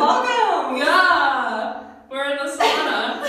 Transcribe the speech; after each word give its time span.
welcome. 0.00 0.76
Yeah, 0.78 1.84
we're 2.10 2.24
in 2.30 2.36
the 2.36 2.50
sauna. 2.52 3.22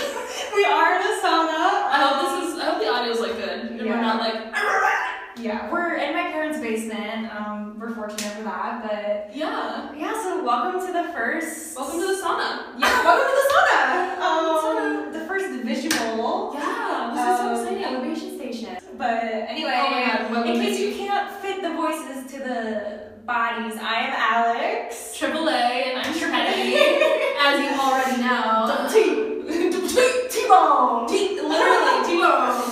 We 0.54 0.64
are 0.64 0.96
in 0.96 1.02
a 1.02 1.14
sauna. 1.22 1.60
I 1.92 1.96
hope 2.02 2.16
this 2.42 2.54
is. 2.54 2.60
I 2.60 2.64
hope 2.70 2.78
the 2.80 2.88
audio's 2.88 3.20
like 3.20 3.36
good, 3.36 3.48
and 3.70 3.80
Yeah. 3.80 3.84
we're 3.94 4.00
not 4.00 4.20
like. 4.20 4.54
Yeah, 5.38 5.70
we're 5.72 5.94
in 5.96 6.14
my 6.14 6.30
parents' 6.30 6.58
basement. 6.60 7.28
Um, 7.34 7.76
we're 7.80 7.90
fortunate 7.94 8.32
for 8.36 8.42
that, 8.44 8.82
but 8.82 9.36
Yeah. 9.36 9.88
yeah. 9.96 10.12
So 10.22 10.42
welcome 10.44 10.86
to 10.86 10.92
the 10.92 11.04
first. 11.12 11.76
Welcome 11.76 12.00
to 12.00 12.06
the 12.06 12.14
sauna. 12.22 12.78
Yeah, 12.78 13.04
welcome 13.04 13.26
to 13.28 13.36
the 13.40 13.46
sauna. 13.52 14.18
Welcome 14.20 14.76
to 14.76 15.06
Um, 15.08 15.12
the 15.12 15.24
first 15.26 15.46
visual. 15.64 16.54
Yeah, 16.54 17.10
this 17.14 17.20
is 17.20 17.38
so 17.38 17.46
um, 17.48 17.54
exciting. 17.56 17.84
Elevation 17.84 18.38
station. 18.38 18.76
But 18.96 19.24
anyway, 19.48 19.78
Oh 19.82 19.90
my 19.90 20.04
God, 20.06 20.30
welcome 20.30 20.52
in 20.52 20.60
case 20.60 20.76
to- 20.76 20.82
you 20.88 20.94
can't 20.96 21.30
fit 21.40 21.62
the 21.62 21.70
voices 21.70 22.30
to 22.32 22.38
the 22.38 23.12
bodies, 23.26 23.74
I 23.80 23.94
am 24.06 24.14
Alex. 24.14 25.16
Triple 25.18 25.48
A, 25.48 25.52
and 25.52 25.98
I'm 26.06 26.12
Trinity, 26.14 26.76
as 27.40 27.58
you 27.58 27.70
already 27.80 28.20
know. 28.22 28.88
T-bone. 30.30 31.08
T- 31.08 31.40
literally, 31.40 32.06
T-bone. 32.06 32.62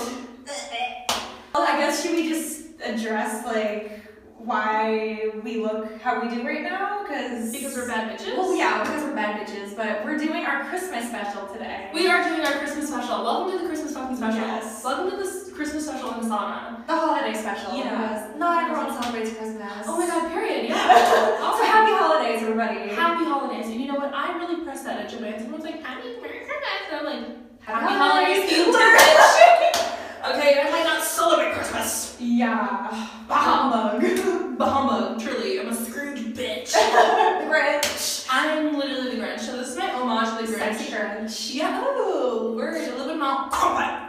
Well, 1.53 1.63
I 1.67 1.77
guess 1.79 2.01
should 2.01 2.15
we 2.15 2.29
just 2.29 2.61
address 2.83 3.45
like 3.45 3.99
why 4.37 5.29
we 5.43 5.57
look 5.57 6.01
how 6.01 6.21
we 6.21 6.33
do 6.33 6.45
right 6.47 6.63
now? 6.63 7.03
Because 7.03 7.51
Because 7.51 7.75
we're 7.75 7.87
bad 7.87 8.17
bitches. 8.17 8.37
Well, 8.37 8.55
yeah, 8.55 8.81
because 8.83 9.03
we're 9.03 9.13
bad 9.15 9.45
bitches. 9.45 9.75
But 9.75 10.03
we're 10.05 10.17
doing 10.17 10.45
our 10.45 10.60
Christmas 10.71 11.09
special 11.09 11.47
today. 11.47 11.89
We 11.93 12.07
are 12.07 12.23
doing 12.23 12.39
our 12.47 12.53
Christmas 12.53 12.87
special. 12.87 13.25
Welcome 13.25 13.51
to 13.51 13.57
the 13.61 13.67
Christmas 13.67 13.93
fucking 13.93 14.15
special. 14.15 14.39
Yes. 14.39 14.81
Welcome 14.85 15.11
to 15.11 15.17
the 15.17 15.51
Christmas 15.53 15.85
special 15.85 16.13
in 16.13 16.21
the 16.21 16.33
sauna. 16.33 16.87
the 16.87 16.95
holiday 16.95 17.33
special. 17.37 17.75
Yeah. 17.75 17.89
because 18.23 18.39
Not 18.39 18.63
everyone 18.71 19.01
celebrates 19.03 19.35
Christmas. 19.35 19.83
Oh 19.85 19.97
my 19.99 20.07
god, 20.07 20.31
period. 20.31 20.69
Yeah. 20.69 21.37
also, 21.43 21.63
happy 21.65 21.91
holidays, 21.91 22.41
everybody. 22.41 22.87
Happy 22.95 23.25
holidays. 23.25 23.65
And 23.65 23.81
you 23.81 23.87
know 23.91 23.95
what? 23.95 24.13
I 24.13 24.37
really 24.37 24.63
pressed 24.63 24.85
that 24.85 24.97
at 24.97 25.09
Japan. 25.09 25.41
Someone's 25.41 25.65
like, 25.65 25.83
Happy 25.83 26.07
Merry 26.21 26.45
Christmas. 26.45 26.87
And 26.89 26.95
I'm 26.95 27.05
like, 27.05 27.27
Happy 27.59 27.83
Happy 27.83 27.97
holidays, 27.97 28.51
you 28.51 28.65
bitch. 28.71 30.31
Okay, 30.31 30.61
I 30.61 30.71
might 30.71 30.85
not 30.85 31.03
celebrate 31.03 31.51
Christmas. 31.53 32.15
Yeah. 32.17 32.87
Humbug. 33.27 34.47
But 34.57 34.69
humbug, 34.69 35.19
truly. 35.19 35.59
I'm 35.59 35.67
a 35.69 35.75
Scrooge 35.75 36.19
bitch. 36.35 36.71
Grinch. 36.71 38.20
I'm 38.33 38.77
literally 38.77 39.15
the 39.17 39.21
Grinch. 39.21 39.39
So 39.41 39.57
this 39.57 39.69
is 39.69 39.77
my 39.77 39.89
homage 39.91 40.29
to 40.39 40.47
the 40.51 40.57
Grinch. 40.57 40.77
Sexy 40.77 40.91
Grinch. 40.93 41.53
Yeah, 41.55 41.83
oh, 41.85 42.53
word. 42.55 42.75
A 42.87 42.91
little 42.91 43.07
bit 43.07 43.17
more 43.17 43.49
combat. 43.49 44.07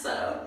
So, 0.00 0.46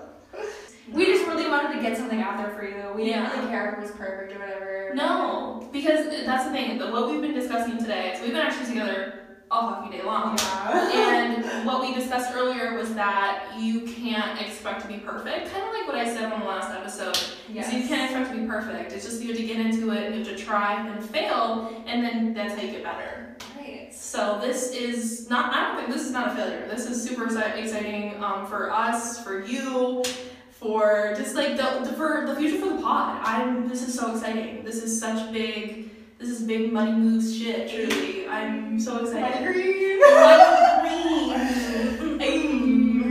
We 0.90 1.04
just 1.04 1.26
really 1.26 1.46
wanted 1.48 1.74
to 1.76 1.82
get 1.82 1.98
something 1.98 2.22
out 2.22 2.38
there 2.38 2.50
for 2.56 2.64
you. 2.64 2.92
We 2.96 3.10
Yeah. 3.10 3.24
didn't 3.28 3.40
really 3.40 3.50
care 3.52 3.68
if 3.72 3.78
it 3.78 3.82
was 3.82 3.90
perfect 3.90 4.34
or 4.34 4.38
whatever. 4.38 4.92
no. 4.94 5.68
Because 5.70 6.06
that's 6.24 6.44
the 6.46 6.50
thing. 6.50 6.78
The, 6.78 6.86
what 6.90 7.10
we've 7.10 7.20
been 7.20 7.34
discussing 7.34 7.76
today, 7.76 8.14
so 8.16 8.22
we've 8.22 8.32
been 8.32 8.40
actually 8.40 8.66
together 8.68 9.27
all 9.50 9.70
fucking 9.74 9.90
day 9.90 10.02
long. 10.04 10.36
Yeah. 10.38 11.24
And 11.24 11.66
what 11.66 11.80
we 11.80 11.94
discussed 11.94 12.34
earlier 12.34 12.76
was 12.76 12.94
that 12.94 13.54
you 13.58 13.82
can't 13.82 14.40
expect 14.40 14.82
to 14.82 14.88
be 14.88 14.98
perfect. 14.98 15.50
Kind 15.52 15.64
of 15.66 15.72
like 15.72 15.86
what 15.86 15.96
I 15.96 16.06
said 16.12 16.30
on 16.32 16.40
the 16.40 16.46
last 16.46 16.70
episode. 16.70 17.18
yes. 17.50 17.70
So 17.70 17.76
you 17.76 17.88
can't 17.88 18.10
expect 18.10 18.34
to 18.34 18.40
be 18.40 18.46
perfect. 18.46 18.92
It's 18.92 19.04
just 19.04 19.22
you 19.22 19.28
have 19.28 19.36
to 19.36 19.46
get 19.46 19.58
into 19.58 19.90
it, 19.90 20.04
and 20.04 20.14
you 20.14 20.24
have 20.24 20.36
to 20.36 20.42
try 20.42 20.86
and 20.86 21.04
fail, 21.04 21.82
and 21.86 22.04
then 22.04 22.34
that's 22.34 22.54
how 22.54 22.62
you 22.62 22.72
get 22.72 22.84
better. 22.84 23.36
Right. 23.56 23.94
So 23.94 24.38
this 24.40 24.72
is 24.72 25.28
not. 25.30 25.54
I 25.54 25.68
don't 25.68 25.76
think 25.76 25.94
this 25.94 26.04
is 26.04 26.12
not 26.12 26.32
a 26.32 26.34
failure. 26.34 26.66
This 26.68 26.86
is 26.86 27.02
super 27.02 27.26
exciting 27.26 28.22
um, 28.22 28.46
for 28.46 28.70
us, 28.72 29.22
for 29.22 29.42
you, 29.44 30.02
for 30.50 31.14
just 31.16 31.34
like 31.34 31.56
the, 31.56 31.88
the 31.88 31.92
for 31.94 32.24
the 32.26 32.36
future 32.36 32.58
for 32.58 32.74
the 32.76 32.82
pod. 32.82 33.20
I'm. 33.24 33.68
This 33.68 33.86
is 33.86 33.94
so 33.94 34.12
exciting. 34.14 34.64
This 34.64 34.82
is 34.82 34.98
such 34.98 35.32
big. 35.32 35.90
This 36.18 36.30
is 36.30 36.42
big 36.46 36.72
money 36.72 36.92
moves 36.92 37.36
shit. 37.36 37.70
Truly, 37.70 38.26
I'm 38.28 38.78
so 38.80 39.04
excited. 39.04 39.46
Green. 39.46 40.00
Money 40.00 41.28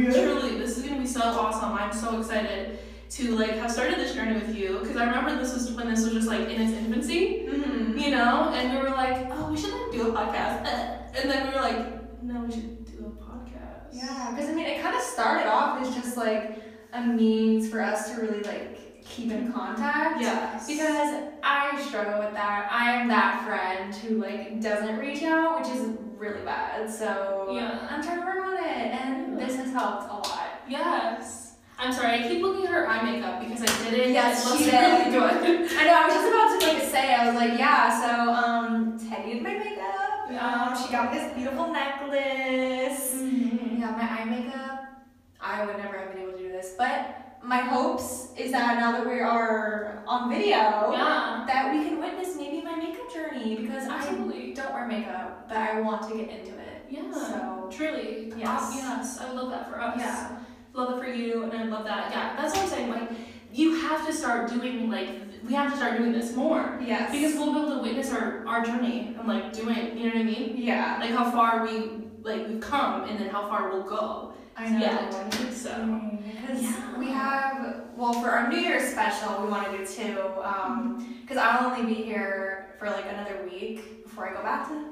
Truly, 0.14 0.58
this 0.58 0.78
is 0.78 0.84
gonna 0.84 1.00
be 1.02 1.08
so 1.08 1.22
awesome. 1.22 1.72
I'm 1.74 1.94
so 1.94 2.20
excited 2.20 2.80
to 3.10 3.36
like 3.38 3.52
have 3.52 3.72
started 3.72 3.96
this 3.98 4.14
journey 4.14 4.34
with 4.34 4.54
you 4.56 4.80
because 4.80 4.98
I 4.98 5.06
remember 5.06 5.36
this 5.42 5.54
was 5.54 5.72
when 5.72 5.88
this 5.88 6.04
was 6.04 6.14
just 6.14 6.28
like 6.28 6.50
in 6.50 6.62
its 6.62 6.74
infancy 6.74 7.46
Mm-hmm. 7.48 7.98
you 7.98 8.12
know, 8.12 8.52
and 8.54 8.74
we 8.74 8.78
were 8.84 8.96
like, 8.96 9.28
oh, 9.32 9.50
we 9.52 9.58
should 9.58 9.72
like 9.74 9.92
do 9.92 10.10
a 10.10 10.12
podcast, 10.14 10.68
and 11.16 11.30
then 11.30 11.48
we 11.48 11.54
were 11.56 11.62
like, 11.62 12.22
no, 12.22 12.42
we 12.44 12.52
should 12.52 12.86
do 12.86 13.06
a 13.06 13.24
podcast. 13.24 13.88
Yeah, 13.94 14.32
because 14.32 14.50
I 14.50 14.54
mean, 14.54 14.66
it 14.66 14.82
kind 14.82 14.96
of 14.96 15.02
started 15.02 15.48
off 15.48 15.82
as 15.82 15.96
just 15.96 16.18
like 16.18 16.62
a 16.94 17.02
means 17.02 17.70
for 17.70 17.82
us 17.82 18.12
to 18.14 18.22
really 18.22 18.44
like 18.44 18.77
keep 19.10 19.32
in 19.32 19.52
contact. 19.52 20.22
Yes. 20.22 20.68
Because 20.68 21.24
I 21.44 21.82
struggle 21.88 22.20
with 22.20 22.34
that. 22.34 22.68
I 22.72 22.92
am 22.94 23.08
that 23.08 23.44
friend 23.46 23.94
who 23.96 24.22
like 24.22 24.62
doesn't 24.62 24.98
reach 24.98 25.24
out, 25.24 25.60
which 25.62 25.70
is 25.76 25.90
really 26.18 26.42
bad. 26.44 26.90
So 26.90 27.52
Yeah. 27.54 27.88
I'm 27.90 28.02
trying 28.04 28.20
to 28.20 28.26
work 28.26 28.44
on 28.46 28.58
it, 28.58 28.94
and 28.94 29.38
this 29.40 29.56
has 29.56 29.72
helped 29.72 30.04
a 30.10 30.14
lot. 30.14 30.62
Yes. 30.68 31.44
I'm 31.80 31.94
sorry, 31.94 32.24
I 32.24 32.28
keep 32.28 32.42
looking 32.42 32.66
at 32.66 32.72
her 32.74 32.88
eye 32.88 33.04
makeup 33.04 33.40
because 33.40 33.62
I 33.62 33.90
did 33.92 34.00
it. 34.00 34.10
Yes, 34.10 34.44
it 34.46 34.50
looks 34.50 34.64
she 34.64 34.72
really 34.72 35.04
did. 35.06 35.14
good. 35.14 35.72
I 35.78 35.84
know. 35.86 35.94
I 35.94 36.06
was 36.06 36.14
just 36.16 36.28
about 36.28 36.60
to 36.60 36.68
like 36.80 36.92
say. 36.92 37.14
I 37.14 37.28
was 37.28 37.36
like, 37.36 37.60
yeah. 37.60 38.02
So 38.02 38.32
um, 38.34 39.00
Teddi 39.00 39.34
did 39.36 39.44
my 39.44 39.54
makeup. 39.54 40.32
Yeah. 40.32 40.66
Um, 40.74 40.84
she 40.84 40.92
got 40.92 41.14
me 41.14 41.20
this 41.20 41.34
beautiful 41.34 41.72
necklace. 41.72 43.14
Mhm. 43.16 43.80
Yeah, 43.80 43.92
my 43.92 44.10
eye 44.22 44.26
makeup. 44.26 44.86
I 45.40 45.66
would 45.66 45.78
never 45.78 45.98
have 46.00 46.14
been 46.14 46.24
able 46.24 46.32
to 46.34 46.38
do 46.40 46.50
this, 46.50 46.74
but 46.78 47.27
my 47.48 47.60
hopes 47.60 48.28
is 48.36 48.52
that 48.52 48.78
now 48.78 48.92
that 48.92 49.06
we 49.06 49.20
are 49.22 50.04
on 50.06 50.30
video, 50.30 50.92
Yeah. 50.92 51.46
that 51.48 51.74
we 51.74 51.86
can 51.86 51.98
witness 52.00 52.36
maybe 52.36 52.62
my 52.62 52.76
makeup 52.76 53.12
journey 53.14 53.56
because 53.56 53.88
Absolutely. 53.88 54.52
I 54.52 54.56
don't 54.56 54.74
wear 54.74 54.86
makeup, 54.88 55.48
but 55.48 55.58
I 55.58 55.80
want 55.80 56.02
to 56.10 56.18
get 56.18 56.30
into 56.30 56.54
it. 56.60 56.86
Yeah. 56.90 57.12
So 57.14 57.70
Truly. 57.72 58.34
Yes. 58.38 58.62
Uh, 58.64 58.72
yes. 58.76 59.20
I 59.22 59.32
love 59.32 59.50
that 59.52 59.70
for 59.72 59.80
us. 59.82 59.96
yeah, 59.98 60.40
Love 60.74 60.98
it 60.98 61.04
for 61.06 61.10
you, 61.12 61.44
and 61.44 61.54
I 61.54 61.64
love 61.64 61.86
that. 61.86 62.12
Yeah. 62.12 62.36
That's 62.36 62.54
what 62.54 62.64
I'm 62.64 62.70
saying. 62.70 62.90
Like, 62.92 63.10
you 63.54 63.80
have 63.82 64.06
to 64.06 64.14
start 64.14 64.50
doing 64.50 64.90
like 64.90 65.10
we 65.48 65.54
have 65.54 65.72
to 65.72 65.78
start 65.78 65.98
doing 65.98 66.12
this 66.12 66.36
more 66.36 66.78
yes, 66.86 67.12
because 67.12 67.34
we'll 67.36 67.54
be 67.54 67.60
able 67.62 67.76
to 67.78 67.82
witness 67.82 68.12
our 68.12 68.46
our 68.46 68.62
journey 68.64 69.16
and 69.18 69.26
like 69.28 69.54
doing. 69.54 69.98
You 69.98 70.10
know 70.10 70.16
what 70.16 70.22
I 70.22 70.24
mean? 70.24 70.58
yeah, 70.58 70.98
like 71.00 71.12
how 71.12 71.32
far 71.32 71.66
we 71.66 71.74
like 72.24 72.48
we've 72.48 72.60
come 72.60 73.06
and 73.06 73.18
then 73.20 73.30
how 73.30 73.48
far 73.48 73.70
we'll 73.70 73.84
go. 73.84 74.34
I 74.58 74.70
know. 74.70 74.80
Yeah. 74.80 75.30
So 75.52 76.02
Because 76.42 76.64
Yeah. 76.64 76.98
we 76.98 77.08
have, 77.12 77.82
well, 77.96 78.14
for 78.14 78.30
our 78.30 78.50
New 78.50 78.58
Year's 78.58 78.92
special, 78.92 79.44
we 79.44 79.50
want 79.50 79.70
to 79.72 79.78
do 79.78 79.86
two. 79.86 80.22
Um, 80.42 81.00
mm-hmm. 81.00 81.14
Because 81.22 81.38
I'll 81.38 81.72
only 81.72 81.94
be 81.94 82.02
here 82.02 82.74
for 82.80 82.90
like 82.90 83.06
another 83.12 83.40
week 83.52 84.04
before 84.04 84.30
I 84.30 84.34
go 84.34 84.42
back 84.42 84.68
to 84.70 84.86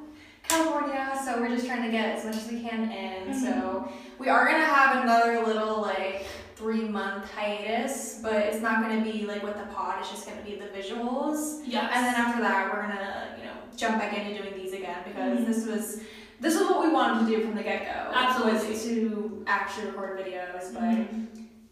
California. 0.47 1.17
So 1.23 1.39
we're 1.39 1.47
just 1.49 1.65
trying 1.65 1.83
to 1.83 1.91
get 1.91 2.17
as 2.17 2.25
much 2.25 2.35
as 2.35 2.51
we 2.51 2.61
can 2.61 2.91
in. 2.91 3.33
Mm-hmm. 3.33 3.39
So 3.45 3.89
we 4.19 4.27
are 4.29 4.45
going 4.45 4.59
to 4.59 4.67
have 4.67 5.03
another 5.03 5.45
little 5.45 5.81
like 5.81 6.25
three 6.55 6.87
month 6.87 7.31
hiatus, 7.31 8.19
but 8.21 8.33
it's 8.33 8.61
not 8.61 8.83
going 8.83 9.03
to 9.03 9.11
be 9.11 9.25
like 9.25 9.43
with 9.43 9.57
the 9.57 9.65
pod, 9.73 9.99
it's 9.99 10.09
just 10.11 10.25
going 10.25 10.37
to 10.37 10.43
be 10.43 10.55
the 10.57 10.65
visuals. 10.67 11.61
yes. 11.65 11.89
And 11.93 12.05
then 12.05 12.15
after 12.15 12.41
that, 12.41 12.71
we're 12.73 12.81
going 12.83 12.97
to, 12.97 13.27
you 13.39 13.45
know, 13.45 13.53
jump 13.75 13.97
back 13.99 14.17
into 14.17 14.41
doing 14.41 14.53
these 14.55 14.73
again 14.73 14.97
because 15.05 15.39
Mhm. 15.39 15.45
this 15.47 15.65
was. 15.67 16.01
This 16.39 16.55
is 16.55 16.61
what 16.61 16.81
we 16.85 16.91
wanted 16.91 17.25
to 17.29 17.35
do 17.37 17.43
from 17.45 17.55
the 17.55 17.63
get 17.63 17.83
go. 17.85 18.11
Absolutely. 18.13 18.69
Was 18.71 18.83
to 18.83 19.43
actually 19.47 19.87
record 19.87 20.19
videos, 20.19 20.73
but 20.73 20.83
Mhm. 20.83 21.27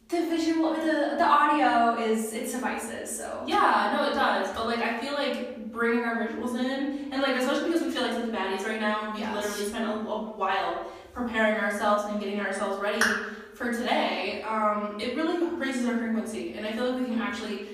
the 0.09 0.19
visual 0.29 0.73
the 0.73 1.15
the 1.17 1.25
audio 1.25 1.95
is 2.01 2.33
it 2.33 2.49
suffices 2.49 3.15
so 3.17 3.43
yeah, 3.45 3.93
no, 3.95 4.09
it 4.09 4.13
does. 4.13 4.49
But 4.55 4.67
like 4.67 4.79
I 4.79 4.97
feel 4.99 5.13
like 5.13 5.71
bringing 5.71 6.03
our 6.05 6.15
visuals 6.25 6.57
in 6.57 7.09
and 7.11 7.21
like 7.21 7.35
especially 7.37 7.69
because 7.71 7.81
we 7.83 7.91
feel 7.91 8.03
like 8.03 8.13
such 8.13 8.29
baddies 8.29 8.65
right 8.67 8.79
now. 8.79 9.11
We 9.13 9.21
Yes. 9.21 9.35
literally 9.35 9.65
spent 9.69 9.85
a, 9.85 9.93
a 9.93 10.17
while 10.41 10.85
preparing 11.13 11.59
ourselves 11.59 12.05
and 12.05 12.19
getting 12.19 12.39
ourselves 12.39 12.81
ready 12.81 13.01
for 13.53 13.71
today. 13.71 14.43
Um, 14.47 14.97
it 14.99 15.15
really 15.15 15.37
raises 15.55 15.87
our 15.87 15.97
frequency, 15.97 16.53
and 16.55 16.65
I 16.65 16.71
feel 16.71 16.89
like 16.91 16.99
we 17.01 17.05
can 17.13 17.21
actually 17.21 17.69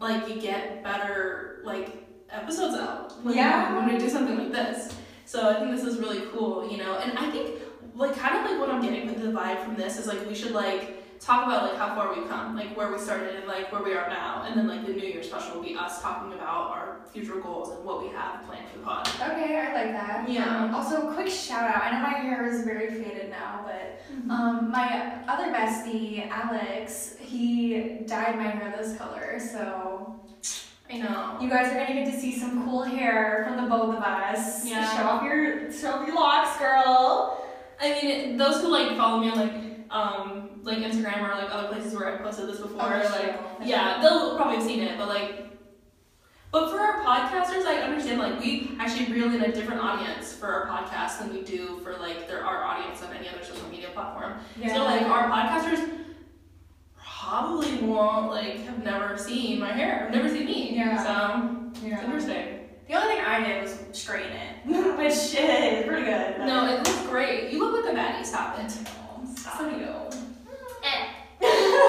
like 0.00 0.40
get 0.40 0.82
better 0.82 1.60
like 1.64 2.06
episodes 2.30 2.74
out. 2.74 3.22
When, 3.22 3.34
Yeah. 3.36 3.76
When 3.76 3.92
we 3.92 3.98
do 3.98 4.08
something 4.08 4.36
like 4.36 4.52
this. 4.52 4.94
So 5.32 5.48
I 5.48 5.54
think 5.60 5.70
this 5.74 5.82
is 5.84 5.98
really 5.98 6.24
cool, 6.30 6.68
you 6.70 6.76
know. 6.76 6.98
And 6.98 7.18
I 7.18 7.30
think 7.30 7.58
like 7.94 8.14
kind 8.14 8.36
of 8.36 8.50
like 8.50 8.60
what 8.60 8.68
I'm 8.68 8.82
getting 8.82 9.06
with 9.06 9.22
the 9.22 9.28
vibe 9.28 9.64
from 9.64 9.76
this 9.76 9.98
is 9.98 10.06
like 10.06 10.28
we 10.28 10.34
should 10.34 10.52
like 10.52 10.98
talk 11.20 11.46
about 11.46 11.62
like 11.70 11.78
how 11.78 11.94
far 11.94 12.14
we've 12.14 12.28
come, 12.28 12.54
like 12.54 12.76
where 12.76 12.92
we 12.92 12.98
started 12.98 13.36
and 13.36 13.46
like 13.46 13.72
where 13.72 13.82
we 13.82 13.94
are 13.94 14.10
now, 14.10 14.44
and 14.46 14.58
then 14.58 14.66
like 14.68 14.84
the 14.84 14.92
New 14.92 15.06
Year 15.08 15.22
special 15.22 15.54
will 15.54 15.62
be 15.62 15.74
us 15.74 16.02
talking 16.02 16.34
about 16.34 16.70
our 16.72 17.00
future 17.14 17.36
goals 17.40 17.70
and 17.70 17.82
what 17.82 18.02
we 18.02 18.08
have 18.10 18.44
planned 18.46 18.68
for 18.70 18.78
the 18.78 18.84
pod. 18.84 19.08
okay 19.08 19.56
i 19.58 19.72
like 19.72 19.92
that 19.92 20.28
Yeah. 20.28 20.64
um, 20.64 20.74
also 20.74 21.12
quick 21.12 21.28
shout 21.28 21.64
out 21.74 21.82
i 21.84 21.90
know 21.92 22.00
my 22.00 22.18
hair 22.26 22.46
is 22.46 22.64
very 22.64 22.88
faded 22.88 23.28
now 23.30 23.64
but 23.68 24.00
um, 24.32 24.70
my 24.70 25.18
other 25.28 25.52
bestie 25.52 26.26
alex 26.30 27.16
he 27.20 27.98
dyed 28.06 28.36
my 28.36 28.48
hair 28.56 28.74
this 28.78 28.96
color 28.96 29.38
so 29.38 30.16
I 30.92 30.98
know. 30.98 31.38
you 31.40 31.48
guys 31.48 31.72
are 31.72 31.74
gonna 31.78 31.94
get 31.94 32.12
to 32.12 32.20
see 32.20 32.38
some 32.38 32.64
cool 32.66 32.82
hair 32.82 33.44
from 33.46 33.56
the 33.62 33.68
both 33.68 33.96
of 33.96 34.02
us 34.02 34.66
Yeah. 34.68 34.84
show 34.96 35.04
off 35.08 35.22
your 35.22 35.72
show 35.72 35.92
off 35.92 36.06
your 36.06 36.16
locks 36.16 36.58
girl 36.58 37.38
I 37.80 38.00
mean, 38.00 38.36
those 38.36 38.60
who 38.60 38.68
like 38.68 38.96
follow 38.96 39.18
me 39.20 39.28
on 39.30 39.38
like 39.38 39.52
um 39.90 40.60
like 40.62 40.78
Instagram 40.78 41.20
or 41.28 41.34
like 41.34 41.52
other 41.52 41.68
places 41.68 41.94
where 41.94 42.12
I've 42.14 42.20
posted 42.22 42.48
this 42.48 42.60
before, 42.60 42.80
Oh, 42.80 42.86
like 43.10 43.24
sure. 43.24 43.34
yeah, 43.64 44.00
they'll 44.00 44.36
probably 44.36 44.56
have 44.56 44.64
seen 44.64 44.80
it, 44.80 44.96
but 44.98 45.08
like 45.08 45.48
But 46.52 46.70
for 46.70 46.78
our 46.78 47.02
podcasters, 47.02 47.64
I 47.64 47.80
understand 47.82 48.20
like 48.20 48.38
we 48.38 48.72
actually 48.78 49.12
reel 49.12 49.34
in 49.34 49.42
a 49.42 49.50
different 49.52 49.80
audience 49.80 50.34
for 50.34 50.46
our 50.52 50.66
podcast 50.68 51.18
than 51.18 51.32
we 51.32 51.40
do 51.42 51.80
for 51.82 51.96
like 51.96 52.28
their 52.28 52.44
our 52.44 52.62
audience 52.64 53.02
on 53.02 53.12
any 53.16 53.28
other 53.28 53.42
social 53.42 53.66
media 53.68 53.88
platform. 53.94 54.34
Yeah. 54.60 54.74
So 54.74 54.84
like 54.84 55.02
our 55.02 55.28
podcasters 55.30 55.88
probably 57.22 57.76
won't 57.78 58.30
like 58.30 58.64
have 58.64 58.82
never 58.82 59.16
seen 59.16 59.60
my 59.60 59.72
hair, 59.72 60.04
I've 60.06 60.14
never 60.14 60.28
seen 60.28 60.46
me. 60.46 60.74
Yeah. 60.76 61.02
So 61.02 61.70
it's 61.72 61.82
yeah. 61.82 62.04
interesting. 62.04 62.58
The 62.88 62.94
only 62.94 63.14
thing 63.14 63.24
I 63.24 63.46
did 63.46 63.62
was 63.62 63.78
straighten 63.92 64.32
it, 64.32 64.66
which 64.98 65.14
shit 65.14 65.72
is 65.72 65.86
pretty 65.86 66.04
good. 66.04 66.34
but- 66.38 66.46
No, 66.46 66.66
it 66.66 66.78
looks 66.78 67.06
great. 67.06 67.52
You 67.52 67.60
look 67.60 67.84
like 67.84 67.94
a 67.94 67.96
baddie. 67.96 68.24
Stop 68.24 68.58
it. 68.58 68.70
So 68.70 69.70
do 69.70 69.76
you. 69.76 69.88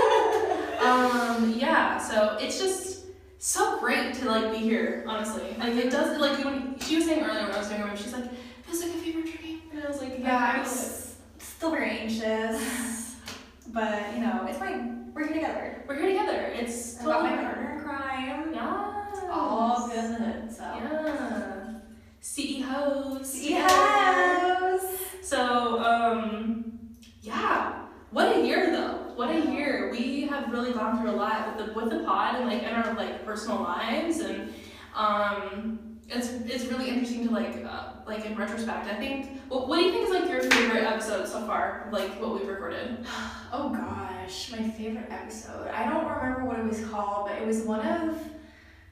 Um, 0.83 1.53
yeah, 1.57 1.97
so 1.97 2.37
it's 2.41 2.59
just 2.59 3.05
so 3.39 3.79
great 3.79 4.13
to 4.15 4.29
like 4.29 4.51
be 4.51 4.57
here, 4.57 5.05
honestly. 5.07 5.55
Like 5.57 5.75
it 5.75 5.89
does 5.89 6.19
like 6.19 6.43
when 6.43 6.77
she 6.79 6.97
was 6.97 7.05
saying 7.05 7.23
earlier 7.23 7.43
when 7.43 7.51
I 7.53 7.57
was 7.57 7.69
doing 7.69 7.81
her 7.81 7.95
she's 7.95 8.11
like, 8.11 8.29
feels 8.63 8.81
like 8.81 8.89
a 8.89 8.97
fever 8.97 9.21
dream. 9.21 9.61
And 9.71 9.81
I 9.81 9.87
was 9.87 10.01
like, 10.01 10.19
Yeah, 10.19 10.51
I 10.53 10.57
I 10.57 10.61
was 10.61 11.15
still 11.39 11.71
very 11.71 11.89
anxious, 11.99 13.15
but 13.67 14.13
you 14.13 14.19
know, 14.19 14.45
it's 14.49 14.57
fine. 14.57 15.02
We're 15.13 15.27
here 15.27 15.33
together. 15.35 15.83
We're 15.87 15.95
here 15.99 16.07
together. 16.07 16.51
It's 16.55 16.99
I 16.99 17.05
got 17.05 17.23
my 17.23 17.29
totally 17.29 17.45
partner 17.45 17.75
in 17.75 17.83
crime. 17.83 18.53
Yeah. 18.53 19.29
All 19.31 19.87
good. 19.87 20.51
So. 20.51 20.63
Yeah. 20.63 21.73
CEOs. 22.19 23.43
Yes. 23.43 24.97
So, 25.21 25.79
um, 25.83 26.79
yeah. 27.21 27.85
What 28.09 28.35
a 28.35 28.43
year 28.43 28.71
though. 28.71 29.13
What 29.15 29.29
a 29.29 29.51
year. 29.51 29.91
We 29.91 30.21
have 30.27 30.51
really 30.51 30.73
gone 30.73 30.99
through 30.99 31.11
a 31.11 31.17
lot 31.17 31.57
with 31.57 31.67
the 31.67 31.73
with 31.73 31.89
the 31.91 31.99
pod 32.03 32.35
and 32.35 32.47
like 32.47 32.63
in 32.63 32.69
our 32.69 32.95
like 32.95 33.23
personal 33.23 33.61
lives 33.61 34.19
and 34.19 34.51
um 34.95 35.92
it's 36.13 36.29
it's 36.29 36.65
really 36.65 36.89
interesting 36.89 37.27
to 37.27 37.33
like 37.33 37.63
uh, 37.65 37.93
like 38.05 38.25
in 38.25 38.35
retrospect. 38.35 38.87
I 38.87 38.95
think 38.95 39.41
what 39.49 39.67
what 39.67 39.77
do 39.79 39.85
you 39.85 39.91
think 39.91 40.05
is 40.09 40.13
like 40.13 40.29
your 40.29 40.41
favorite 40.51 40.83
episode 40.83 41.27
so 41.27 41.45
far? 41.45 41.89
Like 41.91 42.19
what 42.21 42.33
we've 42.35 42.47
recorded? 42.47 43.05
Oh 43.55 43.69
gosh, 43.69 44.51
my 44.51 44.67
favorite 44.71 45.11
episode. 45.11 45.67
I 45.67 45.87
don't 45.87 46.07
remember 46.07 46.43
what 46.45 46.57
it 46.57 46.65
was 46.65 46.83
called, 46.87 47.27
but 47.29 47.39
it 47.39 47.45
was 47.45 47.61
one 47.61 47.81
of 47.85 48.17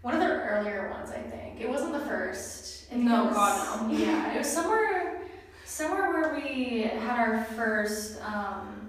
one 0.04 0.14
of 0.14 0.20
the 0.20 0.28
earlier 0.28 0.92
ones. 0.92 1.10
I 1.10 1.18
think 1.20 1.60
it 1.60 1.68
wasn't 1.68 1.94
the 1.94 2.00
first. 2.02 2.92
No, 2.94 3.26
was- 3.26 3.34
God, 3.34 3.92
no. 3.92 3.98
Yeah, 3.98 4.36
it 4.36 4.38
was 4.38 4.48
somewhere 4.52 5.22
somewhere 5.66 6.12
where 6.12 6.36
we 6.36 6.82
had 6.84 7.18
our 7.28 7.44
first 7.56 8.22
um 8.22 8.81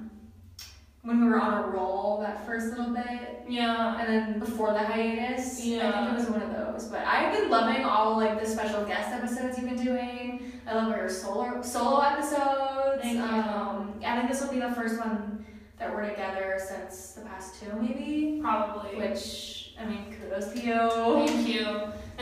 when 1.03 1.21
we 1.21 1.29
were 1.29 1.41
on 1.41 1.65
a 1.65 1.67
roll 1.67 2.21
that 2.21 2.47
first 2.47 2.69
little 2.77 2.95
bit. 2.95 3.43
Yeah. 3.49 3.99
And 4.01 4.09
then 4.09 4.39
before 4.39 4.73
the 4.73 4.79
hiatus, 4.79 5.65
Yeah. 5.65 5.89
I 5.89 6.07
think 6.07 6.13
it 6.13 6.21
was 6.21 6.31
one 6.31 6.43
of 6.43 6.51
those. 6.53 6.85
But 6.89 7.05
I've 7.05 7.37
been 7.39 7.51
loving 7.51 7.85
all 7.85 8.17
like 8.17 8.41
the 8.41 8.47
special 8.47 8.85
guest 8.85 9.11
episodes 9.11 9.59
you've 9.59 9.69
been 9.69 9.85
doing. 9.85 10.53
I 10.67 10.75
love 10.75 10.97
your 10.97 11.09
solo 11.09 11.61
solo 11.63 12.01
episodes. 12.01 13.03
Thank 13.03 13.17
you. 13.17 13.23
Um, 13.23 13.95
I 14.05 14.17
think 14.17 14.31
this 14.31 14.41
will 14.41 14.53
be 14.53 14.61
the 14.61 14.71
first 14.73 14.99
one 15.01 15.45
that 15.79 15.93
we're 15.93 16.09
together 16.09 16.61
since 16.65 17.13
the 17.13 17.23
past 17.23 17.61
two, 17.61 17.73
maybe. 17.81 18.39
Probably. 18.41 18.97
Which 18.97 19.75
I 19.81 19.85
mean, 19.87 20.15
kudos 20.21 20.53
to 20.53 20.61
you. 20.61 21.27
Thank 21.27 21.49
you. 21.49 21.67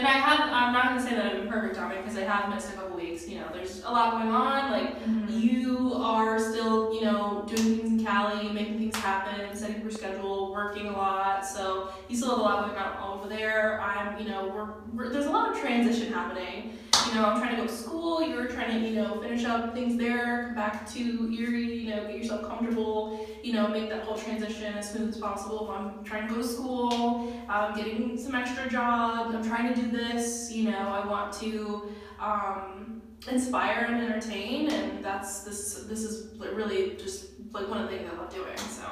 And 0.00 0.08
I 0.08 0.12
have, 0.12 0.41
I'm 0.50 0.73
not 0.73 0.85
gonna 0.85 1.02
say 1.02 1.14
that 1.14 1.26
I'm 1.26 1.47
perfect 1.47 1.76
on 1.76 1.93
it 1.93 1.99
because 1.99 2.17
I 2.17 2.23
have 2.23 2.49
missed 2.49 2.70
a 2.70 2.73
couple 2.73 2.97
weeks. 2.97 3.29
You 3.29 3.41
know, 3.41 3.49
there's 3.52 3.85
a 3.85 3.91
lot 3.91 4.12
going 4.12 4.31
on. 4.31 4.70
Like, 4.70 4.99
mm-hmm. 5.05 5.29
you 5.29 5.93
are 5.93 6.38
still, 6.38 6.94
you 6.94 7.02
know, 7.02 7.44
doing 7.47 7.76
things 7.76 7.91
in 7.91 8.02
Cali, 8.02 8.49
making 8.49 8.79
things 8.79 8.97
happen, 8.97 9.55
setting 9.55 9.82
your 9.82 9.91
schedule, 9.91 10.52
working 10.55 10.87
a 10.87 10.93
lot. 10.93 11.44
So 11.44 11.91
you 12.08 12.17
still 12.17 12.31
have 12.31 12.38
a 12.38 12.43
lot 12.43 12.67
going 12.67 12.79
on 12.79 13.19
over 13.19 13.29
there. 13.29 13.79
I'm, 13.82 14.19
you 14.19 14.26
know, 14.26 14.49
we're, 14.49 14.69
we're 14.94 15.12
there's 15.12 15.26
a 15.26 15.31
lot 15.31 15.55
of 15.55 15.61
transition 15.61 16.11
happening. 16.11 16.79
You 17.08 17.14
know, 17.14 17.25
I'm 17.26 17.41
trying 17.41 17.56
to 17.56 17.62
go 17.62 17.67
to 17.67 17.73
school. 17.73 18.23
You're 18.23 18.47
trying 18.47 18.81
to, 18.81 18.88
you 18.88 18.94
know, 18.94 19.20
finish 19.20 19.44
up 19.44 19.75
things 19.75 19.97
there, 19.97 20.44
come 20.47 20.55
back 20.55 20.88
to 20.93 21.00
Erie. 21.32 21.75
You 21.79 21.91
know, 21.97 22.06
get 22.06 22.17
yourself 22.19 22.47
comfortable. 22.47 23.26
You 23.43 23.55
know, 23.55 23.69
make 23.69 23.88
that 23.91 24.05
whole 24.05 24.17
transition 24.17 24.75
as 24.75 24.91
smooth 24.93 25.11
as 25.11 25.19
possible. 25.19 25.70
I'm 25.70 26.05
trying 26.05 26.29
to 26.29 26.35
go 26.35 26.41
to 26.43 26.47
school. 26.47 27.32
I'm 27.49 27.75
getting 27.76 28.17
some 28.19 28.35
extra 28.35 28.69
jobs. 28.69 29.35
I'm 29.35 29.44
trying 29.44 29.73
to 29.75 29.81
do 29.81 29.91
this. 29.91 30.50
You 30.52 30.70
know, 30.70 30.79
I 30.79 31.06
want 31.06 31.32
to. 31.41 31.91
Um, 32.20 33.02
inspire 33.31 33.85
and 33.87 33.97
entertain 34.02 34.70
and 34.70 35.05
that's 35.05 35.41
this 35.43 35.85
this 35.91 36.02
is 36.02 36.35
really 36.38 36.97
just 36.97 37.26
like 37.52 37.69
one 37.69 37.76
of 37.79 37.91
the 37.91 37.94
things 37.99 38.11
I 38.11 38.17
love 38.17 38.32
doing 38.32 38.56
so 38.56 38.82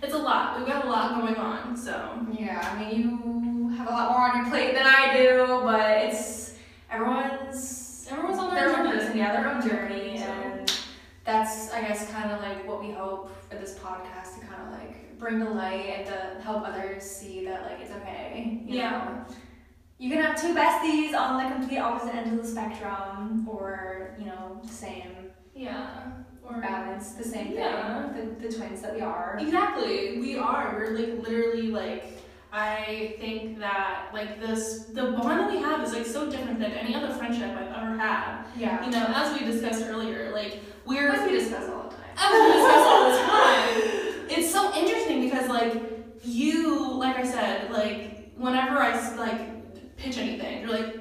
it's 0.00 0.14
a 0.14 0.16
lot 0.18 0.56
we've 0.58 0.66
got 0.68 0.84
a 0.84 0.88
lot 0.88 1.20
going 1.20 1.34
on 1.34 1.76
so 1.76 2.24
Yeah, 2.38 2.60
I 2.72 2.78
mean, 2.78 3.00
you 3.00 3.68
have 3.76 3.88
a 3.88 3.90
lot 3.90 4.12
more 4.12 4.30
on 4.30 4.36
your 4.36 4.48
plate 4.48 4.74
than 4.74 4.86
I 4.86 5.16
do, 5.16 5.60
but 5.64 5.90
it's 6.04 6.54
everyone's 6.88 8.06
everyone's 8.10 8.38
on 8.38 8.54
their 8.54 8.68
their 8.68 8.78
own 8.78 8.84
journey 8.86 8.98
person, 8.98 9.18
yeah, 9.18 9.32
their 9.32 9.50
own 9.50 9.68
journey, 9.68 10.18
So- 10.18 10.24
and 10.24 10.72
that's 11.24 11.72
I 11.72 11.80
guess 11.80 12.10
kind 12.12 12.30
of 12.30 12.40
like 12.42 12.66
what 12.68 12.80
we 12.80 12.92
hope 12.92 13.30
for 13.50 13.56
this 13.56 13.76
podcast 13.78 14.38
to 14.38 14.46
kind 14.46 14.62
of 14.62 14.78
like 14.78 15.18
bring 15.18 15.40
to 15.40 15.48
light 15.50 15.86
and 15.96 16.06
to 16.06 16.33
help 16.44 16.66
others 16.68 17.02
see 17.02 17.44
that 17.46 17.62
like 17.62 17.80
it's 17.80 17.90
okay. 17.92 18.60
You 18.66 18.76
Yeah. 18.76 18.90
Know? 18.90 19.34
You 19.98 20.10
can 20.10 20.20
have 20.22 20.40
two 20.40 20.54
besties 20.54 21.14
on 21.14 21.42
the 21.42 21.54
complete 21.54 21.78
opposite 21.78 22.14
end 22.14 22.32
of 22.32 22.44
the 22.44 22.48
spectrum, 22.50 23.48
or 23.48 24.14
you 24.18 24.26
know, 24.26 24.60
the 24.62 24.68
same 24.68 25.10
yeah 25.54 26.12
or 26.42 26.60
balance, 26.60 27.12
the 27.12 27.24
same 27.24 27.52
Yeah. 27.52 28.10
thing, 28.12 28.38
the, 28.40 28.48
the 28.48 28.54
twins 28.54 28.82
that 28.82 28.94
we 28.94 29.00
are. 29.00 29.38
exactly 29.40 30.18
we 30.20 30.36
are 30.36 30.74
we're 30.76 30.90
like 30.98 31.22
literally 31.26 31.68
like 31.68 32.18
I 32.52 33.14
think 33.18 33.58
that 33.60 34.10
like 34.12 34.40
this 34.40 34.84
the 34.98 35.12
bond 35.12 35.40
that 35.40 35.50
we 35.50 35.58
have 35.58 35.82
is 35.86 35.92
like 35.94 36.06
so 36.06 36.30
different 36.30 36.58
than 36.58 36.72
any 36.72 36.94
other 36.94 37.12
friendship 37.14 37.50
I've 37.56 37.68
ever 37.78 37.96
had 37.96 38.44
Yeah. 38.56 38.84
you 38.84 38.90
know 38.90 39.06
as 39.20 39.32
we 39.38 39.46
discussed 39.46 39.82
earlier 39.86 40.32
like 40.32 40.60
we're 40.84 41.08
As 41.08 41.22
we 41.26 41.38
discuss 41.38 41.66
all 41.70 41.84
the 41.88 41.96
time. 41.96 42.14
as 42.18 42.32
we 42.42 42.46
discuss 42.58 42.84
all 42.92 43.10
the 43.10 43.18
time, 43.38 43.66
it's 44.36 44.50
so 44.52 44.62
interesting 44.80 45.20
because 45.22 45.48
like 45.48 45.72
you, 46.26 46.92
like 46.94 47.16
I 47.16 47.26
said, 47.26 47.70
like 47.70 48.32
whenever 48.36 48.78
I 48.78 49.16
like 49.16 49.96
pitch 49.96 50.18
anything, 50.18 50.62
you're 50.62 50.70
like, 50.70 50.96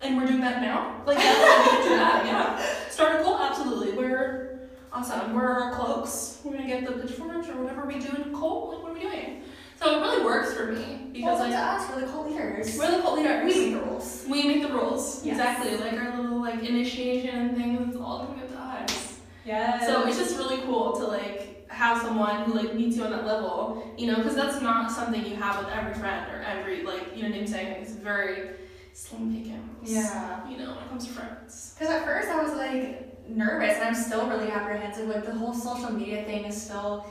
and 0.00 0.16
we're 0.16 0.26
doing 0.26 0.40
that 0.40 0.60
now. 0.60 1.02
Like 1.06 1.18
that's 1.18 1.70
we 1.70 1.76
can 1.76 1.82
do 1.82 1.96
that, 1.96 2.26
yeah. 2.26 2.90
Start 2.90 3.20
a 3.20 3.24
cult, 3.24 3.40
absolutely. 3.40 3.92
We're 3.92 4.68
awesome. 4.92 5.34
We're 5.34 5.48
our 5.48 5.74
cloaks. 5.74 6.40
We're 6.44 6.52
gonna 6.52 6.66
get 6.66 6.86
the 6.86 6.92
pitchforks 6.92 7.48
or 7.48 7.62
whatever 7.62 7.86
we 7.86 7.98
do 7.98 8.08
in 8.22 8.32
cult. 8.32 8.74
Like 8.74 8.82
what 8.82 8.90
are 8.92 8.94
we 8.94 9.00
doing? 9.00 9.42
So 9.80 9.98
it 9.98 10.00
really 10.00 10.24
works 10.24 10.54
for 10.54 10.72
me 10.72 11.10
because 11.12 11.40
well, 11.40 11.50
like 11.50 11.58
us, 11.58 11.90
we're 11.90 12.00
the 12.00 12.06
cult 12.06 12.30
leaders. 12.30 12.78
we're 12.78 12.90
the 12.90 13.02
cult 13.02 13.18
leaders. 13.18 13.44
We 13.44 13.70
make 13.70 13.74
the 13.74 13.80
rules. 13.80 14.24
We 14.28 14.48
make 14.48 14.62
the 14.62 14.72
rules. 14.72 15.24
Yes. 15.24 15.36
Exactly. 15.36 15.76
Like 15.76 15.94
our 15.94 16.20
little 16.20 16.40
like 16.40 16.62
initiation 16.62 17.36
and 17.36 17.56
things. 17.56 17.88
It's 17.88 17.96
all 17.96 18.26
coming 18.26 18.42
up 18.42 18.50
to 18.50 18.58
us. 18.58 19.20
Yes. 19.44 19.86
So 19.86 20.06
it's 20.06 20.18
just 20.18 20.36
really 20.36 20.58
cool 20.62 20.92
to 20.98 21.06
like 21.06 21.53
have 21.74 22.00
someone 22.00 22.44
who 22.44 22.54
like 22.54 22.74
meets 22.74 22.96
you 22.96 23.04
on 23.04 23.10
that 23.10 23.26
level, 23.26 23.92
you 23.98 24.06
know, 24.06 24.16
because 24.16 24.34
that's 24.36 24.60
not 24.62 24.90
something 24.90 25.24
you 25.26 25.36
have 25.36 25.64
with 25.64 25.74
every 25.74 25.94
friend 25.94 26.30
or 26.32 26.42
every 26.42 26.82
like 26.84 27.16
you 27.16 27.22
know 27.24 27.30
what 27.30 27.38
I'm 27.38 27.46
saying. 27.46 27.82
It's 27.82 27.92
very 27.92 28.50
slim 28.92 29.34
pickings. 29.34 29.90
Yeah. 29.90 30.48
You 30.48 30.56
know, 30.58 30.70
when 30.74 30.84
it 30.84 30.88
comes 30.88 31.06
to 31.06 31.12
friends. 31.12 31.74
Because 31.78 31.92
at 31.94 32.04
first 32.04 32.28
I 32.28 32.42
was 32.42 32.54
like 32.54 33.28
nervous, 33.28 33.74
and 33.76 33.84
I'm 33.84 33.94
still 33.94 34.28
really 34.28 34.50
apprehensive. 34.50 35.08
Like 35.08 35.24
the 35.26 35.34
whole 35.34 35.52
social 35.54 35.92
media 35.92 36.24
thing 36.24 36.44
is 36.44 36.60
still, 36.60 37.06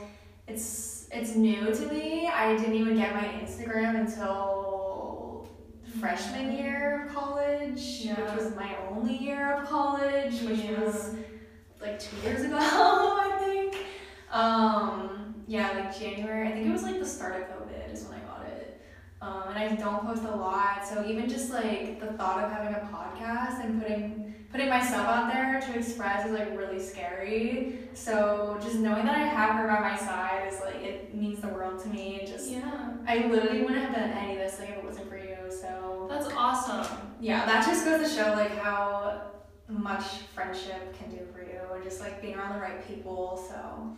it's 0.48 1.08
it's 1.12 1.34
new 1.36 1.72
to 1.72 1.86
me. 1.92 2.28
I 2.28 2.56
didn't 2.56 2.74
even 2.74 2.96
get 2.96 3.14
my 3.14 3.24
Instagram 3.42 4.00
until 4.00 5.48
freshman 6.00 6.52
year 6.56 7.04
of 7.06 7.14
college, 7.14 7.80
Yeah. 8.02 8.20
which 8.20 8.34
was 8.44 8.56
my 8.56 8.74
only 8.90 9.16
year 9.16 9.52
of 9.54 9.68
college, 9.68 10.40
which 10.42 10.58
Yeah. 10.58 10.80
was 10.80 11.14
like 11.80 12.00
two 12.00 12.16
years 12.26 12.42
ago, 12.42 12.56
I 12.60 13.38
think. 13.44 13.63
Um, 14.34 15.34
yeah, 15.46 15.70
like 15.70 15.98
January. 15.98 16.48
I 16.48 16.52
think 16.52 16.66
it 16.66 16.72
was 16.72 16.82
like 16.82 16.98
the 16.98 17.06
start 17.06 17.40
of 17.40 17.48
COVID 17.48 17.92
is 17.92 18.04
when 18.04 18.18
I 18.18 18.22
got 18.24 18.46
it. 18.46 18.80
Um, 19.22 19.44
and 19.48 19.58
I 19.58 19.74
don't 19.76 20.04
post 20.04 20.24
a 20.24 20.36
lot, 20.36 20.86
so 20.86 21.04
even 21.06 21.28
just 21.28 21.50
like 21.50 22.00
the 22.00 22.08
thought 22.18 22.44
of 22.44 22.50
having 22.50 22.74
a 22.74 22.80
podcast 22.92 23.64
and 23.64 23.80
putting 23.80 24.34
putting 24.50 24.68
myself 24.68 25.08
out 25.08 25.32
there 25.32 25.60
to 25.60 25.78
express 25.78 26.26
is 26.26 26.32
like 26.38 26.56
really 26.56 26.80
scary. 26.80 27.78
So 27.94 28.58
just 28.62 28.76
knowing 28.76 29.06
that 29.06 29.16
I 29.16 29.24
have 29.24 29.56
her 29.56 29.66
by 29.66 29.80
my 29.80 29.96
side 29.96 30.48
is 30.52 30.60
like 30.60 30.76
it 30.76 31.14
means 31.14 31.40
the 31.40 31.48
world 31.48 31.82
to 31.84 31.88
me. 31.88 32.20
It 32.22 32.26
Just 32.26 32.50
Yeah. 32.50 32.90
I 33.06 33.26
literally 33.28 33.62
wouldn't 33.62 33.80
have 33.84 33.94
done 33.94 34.10
any 34.10 34.32
of 34.34 34.38
this 34.38 34.54
thing 34.54 34.70
if 34.70 34.78
it 34.78 34.84
wasn't 34.84 35.08
for 35.08 35.16
you. 35.16 35.36
So 35.48 36.06
That's 36.08 36.28
awesome. 36.34 36.86
yeah, 37.20 37.46
that 37.46 37.64
just 37.66 37.84
goes 37.84 38.08
to 38.08 38.14
show 38.14 38.32
like 38.34 38.56
how 38.58 39.22
much 39.68 40.04
friendship 40.34 40.94
can 40.98 41.10
do 41.10 41.24
for 41.32 41.40
you, 41.40 41.60
and 41.74 41.82
just 41.82 42.00
like 42.00 42.20
being 42.20 42.34
around 42.34 42.54
the 42.54 42.60
right 42.60 42.86
people. 42.86 43.42
So 43.48 43.96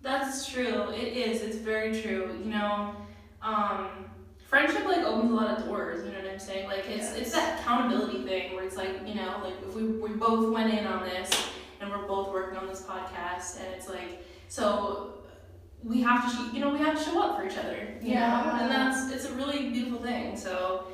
That's 0.00 0.48
true. 0.48 0.90
It 0.90 1.16
is. 1.16 1.42
It's 1.42 1.56
very 1.56 2.00
true. 2.00 2.38
You 2.42 2.50
know, 2.50 2.94
um, 3.42 3.88
friendship 4.46 4.84
like 4.84 4.98
opens 5.04 5.30
a 5.30 5.34
lot 5.34 5.58
of 5.58 5.64
doors. 5.66 6.04
You 6.04 6.12
know 6.12 6.18
what 6.20 6.30
I'm 6.30 6.38
saying? 6.38 6.68
Like 6.68 6.88
it's 6.88 7.12
it's 7.14 7.32
that 7.32 7.60
accountability 7.60 8.22
thing 8.24 8.54
where 8.54 8.64
it's 8.64 8.76
like 8.76 9.06
you 9.06 9.14
know 9.14 9.40
like 9.42 9.54
if 9.66 9.74
we 9.74 9.84
we 9.84 10.10
both 10.10 10.52
went 10.52 10.72
in 10.72 10.86
on 10.86 11.04
this 11.04 11.30
and 11.80 11.90
we're 11.90 12.06
both 12.06 12.32
working 12.32 12.58
on 12.58 12.66
this 12.66 12.82
podcast 12.82 13.58
and 13.60 13.74
it's 13.74 13.88
like 13.88 14.24
so 14.48 15.14
we 15.82 16.00
have 16.02 16.30
to 16.32 16.54
you 16.54 16.60
know 16.60 16.70
we 16.70 16.78
have 16.78 16.96
to 16.96 17.02
show 17.04 17.20
up 17.20 17.36
for 17.38 17.46
each 17.46 17.56
other. 17.58 17.94
You 18.00 18.12
Yeah. 18.12 18.42
Know? 18.44 18.62
And 18.62 18.70
that's 18.70 19.12
it's 19.12 19.26
a 19.26 19.32
really 19.34 19.70
beautiful 19.70 20.00
thing. 20.00 20.36
So 20.36 20.84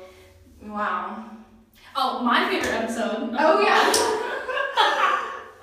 Wow. 0.63 1.29
Oh, 1.95 2.23
my 2.23 2.49
favorite 2.49 2.73
episode. 2.73 3.35
Oh 3.37 3.61
yeah. 3.61 5.11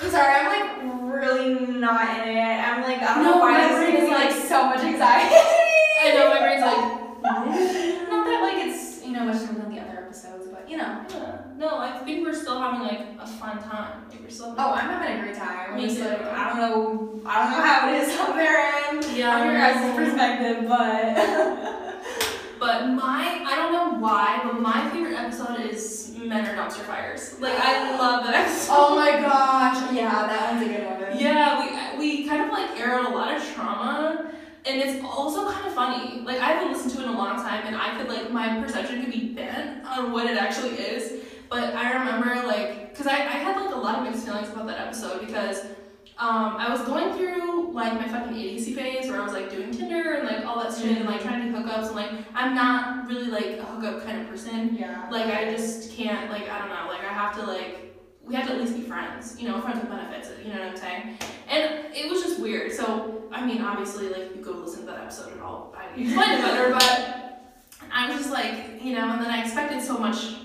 I'm 0.03 0.11
sorry, 0.11 0.35
I'm 0.35 0.47
like 0.51 1.15
really 1.15 1.55
not 1.79 2.27
in 2.27 2.37
it. 2.37 2.41
I'm 2.41 2.83
like 2.83 2.99
I 3.03 3.15
don't 3.15 3.25
No, 3.25 3.31
know 3.35 3.39
why 3.39 3.53
my 3.53 3.69
this 3.69 3.77
brain 3.79 3.97
is 3.97 4.03
me 4.09 4.15
like 4.15 4.31
like- 4.35 4.45
so 4.49 4.67
much 4.67 4.81
anxiety. 4.81 5.35
I 6.05 6.13
know 6.15 6.31
my 6.31 6.41
brain's 6.41 6.63
like. 6.63 6.99
Not 7.23 8.27
that 8.27 8.41
like 8.43 8.67
it's 8.67 9.05
you 9.05 9.13
know 9.13 9.25
much 9.25 9.39
different 9.39 9.63
than 9.63 9.75
the 9.75 9.81
other 9.81 9.99
episodes, 10.05 10.49
but 10.51 10.69
you 10.69 10.77
know. 10.77 11.05
Yeah. 11.09 11.39
No, 11.57 11.79
I 11.79 11.99
think 11.99 12.27
we're 12.27 12.35
still 12.35 12.59
having 12.61 12.81
like 12.81 13.01
a 13.21 13.27
fun 13.27 13.63
time. 13.63 14.03
Like 14.11 14.21
we're 14.23 14.29
still. 14.31 14.55
Oh, 14.59 14.73
I'm 14.73 14.89
having 14.91 15.19
a 15.19 15.23
great 15.23 15.37
time. 15.37 15.77
Me 15.77 15.85
It's 15.85 15.95
too. 15.97 16.03
Like, 16.09 16.21
I 16.33 16.49
don't 16.49 16.59
know. 16.59 17.21
I 17.25 17.39
don't 17.39 17.51
know 17.53 17.63
how 17.65 17.89
it 17.89 18.03
is 18.03 18.19
on 18.19 18.37
their 18.37 18.57
end. 18.59 19.17
Yeah, 19.17 19.39
From 19.39 19.51
your 19.51 19.57
I 19.63 19.73
guys' 19.73 19.81
know. 19.87 19.97
perspective, 20.05 20.69
but. 20.69 21.79
But 22.59 22.87
my, 22.91 23.43
I 23.45 23.57
don't 23.57 23.73
know 23.73 23.99
why, 23.99 24.41
but 24.45 24.61
my 24.61 24.89
favorite 24.91 25.15
episode 25.17 25.61
is 25.69 26.12
Men 26.23 26.47
Are 26.47 26.55
Dumpster 26.55 26.83
Fires. 26.83 27.39
Like 27.41 27.59
I 27.59 27.99
love 27.99 28.25
that 28.25 28.35
episode. 28.35 28.73
oh 28.77 28.97
my 28.97 29.11
gosh! 29.21 29.93
Yeah, 29.93 30.27
that 30.27 30.53
one's 30.53 30.67
a 30.67 30.73
good 30.73 31.11
one. 31.11 31.19
Yeah, 31.19 31.97
we 31.99 32.23
we 32.23 32.29
kind 32.29 32.43
of 32.43 32.51
like 32.51 32.79
air 32.79 32.95
out 32.95 33.11
a 33.11 33.15
lot 33.15 33.37
of 33.37 33.45
trauma, 33.53 34.33
and 34.65 34.81
it's 34.81 35.05
also 35.05 35.51
kind 35.51 35.67
of 35.67 35.73
funny. 35.75 36.21
Like 36.21 36.39
I 36.39 36.53
haven't 36.53 36.73
listened 36.73 36.93
to 36.93 37.01
it 37.01 37.05
in 37.05 37.11
a 37.11 37.19
long 37.19 37.37
time, 37.37 37.67
and 37.67 37.77
I 37.77 37.97
could 37.99 38.09
like 38.09 38.31
my 38.31 38.61
perception 38.61 39.03
could 39.03 39.13
be 39.13 39.29
bent 39.29 39.85
on 39.85 40.13
what 40.13 40.27
it 40.27 40.37
actually 40.37 40.71
is. 40.77 41.25
But 41.51 41.75
I 41.75 41.93
remember 41.99 42.47
like, 42.47 42.95
cause 42.97 43.07
I 43.07 43.17
I 43.17 43.39
had 43.45 43.61
like 43.61 43.75
a 43.75 43.79
lot 43.79 43.99
of 43.99 44.05
mixed 44.05 44.25
feelings 44.25 44.49
about 44.49 44.67
that 44.69 44.81
episode 44.81 45.27
because. 45.27 45.65
Um, 46.23 46.55
I 46.57 46.71
was 46.71 46.83
going 46.83 47.13
through 47.15 47.73
like 47.73 47.95
my 47.95 48.07
fucking 48.07 48.37
idiocy 48.37 48.75
phase 48.75 49.11
where 49.11 49.21
I 49.21 49.25
was 49.25 49.33
like 49.33 49.51
doing 49.51 49.73
Tinder 49.73 50.13
and 50.13 50.29
like 50.29 50.47
all 50.47 50.63
that 50.63 50.73
shit 50.73 50.97
and 50.99 51.05
like 51.05 51.21
trying 51.21 51.43
to 51.43 51.49
do 51.49 51.57
hookups 51.57 51.89
and 51.89 51.97
like 51.97 52.11
I'm 52.33 52.55
not 52.55 53.09
really 53.09 53.27
like 53.27 53.59
a 53.59 53.65
hookup 53.65 54.05
kind 54.05 54.21
of 54.21 54.29
person. 54.29 54.77
Yeah. 54.79 55.09
Like 55.11 55.27
I 55.27 55.51
just 55.51 55.91
can't 55.91 56.31
like 56.31 56.49
I 56.49 56.61
don't 56.61 56.69
know 56.69 56.87
like 56.87 57.01
I 57.01 57.13
have 57.13 57.35
to 57.41 57.43
like 57.45 57.99
we 58.25 58.37
have 58.37 58.47
to 58.47 58.53
at 58.53 58.61
least 58.61 58.77
be 58.77 58.83
friends, 58.83 59.41
you 59.41 59.49
know, 59.49 59.61
friends 59.61 59.81
with 59.81 59.91
benefits. 59.91 60.31
You 60.45 60.53
know 60.53 60.61
what 60.61 60.69
I'm 60.69 60.77
saying? 60.77 61.19
And 61.49 61.93
it 61.93 62.09
was 62.09 62.23
just 62.23 62.39
weird. 62.39 62.71
So 62.71 63.25
I 63.33 63.45
mean, 63.45 63.61
obviously, 63.61 64.09
like 64.09 64.37
you 64.37 64.43
go 64.43 64.53
listen 64.53 64.83
to 64.83 64.87
that 64.93 65.01
episode 65.01 65.33
and 65.33 65.43
all 65.43 65.75
I 65.77 65.87
explain 66.01 66.39
it 66.39 66.41
better, 66.41 66.71
but 66.71 67.59
I 67.93 68.09
was 68.09 68.19
just 68.19 68.31
like 68.31 68.81
you 68.81 68.95
know, 68.95 69.11
and 69.11 69.21
then 69.21 69.29
I 69.33 69.43
expected 69.43 69.83
so 69.83 69.99
much 69.99 70.37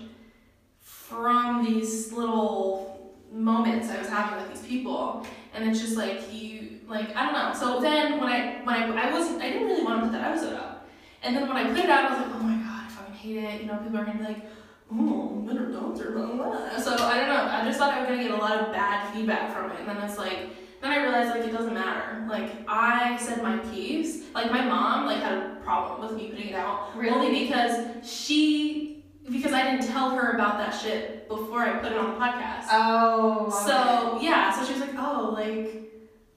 from 0.81 1.63
these 1.63 2.11
little 2.13 3.13
moments 3.31 3.89
I 3.89 3.99
was 3.99 4.09
having 4.09 4.41
with 4.41 4.59
these 4.59 4.67
people, 4.67 5.25
and 5.57 5.69
it's 5.69 5.81
just 5.81 5.97
like 5.97 6.33
you 6.33 6.79
like 6.87 7.15
I 7.15 7.25
don't 7.25 7.33
know. 7.33 7.59
So 7.59 7.81
then 7.81 8.19
when 8.19 8.29
I 8.29 8.61
when 8.63 8.75
I 8.75 9.09
I 9.09 9.11
wasn't 9.11 9.41
I 9.41 9.49
didn't 9.49 9.67
really 9.67 9.83
want 9.83 9.99
to 9.99 10.07
put 10.07 10.13
that 10.13 10.31
episode 10.31 10.53
up, 10.53 10.87
and 11.23 11.35
then 11.35 11.47
when 11.47 11.57
I 11.57 11.65
put 11.65 11.79
it 11.79 11.89
out, 11.89 12.11
I 12.11 12.17
was 12.17 12.27
like, 12.27 12.35
oh 12.35 12.43
my 12.43 12.55
god, 12.55 12.85
I 12.85 12.89
fucking 12.89 13.13
hate 13.13 13.37
it. 13.37 13.61
You 13.61 13.67
know, 13.67 13.77
people 13.77 13.97
are 13.97 14.05
gonna 14.05 14.19
be 14.19 14.25
like. 14.25 14.45
Oh, 14.89 15.45
are 15.49 15.53
dumpster, 15.53 16.13
blah, 16.13 16.27
blah, 16.27 16.35
blah. 16.35 16.79
So 16.79 16.93
I 16.93 17.17
don't 17.17 17.27
know. 17.27 17.49
I 17.51 17.65
just 17.65 17.77
thought 17.77 17.93
I 17.93 17.99
was 17.99 18.07
gonna 18.07 18.23
get 18.23 18.31
a 18.31 18.37
lot 18.37 18.57
of 18.57 18.71
bad 18.71 19.13
feedback 19.13 19.53
from 19.53 19.69
it, 19.71 19.81
and 19.81 19.89
then 19.89 19.97
it's 19.97 20.17
like, 20.17 20.47
then 20.81 20.91
I 20.91 21.01
realized 21.01 21.31
like 21.31 21.45
it 21.45 21.51
doesn't 21.51 21.73
matter. 21.73 22.25
Like 22.29 22.51
I 22.69 23.17
said 23.17 23.43
my 23.43 23.57
piece. 23.57 24.23
Like 24.33 24.49
my 24.49 24.63
mom 24.63 25.05
like 25.05 25.21
had 25.21 25.37
a 25.37 25.57
problem 25.61 26.07
with 26.07 26.17
me 26.17 26.29
putting 26.29 26.49
it 26.49 26.55
out 26.55 26.91
only 26.95 27.37
because 27.43 27.87
she 28.09 28.96
because 29.29 29.53
I 29.53 29.69
didn't 29.69 29.87
tell 29.87 30.11
her 30.11 30.31
about 30.31 30.57
that 30.57 30.71
shit 30.71 31.27
before 31.27 31.61
I 31.61 31.77
put 31.79 31.91
it 31.91 31.97
on 31.97 32.13
the 32.13 32.19
podcast. 32.19 32.67
Oh. 32.71 33.47
okay. 33.47 33.65
So 33.65 34.19
yeah, 34.21 34.51
so 34.51 34.65
she 34.65 34.79
was 34.79 34.81
like, 34.81 34.95
oh, 34.97 35.33
like 35.33 35.83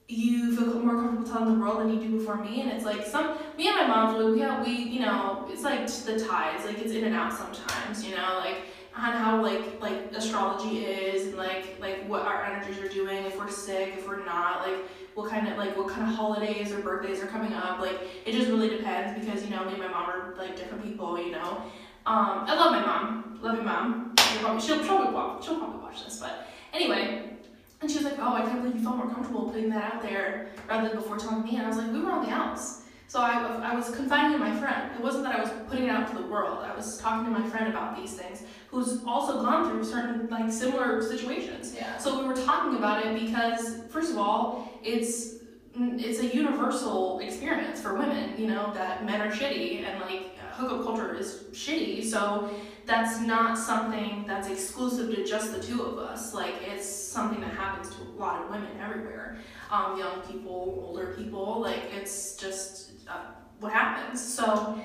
you 0.08 0.56
feel 0.56 0.80
more 0.80 0.96
comfortable 0.96 1.30
telling 1.30 1.54
the 1.54 1.60
world 1.60 1.80
than 1.80 1.90
you 1.92 2.00
do 2.00 2.18
before 2.18 2.36
me, 2.36 2.62
and 2.62 2.70
it's 2.70 2.84
like 2.84 3.06
some 3.06 3.38
me 3.56 3.68
and 3.68 3.76
my 3.76 3.86
mom 3.86 4.18
we 4.18 4.32
we 4.32 4.40
have, 4.40 4.66
we 4.66 4.72
you 4.72 5.00
know 5.00 5.46
it's 5.48 5.62
like 5.62 5.86
the 5.86 6.24
tides, 6.24 6.64
like 6.64 6.78
it's 6.78 6.92
in 6.92 7.04
and 7.04 7.14
out 7.14 7.32
sometimes, 7.32 8.04
you 8.04 8.16
know, 8.16 8.38
like 8.44 8.56
on 8.96 9.12
how 9.12 9.40
like 9.40 9.80
like 9.80 10.12
astrology 10.12 10.84
is 10.84 11.28
and 11.28 11.36
like 11.36 11.78
like 11.80 12.06
what 12.08 12.22
our 12.22 12.44
energies 12.44 12.78
are 12.82 12.88
doing, 12.88 13.24
if 13.24 13.38
we're 13.38 13.48
sick, 13.48 13.94
if 13.98 14.08
we're 14.08 14.24
not, 14.24 14.66
like 14.66 14.78
what 15.14 15.30
kind 15.30 15.46
of 15.48 15.56
like 15.56 15.76
what 15.76 15.88
kind 15.88 16.02
of 16.02 16.14
holidays 16.14 16.72
or 16.72 16.80
birthdays 16.80 17.22
are 17.22 17.26
coming 17.26 17.52
up, 17.52 17.78
like 17.80 18.00
it 18.26 18.32
just 18.32 18.48
really 18.48 18.68
depends 18.68 19.18
because 19.18 19.44
you 19.44 19.50
know 19.50 19.64
me 19.64 19.72
and 19.72 19.78
my 19.78 19.88
mom 19.88 20.10
are 20.10 20.34
like 20.36 20.56
different 20.56 20.82
people, 20.82 21.18
you 21.18 21.30
know. 21.30 21.62
Um, 22.06 22.44
I 22.46 22.54
love 22.54 22.72
my 22.72 22.80
mom, 22.80 23.38
love 23.42 23.56
your 23.56 23.64
mom. 23.64 24.14
She'll 24.18 24.40
probably 24.40 24.60
she'll 24.60 24.84
probably 24.84 25.14
watch 25.14 25.44
she'll 25.44 25.58
probably 25.58 25.80
watch 25.80 26.04
this, 26.04 26.18
but 26.18 26.46
anyway. 26.72 27.26
And 27.82 27.90
she 27.90 27.96
was 27.96 28.04
like, 28.04 28.18
"Oh, 28.18 28.34
I 28.34 28.42
can't 28.42 28.62
believe 28.62 28.76
you 28.76 28.82
felt 28.82 28.96
more 28.96 29.08
comfortable 29.08 29.48
putting 29.48 29.70
that 29.70 29.94
out 29.94 30.02
there 30.02 30.50
rather 30.68 30.88
than 30.88 30.98
before 30.98 31.16
telling 31.16 31.42
me." 31.44 31.56
And 31.56 31.64
I 31.64 31.68
was 31.68 31.78
like, 31.78 31.90
"We 31.92 32.00
were 32.00 32.10
on 32.10 32.24
the 32.26 32.30
outs, 32.30 32.82
so 33.10 33.20
I, 33.20 33.42
I 33.62 33.74
was 33.74 33.90
confiding 33.90 34.34
in 34.34 34.38
my 34.38 34.54
friend. 34.56 34.90
It 34.94 35.02
wasn't 35.02 35.24
that 35.24 35.34
I 35.34 35.40
was 35.40 35.50
putting 35.68 35.86
it 35.86 35.90
out 35.90 36.08
to 36.10 36.14
the 36.14 36.28
world. 36.28 36.58
I 36.62 36.72
was 36.76 36.98
talking 36.98 37.24
to 37.24 37.40
my 37.40 37.44
friend 37.48 37.68
about 37.68 37.96
these 37.96 38.14
things, 38.14 38.44
who's 38.68 39.02
also 39.04 39.42
gone 39.42 39.68
through 39.68 39.82
certain 39.82 40.28
like 40.28 40.52
similar 40.52 41.02
situations. 41.02 41.74
Yeah. 41.74 41.98
So 41.98 42.20
we 42.20 42.28
were 42.28 42.36
talking 42.36 42.76
about 42.76 43.04
it 43.04 43.18
because, 43.18 43.82
first 43.88 44.12
of 44.12 44.18
all, 44.18 44.70
it's 44.84 45.36
it's 45.74 46.20
a 46.20 46.26
universal 46.26 47.18
experience 47.20 47.80
for 47.80 47.94
women. 47.94 48.38
You 48.38 48.46
know 48.46 48.72
that 48.74 49.04
men 49.04 49.20
are 49.20 49.30
shitty 49.30 49.84
and 49.84 50.00
like 50.02 50.39
hookup 50.60 50.84
culture 50.84 51.14
is 51.14 51.44
shitty. 51.52 52.04
So 52.04 52.50
that's 52.86 53.20
not 53.20 53.58
something 53.58 54.24
that's 54.26 54.48
exclusive 54.48 55.14
to 55.14 55.24
just 55.24 55.54
the 55.54 55.62
two 55.62 55.82
of 55.82 55.98
us. 55.98 56.34
Like 56.34 56.54
it's 56.62 56.88
something 56.88 57.40
that 57.40 57.54
happens 57.54 57.94
to 57.96 58.02
a 58.02 58.10
lot 58.18 58.42
of 58.42 58.50
women 58.50 58.68
everywhere. 58.80 59.38
Um, 59.70 59.98
young 59.98 60.20
people, 60.22 60.84
older 60.86 61.14
people. 61.14 61.60
Like 61.60 61.82
it's 61.92 62.36
just 62.36 62.92
uh, 63.08 63.32
what 63.60 63.72
happens. 63.72 64.22
So. 64.22 64.80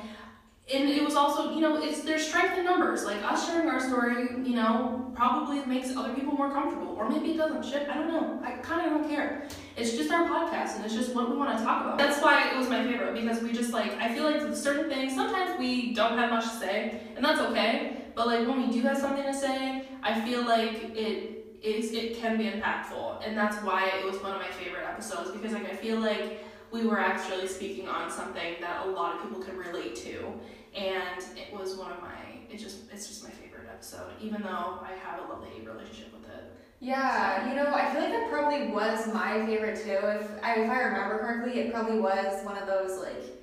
And 0.74 0.90
it 0.90 1.04
was 1.04 1.16
also, 1.16 1.54
you 1.54 1.62
know, 1.62 1.82
it's 1.82 2.02
there's 2.02 2.28
strength 2.28 2.58
in 2.58 2.66
numbers. 2.66 3.06
Like 3.06 3.22
us 3.24 3.48
sharing 3.48 3.70
our 3.70 3.80
story, 3.80 4.30
you 4.44 4.56
know, 4.56 5.12
probably 5.16 5.64
makes 5.66 5.96
other 5.96 6.14
people 6.16 6.34
more 6.34 6.52
comfortable, 6.52 6.96
or 6.98 7.08
maybe 7.08 7.32
it 7.34 7.38
doesn't. 7.38 7.64
Shit, 7.64 7.88
I 7.88 7.94
don't 7.94 8.08
know. 8.08 8.42
I 8.44 8.54
kind 8.54 8.86
of 8.88 8.94
don't 8.94 9.08
care. 9.10 9.48
It's 9.78 9.92
just 9.96 10.10
our 10.10 10.28
podcast, 10.28 10.78
and 10.78 10.86
it's 10.86 10.96
just 10.96 11.14
what 11.14 11.30
we 11.30 11.38
want 11.38 11.56
to 11.56 11.64
talk 11.64 11.84
about. 11.84 12.00
That's 12.00 12.20
why 12.20 12.50
it 12.50 12.58
was 12.58 12.68
my 12.68 12.84
favorite 12.84 13.14
because 13.14 13.44
we 13.44 13.54
just 13.54 13.74
like 13.74 13.94
I 14.00 14.12
feel 14.16 14.24
like 14.24 14.42
certain 14.56 14.90
things 14.90 15.14
sometimes 15.14 15.60
we 15.60 15.94
don't 15.94 16.18
have 16.18 16.32
much 16.32 16.46
to 16.46 16.58
say, 16.58 17.00
and 17.16 17.24
that's 17.24 17.40
okay. 17.42 17.98
But 18.16 18.26
like 18.26 18.48
when 18.48 18.66
we 18.68 18.74
do 18.74 18.82
have 18.84 18.98
something 18.98 19.24
to 19.24 19.34
say, 19.34 19.86
I 20.02 20.20
feel 20.22 20.46
like 20.48 20.96
it 20.96 21.46
is 21.62 21.92
it 21.94 22.18
can 22.20 22.38
be 22.38 22.46
impactful, 22.46 23.22
and 23.28 23.38
that's 23.38 23.58
why 23.64 23.88
it 24.00 24.06
was 24.06 24.18
one 24.22 24.32
of 24.34 24.40
my 24.42 24.50
favorite 24.50 24.84
episodes 24.88 25.30
because 25.32 25.54
like 25.54 25.72
I 25.72 25.76
feel 25.76 26.00
like 26.00 26.40
we 26.76 26.86
were 26.86 27.00
actually 27.00 27.48
speaking 27.48 27.88
on 27.88 28.12
something 28.12 28.56
that 28.60 28.86
a 28.86 28.90
lot 28.90 29.16
of 29.16 29.22
people 29.24 29.42
can 29.42 29.58
relate 29.58 29.96
to, 29.96 30.34
and 30.76 31.24
it 31.38 31.54
was 31.58 31.76
one 31.78 31.92
of 31.92 32.02
my 32.02 32.16
it 32.52 32.60
just 32.60 32.92
it's 32.92 33.08
just 33.08 33.24
my 33.24 33.30
favorite 33.30 33.68
episode, 33.72 34.12
even 34.20 34.42
though 34.42 34.80
I 34.84 34.92
have 35.04 35.20
a 35.20 35.32
love 35.32 35.46
hate 35.48 35.66
relationship 35.66 36.14
with 36.14 36.30
it. 36.30 36.52
Yeah, 36.80 37.50
you 37.50 37.56
know, 37.56 37.74
I 37.74 37.92
feel 37.92 38.02
like 38.02 38.12
that 38.12 38.30
probably 38.30 38.68
was 38.68 39.08
my 39.14 39.46
favorite 39.46 39.78
too. 39.78 39.92
If 39.92 40.44
I 40.44 40.56
if 40.56 40.70
I 40.70 40.80
remember 40.82 41.20
correctly, 41.20 41.62
it 41.62 41.74
probably 41.74 42.00
was 42.00 42.46
one 42.46 42.58
of 42.58 42.68
those 42.68 43.00
like 43.00 43.42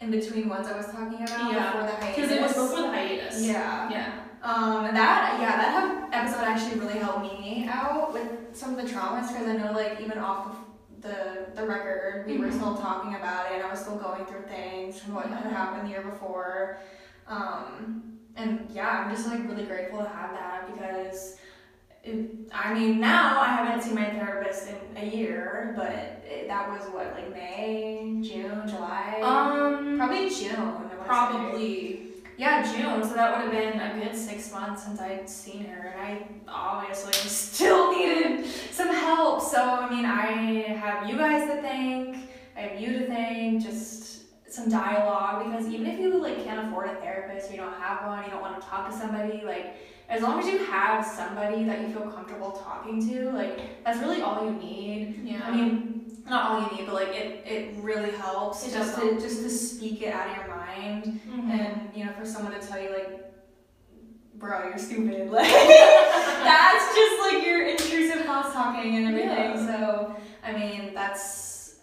in 0.00 0.10
between 0.10 0.48
ones 0.48 0.66
I 0.66 0.76
was 0.76 0.86
talking 0.86 1.22
about 1.22 1.52
Yeah, 1.52 1.72
before 1.72 1.86
the 1.86 1.96
hiatus. 1.96 2.16
Because 2.16 2.30
it 2.32 2.42
was 2.42 2.52
before 2.52 2.82
the 2.82 2.88
hiatus. 2.88 3.42
Yeah. 3.46 3.90
Yeah. 3.90 4.20
Um, 4.42 4.94
that 4.94 5.38
yeah, 5.40 5.56
that 5.56 6.08
episode 6.12 6.44
actually 6.44 6.80
really 6.80 6.98
helped 6.98 7.22
me 7.22 7.66
out 7.68 8.12
with 8.12 8.28
some 8.52 8.76
of 8.76 8.84
the 8.84 8.92
traumas 8.92 9.28
because 9.28 9.48
I 9.48 9.56
know 9.56 9.72
like 9.72 10.00
even 10.00 10.18
off 10.18 10.46
of 10.46 10.53
the 11.04 11.46
the 11.54 11.66
record 11.66 12.26
we 12.26 12.38
were 12.38 12.46
Mhm. 12.46 12.54
still 12.54 12.74
talking 12.74 13.14
about 13.14 13.52
it. 13.52 13.64
I 13.64 13.70
was 13.70 13.80
still 13.80 13.96
going 13.96 14.24
through 14.26 14.42
things 14.48 15.00
from 15.00 15.14
what 15.14 15.26
had 15.26 15.52
happened 15.52 15.86
the 15.86 15.90
year 15.90 16.02
before. 16.02 16.78
Um, 17.28 18.18
and 18.36 18.66
yeah, 18.70 19.04
I'm 19.04 19.14
just 19.14 19.28
like 19.28 19.46
really 19.46 19.64
grateful 19.66 20.00
to 20.00 20.08
have 20.08 20.32
that 20.32 20.72
because. 20.74 21.36
It, 22.06 22.28
I 22.52 22.74
mean, 22.74 23.00
now 23.00 23.40
I 23.40 23.46
haven't 23.46 23.82
seen 23.82 23.94
my 23.94 24.10
therapist 24.10 24.68
in 24.68 24.76
a 24.94 25.06
year, 25.06 25.72
but 25.74 25.90
it, 25.90 26.48
that 26.48 26.68
was 26.68 26.82
what, 26.92 27.14
like 27.14 27.32
May, 27.32 28.18
June, 28.20 28.68
July? 28.68 29.20
Um. 29.22 29.96
probably 29.96 30.28
June. 30.28 30.90
Probably. 31.06 32.08
Yeah, 32.36 32.62
June. 32.62 33.02
So 33.08 33.14
that 33.14 33.30
would 33.32 33.42
have 33.42 33.52
been 33.52 33.80
a 33.80 34.02
good 34.02 34.16
six 34.16 34.50
months 34.52 34.84
since 34.84 35.00
I'd 35.00 35.28
seen 35.28 35.64
her, 35.66 35.88
and 35.88 36.00
I 36.00 36.26
obviously 36.48 37.12
still 37.28 37.96
needed 37.96 38.46
some 38.72 38.88
help. 38.88 39.40
So 39.42 39.62
I 39.62 39.88
mean, 39.90 40.04
I 40.04 40.74
have 40.74 41.08
you 41.08 41.16
guys 41.16 41.48
to 41.48 41.62
thank. 41.62 42.28
I 42.56 42.60
have 42.60 42.80
you 42.80 42.98
to 42.98 43.06
thank. 43.06 43.62
Just 43.62 44.14
some 44.54 44.68
dialogue 44.68 45.44
because 45.44 45.66
even 45.66 45.86
if 45.86 45.98
you 45.98 46.16
like 46.22 46.44
can't 46.44 46.68
afford 46.68 46.88
a 46.88 46.94
therapist, 46.96 47.50
you 47.50 47.56
don't 47.56 47.74
have 47.74 48.06
one, 48.06 48.24
you 48.24 48.30
don't 48.30 48.40
want 48.40 48.60
to 48.60 48.66
talk 48.66 48.88
to 48.88 48.96
somebody, 48.96 49.42
like 49.44 49.74
as 50.08 50.22
long 50.22 50.38
as 50.38 50.46
you 50.46 50.58
have 50.58 51.04
somebody 51.04 51.64
that 51.64 51.80
you 51.80 51.88
feel 51.88 52.08
comfortable 52.10 52.52
talking 52.52 53.06
to, 53.08 53.30
like 53.32 53.84
that's 53.84 53.98
really 53.98 54.22
all 54.22 54.44
you 54.44 54.52
need. 54.52 55.20
Yeah. 55.24 55.40
I 55.44 55.50
mean, 55.50 56.03
not 56.28 56.50
all 56.50 56.60
you 56.70 56.76
need, 56.78 56.86
but 56.86 56.94
like 56.94 57.08
it, 57.14 57.46
it 57.46 57.74
really 57.82 58.10
helps 58.12 58.66
It 58.66 58.72
just 58.72 58.94
to 58.94 59.00
help. 59.02 59.20
just 59.20 59.42
to 59.42 59.50
speak 59.50 60.02
it 60.02 60.12
out 60.14 60.30
of 60.30 60.36
your 60.36 60.56
mind 60.56 61.20
Mhm. 61.28 61.50
and 61.50 61.90
you 61.94 62.04
know 62.04 62.12
for 62.12 62.24
someone 62.24 62.58
to 62.58 62.66
tell 62.66 62.80
you 62.80 62.90
like 62.90 63.32
bro 64.36 64.68
you're 64.68 64.78
stupid 64.78 65.30
like 65.30 65.46
that's 65.48 66.94
just 66.94 67.20
like 67.22 67.44
your 67.46 67.66
intrusive 67.66 68.24
thoughts 68.24 68.52
talking 68.52 68.96
and 68.96 69.06
everything 69.08 69.28
Yeah. 69.28 69.66
so 69.66 70.16
i 70.42 70.52
mean 70.52 70.94
that's 70.94 71.76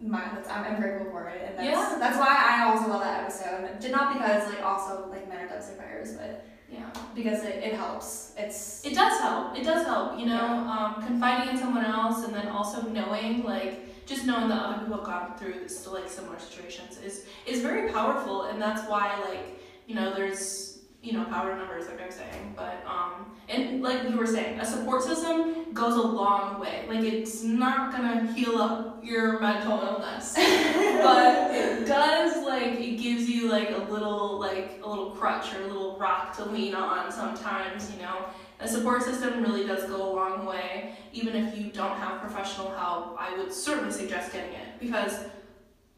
my 0.00 0.20
that's, 0.34 0.48
I'm, 0.48 0.64
I'm 0.64 0.80
grateful 0.80 1.10
for 1.10 1.28
it, 1.28 1.42
and 1.44 1.58
that's 1.58 1.66
Yeah. 1.92 1.96
that's 1.98 2.16
why 2.18 2.28
I 2.28 2.70
also 2.70 2.88
love 2.88 3.02
that 3.02 3.24
episode. 3.24 3.80
Did 3.80 3.90
not 3.90 4.12
because 4.12 4.48
like 4.48 4.62
also 4.64 5.08
like 5.10 5.28
men 5.28 5.38
are 5.38 5.48
dumpster 5.48 5.76
fires, 5.76 6.12
but 6.12 6.44
Yeah. 6.70 6.90
because 7.14 7.44
it, 7.44 7.56
it 7.64 7.74
helps. 7.74 8.32
It's 8.36 8.84
It 8.84 8.94
does 8.94 9.20
help. 9.20 9.56
It 9.56 9.64
does 9.64 9.86
help, 9.86 10.18
you 10.18 10.26
know, 10.26 10.38
um, 10.38 11.02
confiding 11.06 11.54
in 11.54 11.58
someone 11.58 11.84
else 11.84 12.24
and 12.24 12.34
then 12.34 12.48
also 12.48 12.82
knowing, 12.82 13.42
like, 13.42 14.06
just 14.06 14.24
knowing 14.26 14.48
that 14.48 14.62
other 14.62 14.78
people 14.80 14.96
have 14.96 15.06
gone 15.06 15.38
through 15.38 15.54
this, 15.62 15.86
like 15.86 16.08
similar 16.08 16.38
situations 16.38 16.98
is 17.04 17.24
is 17.46 17.60
very 17.62 17.90
powerful, 17.92 18.44
and 18.44 18.60
that's 18.60 18.88
why, 18.88 19.18
like, 19.28 19.60
you 19.86 19.94
know, 19.94 20.14
there's 20.14 20.67
you 21.08 21.14
know 21.14 21.24
power 21.24 21.56
numbers, 21.56 21.86
like 21.86 22.02
I'm 22.02 22.10
saying, 22.10 22.52
but 22.54 22.84
um, 22.86 23.34
and 23.48 23.82
like 23.82 24.02
you 24.10 24.16
were 24.16 24.26
saying, 24.26 24.60
a 24.60 24.66
support 24.66 25.02
system 25.02 25.72
goes 25.72 25.94
a 25.94 26.02
long 26.02 26.60
way. 26.60 26.84
Like, 26.86 27.02
it's 27.02 27.42
not 27.42 27.92
gonna 27.92 28.30
heal 28.34 28.58
up 28.58 29.02
your 29.02 29.40
mental 29.40 29.80
illness, 29.80 30.34
but 30.36 31.50
it 31.50 31.86
does 31.86 32.44
like 32.44 32.78
it 32.78 32.98
gives 33.00 33.26
you 33.26 33.50
like 33.50 33.70
a 33.70 33.90
little 33.90 34.38
like 34.38 34.80
a 34.82 34.88
little 34.88 35.12
crutch 35.12 35.54
or 35.54 35.62
a 35.62 35.66
little 35.66 35.98
rock 35.98 36.36
to 36.36 36.44
lean 36.44 36.74
on 36.74 37.10
sometimes 37.10 37.90
you 37.90 38.02
know? 38.02 38.26
A 38.60 38.68
support 38.68 39.02
system 39.02 39.40
really 39.40 39.64
does 39.64 39.84
go 39.84 39.96
a 39.96 40.12
long 40.14 40.44
way. 40.44 40.94
Even 41.12 41.36
if 41.36 41.56
you 41.56 41.70
don't 41.70 41.96
have 41.96 42.20
professional 42.20 42.70
help 42.72 43.16
i 43.18 43.34
would 43.36 43.52
certainly 43.52 43.92
suggest 43.92 44.32
getting 44.32 44.52
it 44.52 44.68
because 44.78 45.24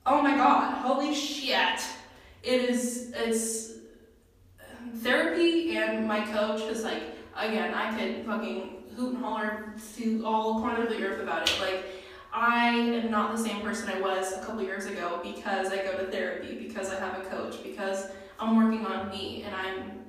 oh 0.07 0.23
my 0.23 0.37
god 0.37 0.75
holy 0.75 1.15
shit. 1.15 1.81
It 2.43 2.71
is 2.71 3.13
it's 3.17 3.80
therapy 5.03 5.77
and 5.77 6.07
my 6.07 6.21
coach 6.21 6.61
is 6.63 6.85
like 6.85 7.03
again 7.37 7.73
i 7.75 7.97
could 7.97 8.25
fucking 8.25 8.85
hoot 8.97 9.15
and 9.15 9.25
holler 9.25 9.75
to 9.97 10.23
all 10.27 10.61
corners 10.61 10.91
of 10.91 10.99
the 10.99 11.05
earth 11.05 11.23
about 11.23 11.49
it 11.49 11.61
like 11.61 11.85
I 12.33 12.69
am 12.69 13.11
not 13.11 13.37
the 13.37 13.43
same 13.43 13.61
person 13.61 13.89
I 13.89 14.01
was 14.01 14.33
a 14.33 14.41
couple 14.41 14.63
years 14.63 14.87
ago 14.87 15.21
because 15.23 15.73
I 15.73 15.79
go 15.79 15.99
to 15.99 16.11
therapy, 16.11 16.55
because 16.55 16.91
I 16.91 17.01
have 17.01 17.19
a 17.19 17.29
coach, 17.29 17.61
because 17.63 18.07
I'm 18.39 18.57
working 18.57 18.87
on 18.87 19.11
me 19.11 19.43
and 19.43 19.55
I'm 19.55 20.01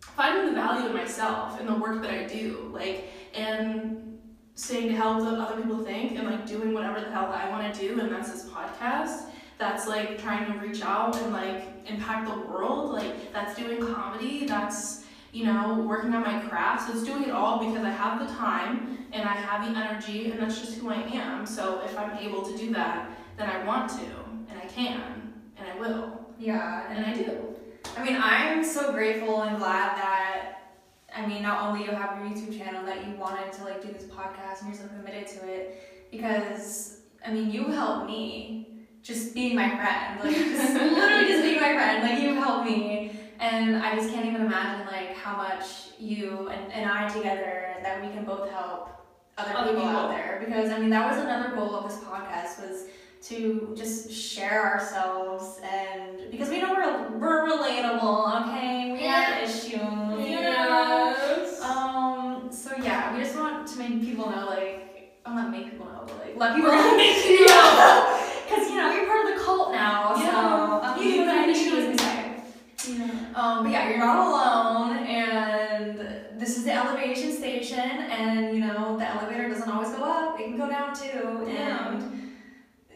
finding 0.00 0.46
the 0.46 0.60
value 0.60 0.88
in 0.88 0.92
myself 0.92 1.60
and 1.60 1.68
the 1.68 1.74
work 1.74 2.02
that 2.02 2.10
I 2.10 2.26
do. 2.26 2.68
Like, 2.72 3.10
and 3.34 4.18
saying 4.54 4.90
how 4.90 5.22
what 5.22 5.34
other 5.34 5.62
people 5.62 5.84
think 5.84 6.18
and 6.18 6.26
like 6.26 6.44
doing 6.44 6.74
whatever 6.74 7.00
the 7.00 7.10
hell 7.10 7.32
I 7.32 7.48
want 7.48 7.72
to 7.72 7.80
do, 7.80 8.00
and 8.00 8.10
that's 8.10 8.32
this 8.32 8.50
podcast. 8.50 9.30
That's 9.58 9.88
like 9.88 10.20
trying 10.22 10.52
to 10.52 10.58
reach 10.58 10.82
out 10.82 11.16
and 11.16 11.32
like 11.32 11.64
impact 11.86 12.28
the 12.28 12.38
world. 12.50 12.92
Like, 12.92 13.32
that's 13.32 13.56
doing 13.56 13.84
comedy. 13.94 14.46
That's 14.46 15.04
you 15.32 15.44
know, 15.44 15.84
working 15.86 16.14
on 16.14 16.22
my 16.22 16.40
craft. 16.48 16.88
So 16.88 16.96
it's 16.96 17.04
doing 17.04 17.24
it 17.24 17.30
all 17.30 17.58
because 17.58 17.84
I 17.84 17.90
have 17.90 18.26
the 18.26 18.34
time 18.34 19.06
and 19.12 19.28
I 19.28 19.34
have 19.34 19.62
the 19.62 19.78
energy 19.78 20.30
and 20.30 20.40
that's 20.40 20.58
just 20.60 20.78
who 20.78 20.90
I 20.90 21.02
am. 21.12 21.44
So 21.44 21.82
if 21.84 21.98
I'm 21.98 22.16
able 22.18 22.42
to 22.42 22.56
do 22.56 22.72
that, 22.72 23.10
then 23.36 23.48
I 23.48 23.62
want 23.64 23.90
to 23.90 24.06
and 24.48 24.58
I 24.58 24.66
can 24.66 25.32
and 25.56 25.68
I 25.68 25.78
will 25.78 26.18
yeah, 26.38 26.88
and 26.88 27.04
I 27.04 27.14
do. 27.14 27.54
I 27.96 28.04
mean, 28.04 28.16
I'm 28.20 28.64
so 28.64 28.92
grateful 28.92 29.42
and 29.42 29.58
glad 29.58 29.96
that 29.96 30.54
I 31.14 31.26
mean, 31.26 31.42
not 31.42 31.68
only 31.68 31.84
you 31.84 31.90
have 31.90 32.18
your 32.18 32.28
YouTube 32.28 32.56
channel 32.56 32.84
that 32.86 33.06
you 33.06 33.14
wanted 33.14 33.52
to 33.54 33.64
like 33.64 33.82
do 33.82 33.88
this 33.92 34.04
podcast 34.04 34.62
and 34.62 34.68
you're 34.68 34.82
so 34.82 34.88
committed 34.88 35.26
to 35.28 35.48
it, 35.48 36.08
because 36.10 37.00
I 37.26 37.32
mean, 37.32 37.50
you 37.50 37.66
helped 37.66 38.06
me 38.06 38.77
just 39.08 39.34
being 39.34 39.56
my 39.56 39.70
friend, 39.70 40.20
like 40.22 40.36
just 40.36 40.74
literally 40.74 41.26
just 41.26 41.42
being 41.42 41.60
my 41.60 41.72
friend. 41.72 42.02
Like 42.02 42.20
you 42.20 42.34
helped 42.34 42.66
me, 42.70 43.10
and 43.40 43.76
I 43.76 43.96
just 43.96 44.10
can't 44.12 44.26
even 44.26 44.42
imagine 44.42 44.86
like 44.86 45.16
how 45.16 45.34
much 45.36 45.64
you 45.98 46.48
and, 46.48 46.70
and 46.72 46.90
I 46.90 47.08
together 47.08 47.74
that 47.82 48.02
we 48.04 48.08
can 48.12 48.24
both 48.26 48.50
help 48.50 48.90
other, 49.38 49.56
Other 49.56 49.72
people, 49.72 49.88
out 49.88 50.10
there. 50.10 50.42
Because 50.44 50.70
I 50.70 50.78
mean, 50.78 50.90
that 50.90 51.10
was 51.10 51.18
another 51.24 51.54
goal 51.54 51.74
of 51.74 51.88
this 51.88 51.98
podcast 52.00 52.60
was 52.60 52.84
to 53.20 53.74
just 53.76 54.12
share 54.12 54.62
ourselves 54.64 55.58
and 55.64 56.30
because 56.30 56.50
we 56.50 56.60
know 56.60 56.72
we're, 56.72 57.18
we're 57.18 57.48
relatable 57.48 58.42
okay 58.42 58.92
we 58.92 59.00
have 59.00 59.42
issues 59.42 59.72
Yes. 59.74 61.60
um 61.60 62.48
so 62.52 62.70
yeah 62.80 63.12
we 63.12 63.20
just 63.20 63.34
want 63.36 63.66
to 63.66 63.76
make 63.78 64.00
people 64.02 64.30
know 64.30 64.46
like 64.46 65.18
oh 65.26 65.34
not 65.34 65.50
make 65.50 65.68
people 65.72 65.86
know 65.86 66.04
but 66.06 66.16
like 66.24 66.36
let 66.36 66.54
people 66.54 66.70
know 66.70 68.14
because 68.58 68.70
you 68.70 68.76
know 68.76 68.92
you're 68.92 69.06
part 69.06 69.26
of 69.26 69.38
the 69.38 69.44
cult 69.44 69.72
now 69.72 70.14
so 70.14 70.22
Yeah. 70.22 70.80
um, 70.82 71.02
You 71.02 71.08
you 71.08 71.14
can 71.16 71.26
can 71.26 71.36
find 71.36 71.50
issues 71.50 71.88
we 71.88 71.98
say 71.98 72.28
um, 73.34 73.64
but 73.64 73.70
yeah, 73.70 73.88
you're 73.88 73.98
not 73.98 74.26
alone, 74.26 75.06
and 75.06 75.98
this 76.40 76.56
is 76.56 76.64
the 76.64 76.72
elevation 76.72 77.32
station, 77.32 77.78
and 77.78 78.56
you 78.56 78.64
know 78.64 78.96
the 78.96 79.06
elevator 79.06 79.48
doesn't 79.48 79.68
always 79.70 79.90
go 79.90 80.02
up; 80.02 80.40
it 80.40 80.44
can 80.44 80.56
go 80.56 80.68
down 80.68 80.94
too. 80.94 81.44
Yeah. 81.46 81.92
And 81.92 82.32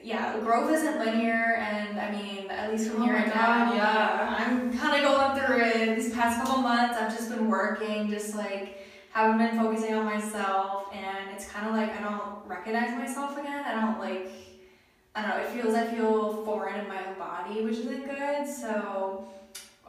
yeah, 0.02 0.38
growth 0.40 0.72
isn't 0.72 0.98
linear, 0.98 1.56
and 1.56 2.00
I 2.00 2.10
mean, 2.10 2.50
at 2.50 2.72
least 2.72 2.90
from 2.90 3.02
Oh 3.02 3.04
here 3.04 3.16
and 3.16 3.28
now, 3.34 3.72
yeah. 3.74 4.36
I'm 4.38 4.76
kind 4.76 5.04
of 5.04 5.12
going 5.12 5.46
through 5.46 5.64
it. 5.64 5.96
These 5.96 6.12
past 6.14 6.40
couple 6.44 6.62
months, 6.62 6.96
I've 6.98 7.14
just 7.16 7.28
been 7.28 7.48
working, 7.48 8.08
just 8.10 8.34
like 8.34 8.78
haven't 9.12 9.38
been 9.38 9.56
focusing 9.58 9.94
on 9.94 10.06
myself, 10.06 10.86
and 10.92 11.30
it's 11.34 11.46
kind 11.48 11.68
of 11.68 11.74
like 11.74 11.94
I 11.96 12.02
don't 12.02 12.46
recognize 12.46 12.96
myself 12.98 13.36
again. 13.36 13.62
I 13.64 13.80
don't 13.80 13.98
like. 14.00 14.30
I 15.14 15.20
don't 15.22 15.30
know. 15.30 15.36
It 15.44 15.48
feels 15.50 15.74
I 15.74 15.86
feel 15.86 16.44
foreign 16.44 16.80
in 16.80 16.88
my 16.88 17.06
own 17.06 17.18
body, 17.18 17.62
which 17.62 17.78
isn't 17.78 18.04
good. 18.08 18.46
So, 18.48 19.26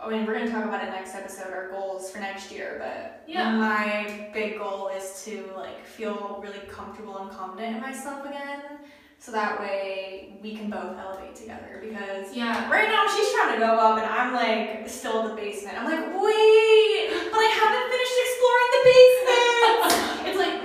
I 0.01 0.09
mean, 0.09 0.25
we're 0.25 0.33
gonna 0.37 0.51
talk 0.51 0.65
about 0.65 0.83
it 0.83 0.89
next 0.89 1.15
episode, 1.15 1.53
our 1.53 1.69
goals 1.69 2.11
for 2.11 2.19
next 2.19 2.51
year. 2.51 2.75
But 2.79 3.23
Yeah. 3.25 3.51
my 3.51 4.29
big 4.33 4.57
goal 4.57 4.89
is 4.89 5.23
to 5.25 5.49
like 5.55 5.85
feel 5.85 6.41
really 6.43 6.59
comfortable 6.69 7.17
and 7.19 7.31
confident 7.31 7.77
in 7.77 7.81
myself 7.81 8.25
again, 8.25 8.79
so 9.17 9.31
that 9.31 9.61
way 9.61 10.37
we 10.43 10.55
can 10.57 10.69
both 10.69 10.97
elevate 10.99 11.35
together. 11.37 11.79
Because 11.81 12.35
Yeah. 12.35 12.69
right 12.69 12.89
now 12.89 13.05
she's 13.07 13.31
trying 13.31 13.53
to 13.53 13.59
go 13.59 13.71
up, 13.79 13.97
and 13.97 14.05
I'm 14.05 14.33
like 14.33 14.89
still 14.89 15.21
in 15.21 15.27
the 15.29 15.35
basement. 15.41 15.77
I'm 15.79 15.85
like, 15.85 16.05
wait, 16.21 17.09
but 17.31 17.39
I 17.39 17.49
haven't 17.61 17.87
finished 17.93 18.19
exploring 18.25 18.71
the 18.75 18.83
basement. 18.91 20.27
it's 20.27 20.37
like, 20.37 20.62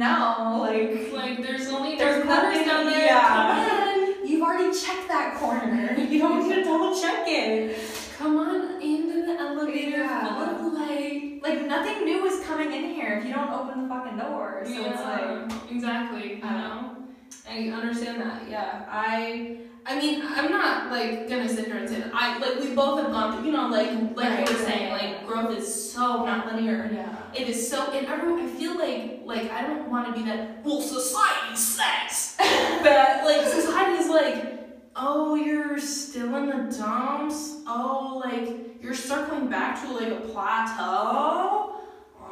no, 0.00 0.58
like. 0.66 1.12
Like 1.12 1.36
there's 1.46 1.68
only 1.68 1.96
There's 1.96 2.16
there's 2.16 2.26
nothing- 2.26 2.66
down 2.66 2.86
there. 2.86 3.04
yeah. 3.06 3.28
Come 3.28 4.00
on. 4.20 4.28
You've 4.28 4.42
already 4.42 4.72
checked 4.84 5.08
that 5.08 5.36
corner. 5.38 5.94
You 6.10 6.18
don't 6.18 6.48
need 6.48 6.54
to 6.56 6.64
double 6.64 6.92
check 7.00 7.24
it. 7.26 7.76
Come 8.18 8.36
on 8.38 8.80
into 8.82 9.26
the 9.26 9.34
elevator 9.40 9.98
Yeah. 9.98 10.56
full 10.56 10.68
of 10.68 10.72
light. 10.74 11.40
Like 11.42 11.66
nothing 11.66 12.04
new 12.04 12.24
is 12.26 12.44
coming 12.46 12.72
in 12.72 12.84
here 12.96 13.12
if 13.18 13.24
you 13.26 13.32
don't 13.34 13.50
open 13.50 13.82
the 13.82 13.88
fucking 13.88 14.16
door. 14.18 14.62
So 14.66 14.84
it's 14.90 15.02
like 15.10 15.70
exactly. 15.70 16.24
You 16.36 16.40
I 16.44 16.50
know, 16.60 16.96
I 17.48 17.56
understand 17.80 18.20
that. 18.22 18.42
Yeah, 18.48 18.84
I. 18.88 19.58
I 19.86 19.98
mean, 19.98 20.22
I'm 20.24 20.50
not 20.50 20.90
like 20.90 21.28
gonna 21.28 21.48
sit 21.48 21.66
here 21.66 21.76
and 21.78 21.88
say 21.88 22.00
that 22.00 22.10
I 22.14 22.38
like 22.38 22.60
we 22.60 22.74
both 22.74 23.00
have 23.00 23.10
gone 23.10 23.36
through. 23.36 23.46
You 23.46 23.52
know, 23.52 23.68
like 23.68 23.90
like 24.14 24.38
Right, 24.38 24.48
you 24.48 24.54
were 24.54 24.62
saying, 24.64 24.92
like 24.92 25.26
growth 25.26 25.56
is 25.56 25.92
so 25.92 26.24
not 26.24 26.46
linear. 26.52 26.90
yeah. 26.92 27.16
It 27.34 27.48
is 27.48 27.68
so, 27.70 27.90
and 27.92 28.06
everyone. 28.06 28.40
I 28.42 28.46
feel 28.48 28.76
like 28.78 29.20
like 29.24 29.50
I 29.50 29.62
don't 29.66 29.88
want 29.90 30.06
to 30.08 30.12
be 30.12 30.22
that. 30.28 30.64
Well, 30.64 30.80
society 30.82 31.56
says 31.56 32.36
that 32.38 33.22
like 33.24 33.46
society 33.46 33.98
is 33.98 34.08
like, 34.10 34.58
oh, 34.96 35.34
you're 35.36 35.78
still 35.78 36.34
in 36.36 36.46
the 36.46 36.76
dumps. 36.76 37.60
Oh, 37.66 38.20
like 38.24 38.82
you're 38.82 38.94
circling 38.94 39.48
back 39.48 39.80
to 39.82 39.92
like 39.92 40.08
a 40.12 40.20
plateau. 40.28 41.76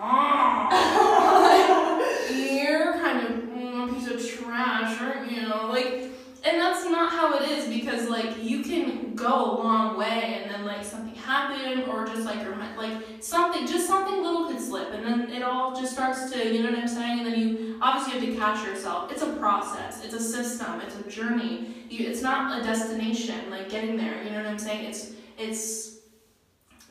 Oh, 0.01 2.27
you're 2.35 2.93
kind 2.95 3.27
of 3.27 3.33
mm, 3.43 3.89
a 3.89 3.93
piece 3.95 4.09
of 4.09 4.45
trash, 4.45 5.01
aren't 5.01 5.31
you? 5.31 5.47
Like, 5.49 6.11
and 6.45 6.61
that's 6.61 6.85
not 6.89 7.11
how 7.13 7.37
it 7.39 7.49
is 7.51 7.69
because 7.89 8.09
like 8.09 8.43
you 8.43 8.63
can 8.63 9.15
go 9.15 9.27
a 9.27 9.55
long 9.63 9.97
way 9.97 10.41
and 10.43 10.51
then 10.51 10.65
like 10.65 10.85
something 10.85 11.15
happened 11.15 11.85
or 11.89 12.07
just 12.07 12.25
like 12.25 12.43
your 12.43 12.57
like 12.77 13.03
something 13.21 13.67
just 13.67 13.87
something 13.87 14.23
little 14.23 14.47
could 14.47 14.61
slip 14.61 14.93
and 14.93 15.05
then 15.05 15.31
it 15.31 15.43
all 15.43 15.75
just 15.75 15.93
starts 15.93 16.31
to 16.31 16.53
you 16.53 16.63
know 16.63 16.71
what 16.71 16.79
I'm 16.79 16.89
saying 16.89 17.21
and 17.21 17.27
then 17.27 17.39
you 17.39 17.79
obviously 17.81 18.21
have 18.21 18.29
to 18.29 18.37
catch 18.37 18.67
yourself. 18.67 19.11
It's 19.11 19.23
a 19.23 19.33
process. 19.35 20.05
It's 20.05 20.15
a 20.15 20.21
system. 20.21 20.81
It's 20.81 20.97
a 20.97 21.09
journey. 21.09 21.75
You, 21.89 22.09
it's 22.09 22.23
not 22.23 22.61
a 22.61 22.63
destination 22.63 23.51
like 23.51 23.71
getting 23.71 23.97
there. 23.97 24.23
You 24.23 24.31
know 24.31 24.37
what 24.37 24.47
I'm 24.47 24.59
saying? 24.59 24.85
It's 24.85 25.13
it's 25.39 25.99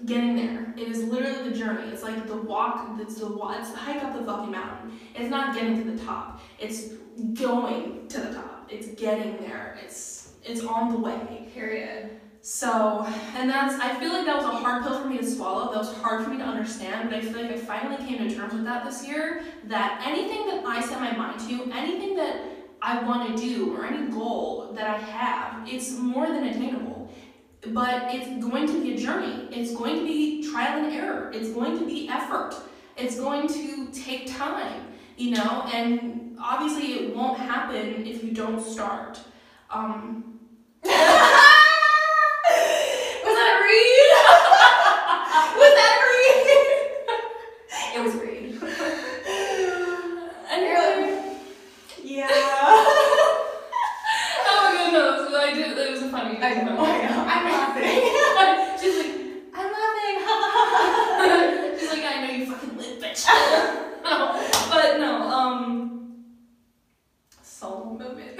getting 0.05 0.35
there. 0.35 0.73
It 0.77 0.87
is 0.87 1.03
literally 1.03 1.49
the 1.49 1.55
journey. 1.55 1.89
It's 1.91 2.03
like 2.03 2.27
the 2.27 2.37
walk. 2.37 2.89
It's 2.99 3.15
the 3.15 3.27
walk. 3.27 3.57
It's 3.59 3.71
the 3.71 3.77
hike 3.77 4.03
up 4.03 4.13
the 4.17 4.25
fucking 4.25 4.51
mountain. 4.51 4.99
It's 5.15 5.29
not 5.29 5.53
getting 5.53 5.83
to 5.83 5.91
the 5.91 6.03
top. 6.03 6.41
It's 6.59 6.89
going 7.33 8.07
to 8.09 8.19
the 8.19 8.33
top. 8.33 8.67
It's 8.69 8.87
getting 8.99 9.37
there. 9.37 9.79
It's 9.83 10.26
it's 10.43 10.63
on 10.63 10.91
the 10.91 10.99
way. 10.99 11.49
Period. 11.53 12.11
So, 12.41 13.05
and 13.35 13.49
that's, 13.49 13.75
I 13.75 13.99
feel 13.99 14.13
like 14.13 14.25
that 14.25 14.37
was 14.37 14.45
a 14.45 14.49
hard 14.51 14.83
pill 14.83 15.01
for 15.01 15.09
me 15.09 15.17
to 15.17 15.25
swallow. 15.29 15.71
That 15.71 15.79
was 15.79 15.93
hard 15.97 16.23
for 16.23 16.29
me 16.29 16.37
to 16.37 16.43
understand, 16.43 17.09
but 17.09 17.17
I 17.17 17.21
feel 17.21 17.41
like 17.41 17.51
I 17.51 17.57
finally 17.57 17.97
came 18.07 18.19
to 18.19 18.33
terms 18.33 18.53
with 18.53 18.63
that 18.63 18.85
this 18.85 19.05
year. 19.05 19.43
That 19.65 20.01
anything 20.07 20.47
that 20.47 20.63
I 20.65 20.81
set 20.81 21.01
my 21.01 21.11
mind 21.11 21.39
to, 21.49 21.69
anything 21.73 22.15
that 22.15 22.41
I 22.81 23.03
want 23.03 23.35
to 23.35 23.43
do, 23.43 23.75
or 23.75 23.85
any 23.85 24.09
goal 24.09 24.71
that 24.75 24.87
I 24.87 24.97
have, 24.97 25.67
it's 25.67 25.97
more 25.97 26.27
than 26.27 26.45
attainable. 26.45 27.11
But 27.73 28.13
it's 28.13 28.45
going 28.45 28.67
to 28.67 28.81
be 28.81 28.93
a 28.93 28.97
journey. 28.97 29.49
It's 29.51 29.75
going 29.75 29.95
to 29.95 30.05
be 30.05 30.49
trial 30.49 30.85
and 30.85 30.93
error. 30.93 31.31
It's 31.33 31.49
going 31.49 31.77
to 31.79 31.85
be 31.85 32.07
effort. 32.07 32.55
It's 32.95 33.19
going 33.19 33.47
to 33.49 33.87
take 33.91 34.33
time, 34.37 34.87
you 35.17 35.31
know, 35.31 35.63
and 35.73 36.37
obviously 36.41 36.93
it 36.93 37.15
won't 37.15 37.37
happen 37.37 38.05
if 38.05 38.23
you 38.23 38.31
don't 38.31 38.63
start. 38.63 39.19
Um, 39.69 40.26
but 64.69 64.99
no, 64.99 65.29
um, 65.29 66.23
soul 67.41 67.97
movement. 67.99 68.37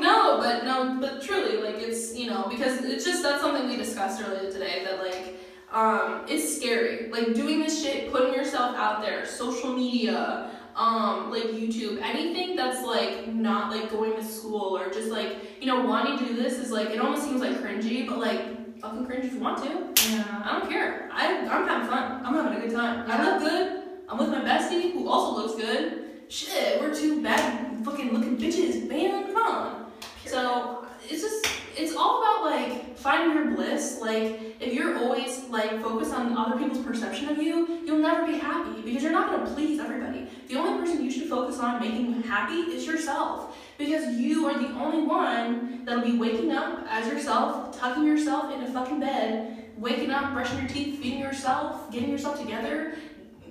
I. 0.00 0.06
No, 0.06 0.38
but 0.38 0.64
no, 0.64 0.98
but 1.00 1.22
truly, 1.22 1.58
like 1.62 1.76
it's 1.78 2.14
you 2.16 2.26
know 2.30 2.46
because 2.50 2.84
it's 2.84 3.04
just 3.04 3.22
that's 3.22 3.40
something 3.42 3.68
we 3.68 3.76
discussed 3.76 4.22
earlier 4.22 4.50
today 4.50 4.82
that 4.84 4.98
like 5.00 5.36
um 5.72 6.24
it's 6.28 6.56
scary 6.56 7.08
like 7.10 7.34
doing 7.34 7.60
this 7.60 7.82
shit, 7.82 8.10
putting 8.12 8.34
yourself 8.34 8.76
out 8.76 9.00
there, 9.02 9.24
social 9.26 9.72
media, 9.76 10.50
um 10.76 11.30
like 11.30 11.44
YouTube, 11.44 12.00
anything 12.02 12.56
that's 12.56 12.84
like 12.84 13.28
not 13.28 13.70
like 13.70 13.90
going 13.90 14.14
to 14.16 14.24
school 14.24 14.76
or 14.76 14.90
just 14.90 15.08
like 15.10 15.60
you 15.60 15.66
know 15.66 15.84
wanting 15.84 16.18
to 16.18 16.24
do 16.26 16.34
this 16.42 16.54
is 16.54 16.70
like 16.70 16.90
it 16.90 17.00
almost 17.00 17.24
seems 17.24 17.40
like 17.40 17.56
cringy, 17.62 18.06
but 18.08 18.18
like 18.18 18.80
fucking 18.80 19.06
cringe 19.06 19.24
if 19.26 19.34
you 19.34 19.40
want 19.40 19.58
to. 19.62 19.68
Yeah. 20.10 20.42
I 20.44 20.58
don't 20.58 20.68
care. 20.70 21.08
I 21.12 21.38
I'm 21.46 21.68
having 21.68 21.88
fun. 21.88 22.24
I'm 22.24 22.34
having 22.34 22.58
a 22.58 22.60
good 22.66 22.74
time. 22.74 23.08
I 23.10 23.16
Yeah. 23.16 23.24
look 23.34 23.40
good. 23.42 23.82
I'm 24.08 24.18
with 24.18 24.28
my 24.30 24.40
bestie 24.40 24.92
who 24.92 25.08
also 25.08 25.40
looks 25.40 25.54
good. 25.62 26.06
Shit, 26.28 26.80
we're 26.80 26.94
two 26.94 27.22
bad 27.22 27.84
fucking 27.84 28.12
looking 28.12 28.36
bitches, 28.36 28.88
man. 28.88 29.26
Come 29.26 29.36
on. 29.36 29.79
So 30.26 30.86
it's 31.08 31.22
just 31.22 31.46
it's 31.76 31.94
all 31.96 32.22
about 32.22 32.44
like 32.44 32.96
finding 32.96 33.36
your 33.36 33.54
bliss. 33.54 33.98
Like 34.00 34.56
if 34.60 34.72
you're 34.74 34.98
always 34.98 35.44
like 35.48 35.82
focused 35.82 36.12
on 36.12 36.36
other 36.36 36.58
people's 36.58 36.84
perception 36.84 37.28
of 37.28 37.38
you, 37.38 37.80
you'll 37.84 37.98
never 37.98 38.26
be 38.26 38.38
happy 38.38 38.82
because 38.82 39.02
you're 39.02 39.12
not 39.12 39.30
gonna 39.30 39.50
please 39.54 39.80
everybody. 39.80 40.28
The 40.48 40.56
only 40.56 40.78
person 40.80 41.04
you 41.04 41.10
should 41.10 41.28
focus 41.28 41.58
on 41.58 41.80
making 41.80 42.22
happy 42.22 42.54
is 42.54 42.86
yourself. 42.86 43.56
Because 43.78 44.18
you 44.18 44.46
are 44.46 44.58
the 44.58 44.68
only 44.74 45.06
one 45.06 45.84
that'll 45.84 46.04
be 46.04 46.18
waking 46.18 46.52
up 46.52 46.84
as 46.88 47.06
yourself, 47.06 47.78
tucking 47.78 48.04
yourself 48.04 48.52
in 48.52 48.62
a 48.62 48.70
fucking 48.70 49.00
bed, 49.00 49.70
waking 49.78 50.10
up, 50.10 50.34
brushing 50.34 50.58
your 50.58 50.68
teeth, 50.68 51.00
feeding 51.00 51.20
yourself, 51.20 51.90
getting 51.90 52.10
yourself 52.10 52.38
together, 52.38 52.94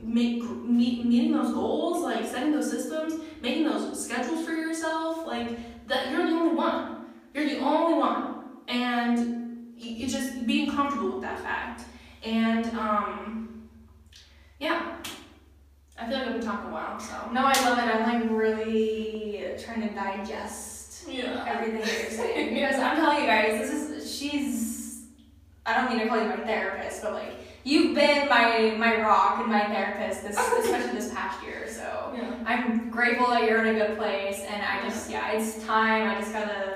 make 0.04 0.44
meet, 0.44 1.06
meeting 1.06 1.32
those 1.32 1.54
goals, 1.54 2.04
like 2.04 2.26
setting 2.26 2.52
those 2.52 2.70
systems, 2.70 3.14
making 3.42 3.64
those 3.64 4.04
schedules 4.04 4.46
for 4.46 4.52
yourself, 4.52 5.26
like 5.26 5.58
that 5.90 6.12
you're 6.12 6.26
the 6.26 6.34
only 6.34 6.56
one. 6.56 7.06
You're 7.34 7.46
the 7.46 7.60
only 7.60 7.98
one. 7.98 8.44
And 8.68 9.18
y- 9.76 9.98
it's 10.00 10.14
just 10.14 10.46
being 10.48 10.70
comfortable 10.72 11.14
with 11.14 11.22
that 11.22 11.40
fact. 11.40 11.84
And 12.24 12.66
um 12.78 13.70
yeah. 14.60 14.96
I 15.98 16.08
feel 16.08 16.18
like 16.18 16.28
I've 16.28 16.34
been 16.36 16.42
talking 16.46 16.70
a 16.70 16.74
while, 16.74 17.00
so 17.00 17.14
No, 17.34 17.42
I 17.44 17.54
love 17.68 17.78
it. 17.78 17.84
I'm 17.84 18.22
like 18.22 18.30
really 18.32 19.54
trying 19.62 19.82
to 19.88 19.94
digest 19.94 21.08
yeah. 21.10 21.44
everything 21.48 21.82
that 21.82 22.02
you're 22.02 22.12
saying 22.12 22.54
because 22.54 22.76
I'm 22.78 22.96
telling 22.96 23.22
you 23.22 23.28
guys, 23.28 23.70
this 23.70 23.72
is 23.90 24.18
she's. 24.18 25.04
I 25.66 25.76
don't 25.76 25.90
mean 25.90 26.00
to 26.00 26.08
call 26.08 26.22
you 26.22 26.30
my 26.30 26.38
therapist, 26.38 27.04
but 27.04 27.14
like 27.14 27.34
you've 27.64 27.96
been 27.96 28.28
my 28.30 28.76
my 28.78 29.02
rock 29.02 29.40
and 29.40 29.48
my 29.48 29.66
therapist 29.66 30.24
this 30.24 30.38
especially 30.38 30.98
this 30.98 31.14
past 31.14 31.44
year. 31.44 31.68
So 31.68 32.14
Yeah. 32.16 32.34
I'm 32.46 32.90
grateful 32.90 33.28
that 33.28 33.44
you're 33.44 33.64
in 33.66 33.76
a 33.76 33.80
good 33.88 33.98
place, 33.98 34.42
and 34.48 34.62
I 34.62 34.82
just 34.88 35.10
yeah, 35.10 35.32
it's 35.32 35.64
time. 35.66 36.10
I 36.10 36.20
just 36.20 36.34
gotta 36.34 36.74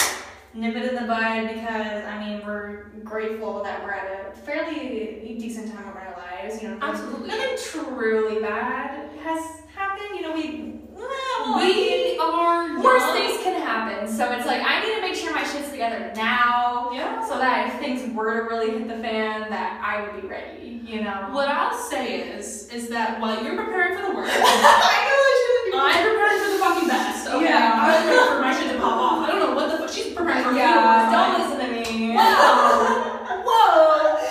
nip 0.53 0.75
it 0.75 0.85
in 0.89 0.95
the 0.95 1.01
bud 1.07 1.47
because 1.53 2.03
I 2.05 2.19
mean 2.19 2.45
we're 2.45 2.85
grateful 3.03 3.63
that 3.63 3.83
we're 3.83 3.91
at 3.91 4.31
a 4.31 4.37
fairly 4.39 5.35
decent 5.39 5.73
time 5.73 5.87
of 5.87 5.95
our 5.95 6.15
lives. 6.17 6.61
You 6.61 6.69
know, 6.69 6.77
Absolutely. 6.81 7.27
nothing 7.29 7.57
truly 7.71 8.41
bad 8.41 9.09
has 9.23 9.61
happened. 9.75 10.15
You 10.15 10.21
know, 10.21 10.33
we 10.33 10.79
well, 11.09 11.57
We 11.57 12.17
are 12.19 12.81
worse 12.81 13.11
things 13.13 13.43
can 13.43 13.61
happen. 13.61 14.07
So 14.07 14.31
it's 14.31 14.45
like 14.45 14.61
I 14.63 14.81
need 14.85 14.95
to 14.95 15.01
make 15.01 15.15
sure 15.15 15.33
my 15.33 15.43
shit's 15.43 15.69
together 15.71 16.11
now, 16.15 16.89
Yeah. 16.93 17.25
so 17.27 17.37
that 17.37 17.67
if 17.73 17.79
things 17.79 18.13
were 18.15 18.33
to 18.41 18.43
really 18.43 18.71
hit 18.77 18.87
the 18.87 18.95
fan, 18.95 19.49
that 19.49 19.81
I 19.83 20.01
would 20.01 20.21
be 20.21 20.27
ready. 20.27 20.81
You 20.85 21.01
know. 21.03 21.29
What 21.31 21.47
I'll 21.47 21.73
say 21.73 22.19
is, 22.37 22.67
is 22.69 22.87
that 22.89 23.19
while 23.19 23.43
you're 23.43 23.55
preparing 23.55 23.97
for 23.97 24.03
the 24.07 24.15
worst, 24.15 24.31
I 24.35 24.37
know 24.39 25.19
I 25.23 25.33
shouldn't 25.39 25.63
I'm 25.75 26.03
preparing 26.03 26.39
for 26.43 26.49
the 26.53 26.59
fucking 26.59 26.87
best. 26.89 27.27
Okay. 27.27 27.45
Yeah. 27.45 27.73
I'm 27.73 28.07
ready 28.07 28.27
for 28.29 28.41
my 28.41 28.53
shit 28.59 28.71
to 28.73 28.79
pop 28.79 28.97
off. 29.01 29.27
I 29.27 29.31
don't 29.31 29.39
know 29.39 29.55
what 29.55 29.71
the 29.71 29.77
fuck 29.79 29.89
she's 29.89 30.13
preparing 30.13 30.43
for. 30.43 30.51
Yeah. 30.53 31.09
worst. 31.09 31.11
Don't 31.11 31.59
listen 31.59 31.65
to 31.65 31.91
me. 31.91 32.15
Whoa. 32.15 33.43
Whoa. 33.47 34.27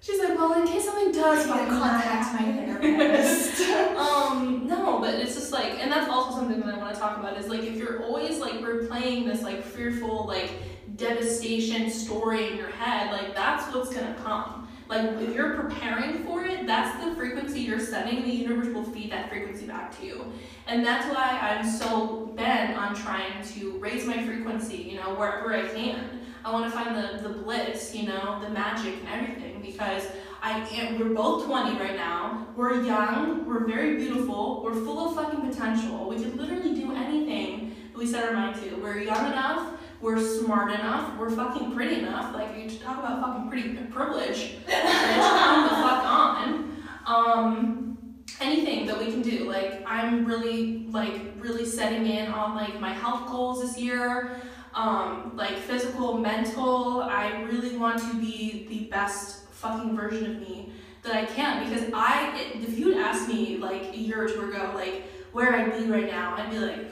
She's 0.00 0.18
like, 0.18 0.36
well, 0.36 0.52
in 0.60 0.66
case 0.66 0.84
something 0.84 1.12
does 1.12 1.46
gotta 1.46 1.58
fucking 1.60 1.78
contact 1.78 2.34
my 2.34 2.40
happen. 2.42 2.82
therapist. 2.98 3.60
um, 3.96 4.66
no, 4.68 4.98
but 5.00 5.14
it's 5.14 5.34
just 5.34 5.52
like, 5.52 5.78
and 5.80 5.90
that's 5.90 6.10
also 6.10 6.36
something 6.40 6.60
that 6.60 6.74
I 6.74 6.78
want 6.78 6.91
to 6.91 6.91
talk 7.02 7.18
about 7.18 7.36
is 7.36 7.48
like, 7.48 7.62
if 7.62 7.76
you're 7.76 8.02
always 8.04 8.38
like 8.38 8.54
replaying 8.60 9.26
this 9.26 9.42
like 9.42 9.64
fearful 9.64 10.26
like 10.26 10.52
devastation 10.96 11.90
story 11.90 12.50
in 12.50 12.56
your 12.56 12.70
head, 12.70 13.10
like 13.10 13.34
that's 13.34 13.72
what's 13.74 13.92
gonna 13.92 14.16
come. 14.22 14.68
Like 14.88 15.02
if 15.20 15.34
you're 15.34 15.54
preparing 15.54 16.24
for 16.24 16.44
it, 16.44 16.66
that's 16.66 17.02
the 17.04 17.14
frequency 17.14 17.60
you're 17.60 17.80
setting, 17.80 18.22
the 18.22 18.30
universe 18.30 18.72
will 18.72 18.84
feed 18.84 19.10
that 19.10 19.28
frequency 19.30 19.66
back 19.66 19.98
to 19.98 20.06
you. 20.06 20.32
And 20.66 20.84
that's 20.84 21.06
why 21.06 21.38
I'm 21.40 21.68
so 21.68 22.26
bent 22.36 22.76
on 22.76 22.94
trying 22.94 23.42
to 23.54 23.78
raise 23.78 24.04
my 24.04 24.22
frequency, 24.24 24.76
you 24.76 24.96
know, 24.96 25.14
wherever 25.14 25.54
I 25.54 25.66
can. 25.66 26.20
I 26.44 26.52
want 26.52 26.64
to 26.64 26.70
find 26.70 26.96
the, 26.96 27.26
the 27.26 27.34
bliss, 27.34 27.94
you 27.94 28.06
know, 28.06 28.40
the 28.42 28.50
magic 28.50 28.94
and 29.00 29.08
everything 29.08 29.62
because 29.62 30.08
I 30.44 30.58
am, 30.72 30.98
we're 30.98 31.14
both 31.14 31.46
20 31.46 31.78
right 31.78 31.94
now. 31.94 32.48
We're 32.56 32.82
young, 32.82 33.46
we're 33.46 33.64
very 33.64 33.96
beautiful, 33.96 34.60
we're 34.64 34.74
full 34.74 35.08
of 35.08 35.14
fucking 35.14 35.48
potential. 35.48 36.08
We 36.08 36.16
could 36.16 36.36
literally 36.36 36.74
do 36.74 36.92
anything 36.92 37.76
that 37.92 37.98
we 37.98 38.08
set 38.08 38.24
our 38.24 38.32
mind 38.32 38.60
to. 38.60 38.74
We're 38.74 38.98
young 38.98 39.30
enough, 39.30 39.78
we're 40.00 40.18
smart 40.18 40.72
enough, 40.72 41.16
we're 41.16 41.30
fucking 41.30 41.72
pretty 41.76 42.00
enough. 42.00 42.34
Like, 42.34 42.58
you 42.58 42.68
talk 42.76 42.98
about 42.98 43.20
fucking 43.20 43.50
pretty 43.50 43.74
privilege. 43.84 44.56
Come 44.68 45.62
the 45.62 45.76
fuck 45.76 46.04
on. 46.04 46.82
Um, 47.06 48.24
anything 48.40 48.86
that 48.86 48.98
we 48.98 49.12
can 49.12 49.22
do. 49.22 49.48
Like, 49.48 49.84
I'm 49.86 50.24
really, 50.24 50.88
like, 50.88 51.20
really 51.38 51.64
setting 51.64 52.06
in 52.06 52.32
on, 52.32 52.56
like, 52.56 52.80
my 52.80 52.92
health 52.92 53.30
goals 53.30 53.62
this 53.62 53.78
year 53.78 54.42
um, 54.74 55.32
like 55.34 55.56
physical, 55.58 56.16
mental. 56.16 57.02
I 57.02 57.42
really 57.42 57.76
want 57.76 57.98
to 58.00 58.14
be 58.14 58.66
the 58.68 58.84
best 58.90 59.41
fucking 59.62 59.96
version 59.96 60.26
of 60.28 60.40
me 60.40 60.72
that 61.04 61.14
I 61.14 61.24
can 61.24 61.68
because 61.68 61.88
I, 61.94 62.36
it, 62.36 62.68
if 62.68 62.76
you 62.78 62.92
had 62.94 63.06
asked 63.06 63.28
me 63.28 63.58
like 63.58 63.94
a 63.94 63.96
year 63.96 64.24
or 64.24 64.28
two 64.28 64.50
ago, 64.50 64.72
like 64.74 65.04
where 65.32 65.54
I'd 65.54 65.72
be 65.78 65.84
right 65.90 66.06
now, 66.10 66.34
I'd 66.36 66.50
be 66.50 66.58
like 66.58 66.86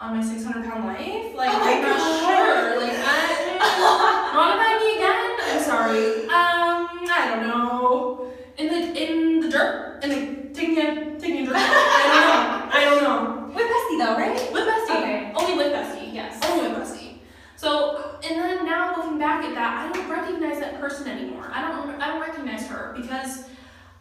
on 0.00 0.16
my 0.18 0.24
600 0.24 0.64
pound 0.64 0.84
life. 0.84 1.34
Like 1.36 1.50
Oh 1.52 1.60
I'm 1.62 1.82
not 1.82 1.96
God. 1.96 2.20
sure. 2.20 2.80
Like 2.80 2.92
I, 2.96 4.32
want 4.34 4.58
buy 4.58 4.72
me 4.82 4.96
again? 4.98 5.30
I'm 5.46 5.62
sorry. 5.62 6.24
Um, 6.24 7.08
I 7.08 7.30
don't 7.30 7.46
know. 7.46 8.32
In 8.58 8.66
the 8.68 9.02
in 9.02 9.40
the 9.40 9.48
dirt, 9.48 10.00
in 10.02 10.10
the 10.10 10.54
taking 10.54 10.78
a 10.78 11.18
taking 11.20 11.42
a 11.42 11.46
dirt. 11.46 11.54
I 11.56 11.62
don't 12.10 12.22
know. 12.26 12.78
I 12.78 12.84
don't 12.84 13.02
know. 13.02 13.54
With 13.54 13.66
Bestie 13.66 13.98
though, 13.98 14.16
right? 14.16 14.52
With 14.52 14.66
Bestie. 14.68 14.96
Okay. 14.98 15.32
Only 15.36 15.56
with 15.56 15.72
Bestie. 15.72 16.12
Yes. 16.12 16.44
Only 16.50 16.68
with 16.68 16.78
Bestie. 16.78 16.93
So, 17.64 18.18
and 18.22 18.38
then 18.38 18.66
now 18.66 18.94
looking 18.94 19.18
back 19.18 19.42
at 19.42 19.54
that, 19.54 19.88
I 19.88 19.90
don't 19.90 20.10
recognize 20.10 20.60
that 20.60 20.78
person 20.78 21.08
anymore. 21.08 21.50
I 21.50 21.62
don't. 21.62 21.98
I 21.98 22.08
don't 22.08 22.20
recognize 22.20 22.66
her 22.66 22.92
because 22.94 23.44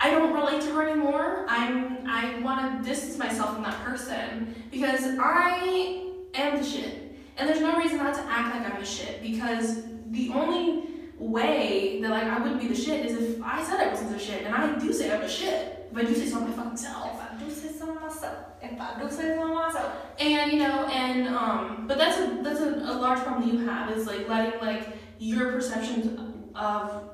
I 0.01 0.11
don't 0.11 0.33
relate 0.33 0.61
to 0.63 0.73
her 0.73 0.85
anymore. 0.85 1.45
I'm. 1.47 2.05
I 2.05 2.41
want 2.41 2.83
to 2.83 2.89
distance 2.89 3.17
myself 3.17 3.53
from 3.53 3.63
that 3.63 3.81
person 3.85 4.53
because 4.69 5.17
I 5.17 6.11
am 6.33 6.57
the 6.57 6.63
shit, 6.65 7.15
and 7.37 7.47
there's 7.47 7.61
no 7.61 7.77
reason 7.77 7.99
not 7.99 8.13
to 8.15 8.21
act 8.23 8.53
like 8.53 8.69
I'm 8.69 8.81
the 8.81 8.85
shit 8.85 9.21
because 9.21 9.83
the 10.07 10.29
only 10.31 10.83
way 11.23 11.99
that 12.01 12.09
like 12.11 12.23
I 12.23 12.39
wouldn't 12.39 12.61
be 12.61 12.67
the 12.67 12.75
shit 12.75 13.05
is 13.05 13.17
if 13.17 13.41
I 13.43 13.63
said 13.63 13.79
I 13.79 13.89
wasn't 13.89 14.11
the 14.11 14.19
shit, 14.19 14.43
and 14.43 14.53
I 14.53 14.77
do 14.77 14.91
say 14.93 15.11
I'm 15.13 15.21
the 15.21 15.27
shit. 15.29 15.79
If 15.91 15.97
I 15.97 16.03
do 16.03 16.13
say 16.15 16.25
so 16.27 16.39
my 16.39 16.51
fucking 16.51 16.75
self. 16.77 17.13
If 17.13 17.21
I 17.21 17.43
do 17.43 17.51
say 17.51 17.71
so 17.77 17.93
myself, 17.93 18.37
if 18.61 18.79
I 18.81 18.99
do 19.01 19.09
say 19.09 19.35
so 19.37 19.53
myself. 19.53 19.93
And 20.19 20.51
you 20.51 20.59
know, 20.59 20.85
and 20.87 21.27
um, 21.29 21.85
but 21.87 21.97
that's 21.97 22.17
a 22.19 22.39
that's 22.41 22.59
a, 22.61 22.69
a 22.91 22.93
large 22.99 23.19
problem 23.19 23.47
you 23.49 23.65
have 23.67 23.91
is 23.95 24.07
like 24.07 24.27
letting 24.27 24.59
like 24.59 24.87
your 25.19 25.51
perceptions 25.51 26.19
of 26.55 27.09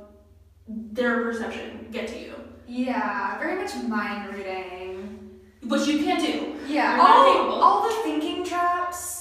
their 0.67 1.23
perception 1.23 1.87
get 1.91 2.07
to 2.07 2.19
you, 2.19 2.33
Yeah, 2.67 3.37
very 3.39 3.55
much 3.61 3.75
mind 3.87 4.33
reading. 4.33 5.39
which 5.63 5.87
you 5.87 6.03
can't 6.03 6.21
do. 6.21 6.55
Yeah, 6.67 6.97
all, 7.01 7.61
all 7.61 7.87
the 7.89 7.95
thinking 8.03 8.45
traps 8.45 9.18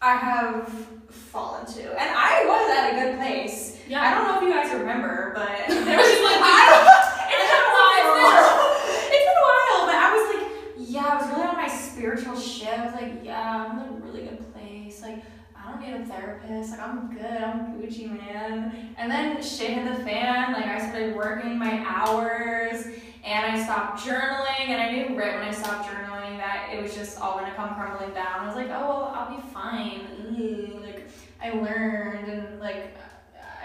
I 0.00 0.16
have 0.16 0.68
fallen 1.10 1.66
to. 1.66 1.82
And 1.82 2.10
I 2.14 2.44
was 2.46 2.78
at 2.78 2.92
a 2.92 3.00
good 3.00 3.18
place. 3.18 3.78
Yeah. 3.88 4.02
I 4.02 4.14
don't 4.14 4.28
know 4.28 4.36
if 4.36 4.42
you 4.42 4.50
guys 4.50 4.72
remember, 4.78 5.32
but 5.34 5.48
there 5.68 5.96
was 5.98 6.06
just 6.06 6.22
like 6.22 6.38
I 6.40 6.62
don't, 6.70 6.86
it's 7.34 7.50
been 7.50 7.64
a 7.66 7.74
while. 7.74 8.76
It's 9.10 9.26
been 9.26 9.38
a 9.38 9.46
while, 9.50 9.86
but 9.86 9.96
I 9.98 10.08
was 10.14 10.24
like, 10.34 10.88
yeah, 10.88 11.06
I 11.06 11.16
was 11.16 11.28
really 11.30 11.48
on 11.48 11.56
my 11.56 11.68
spiritual 11.68 12.38
shit. 12.38 12.78
I 12.78 12.84
was 12.84 12.94
like, 12.94 13.24
yeah, 13.24 13.66
I'm 13.70 13.78
in 13.80 14.02
a 14.02 14.06
really 14.06 14.20
good 14.28 14.52
place. 14.54 15.02
Like, 15.02 15.22
I 15.56 15.72
don't 15.72 15.80
need 15.82 16.00
a 16.00 16.06
therapist. 16.06 16.70
Like, 16.70 16.80
I'm 16.80 17.10
good. 17.12 17.42
I'm 17.42 17.82
Gucci, 17.82 18.08
man. 18.08 18.94
And 18.96 19.10
then 19.10 19.42
shit 19.42 19.70
hit 19.70 19.84
the 19.84 20.04
fan. 20.04 20.52
Like, 20.52 20.66
I 20.66 20.78
started 20.78 21.16
working 21.16 21.58
my 21.58 21.84
hours, 21.84 22.86
and 23.24 23.52
I 23.52 23.62
stopped 23.64 24.00
journaling, 24.04 24.68
and 24.68 24.80
I 24.80 24.92
knew 24.92 25.18
right 25.18 25.34
when 25.34 25.48
I 25.48 25.50
stopped 25.50 25.88
journaling 25.88 26.07
that 26.38 26.70
it 26.72 26.82
was 26.82 26.94
just 26.94 27.20
all 27.20 27.38
gonna 27.38 27.54
come 27.54 27.74
crumbling 27.74 28.14
down. 28.14 28.40
I 28.40 28.46
was 28.46 28.56
like, 28.56 28.68
oh 28.70 28.88
well, 28.88 29.12
I'll 29.14 29.36
be 29.36 29.42
fine. 29.52 30.80
Like 30.82 31.08
I 31.42 31.50
learned, 31.50 32.28
and 32.28 32.60
like 32.60 32.96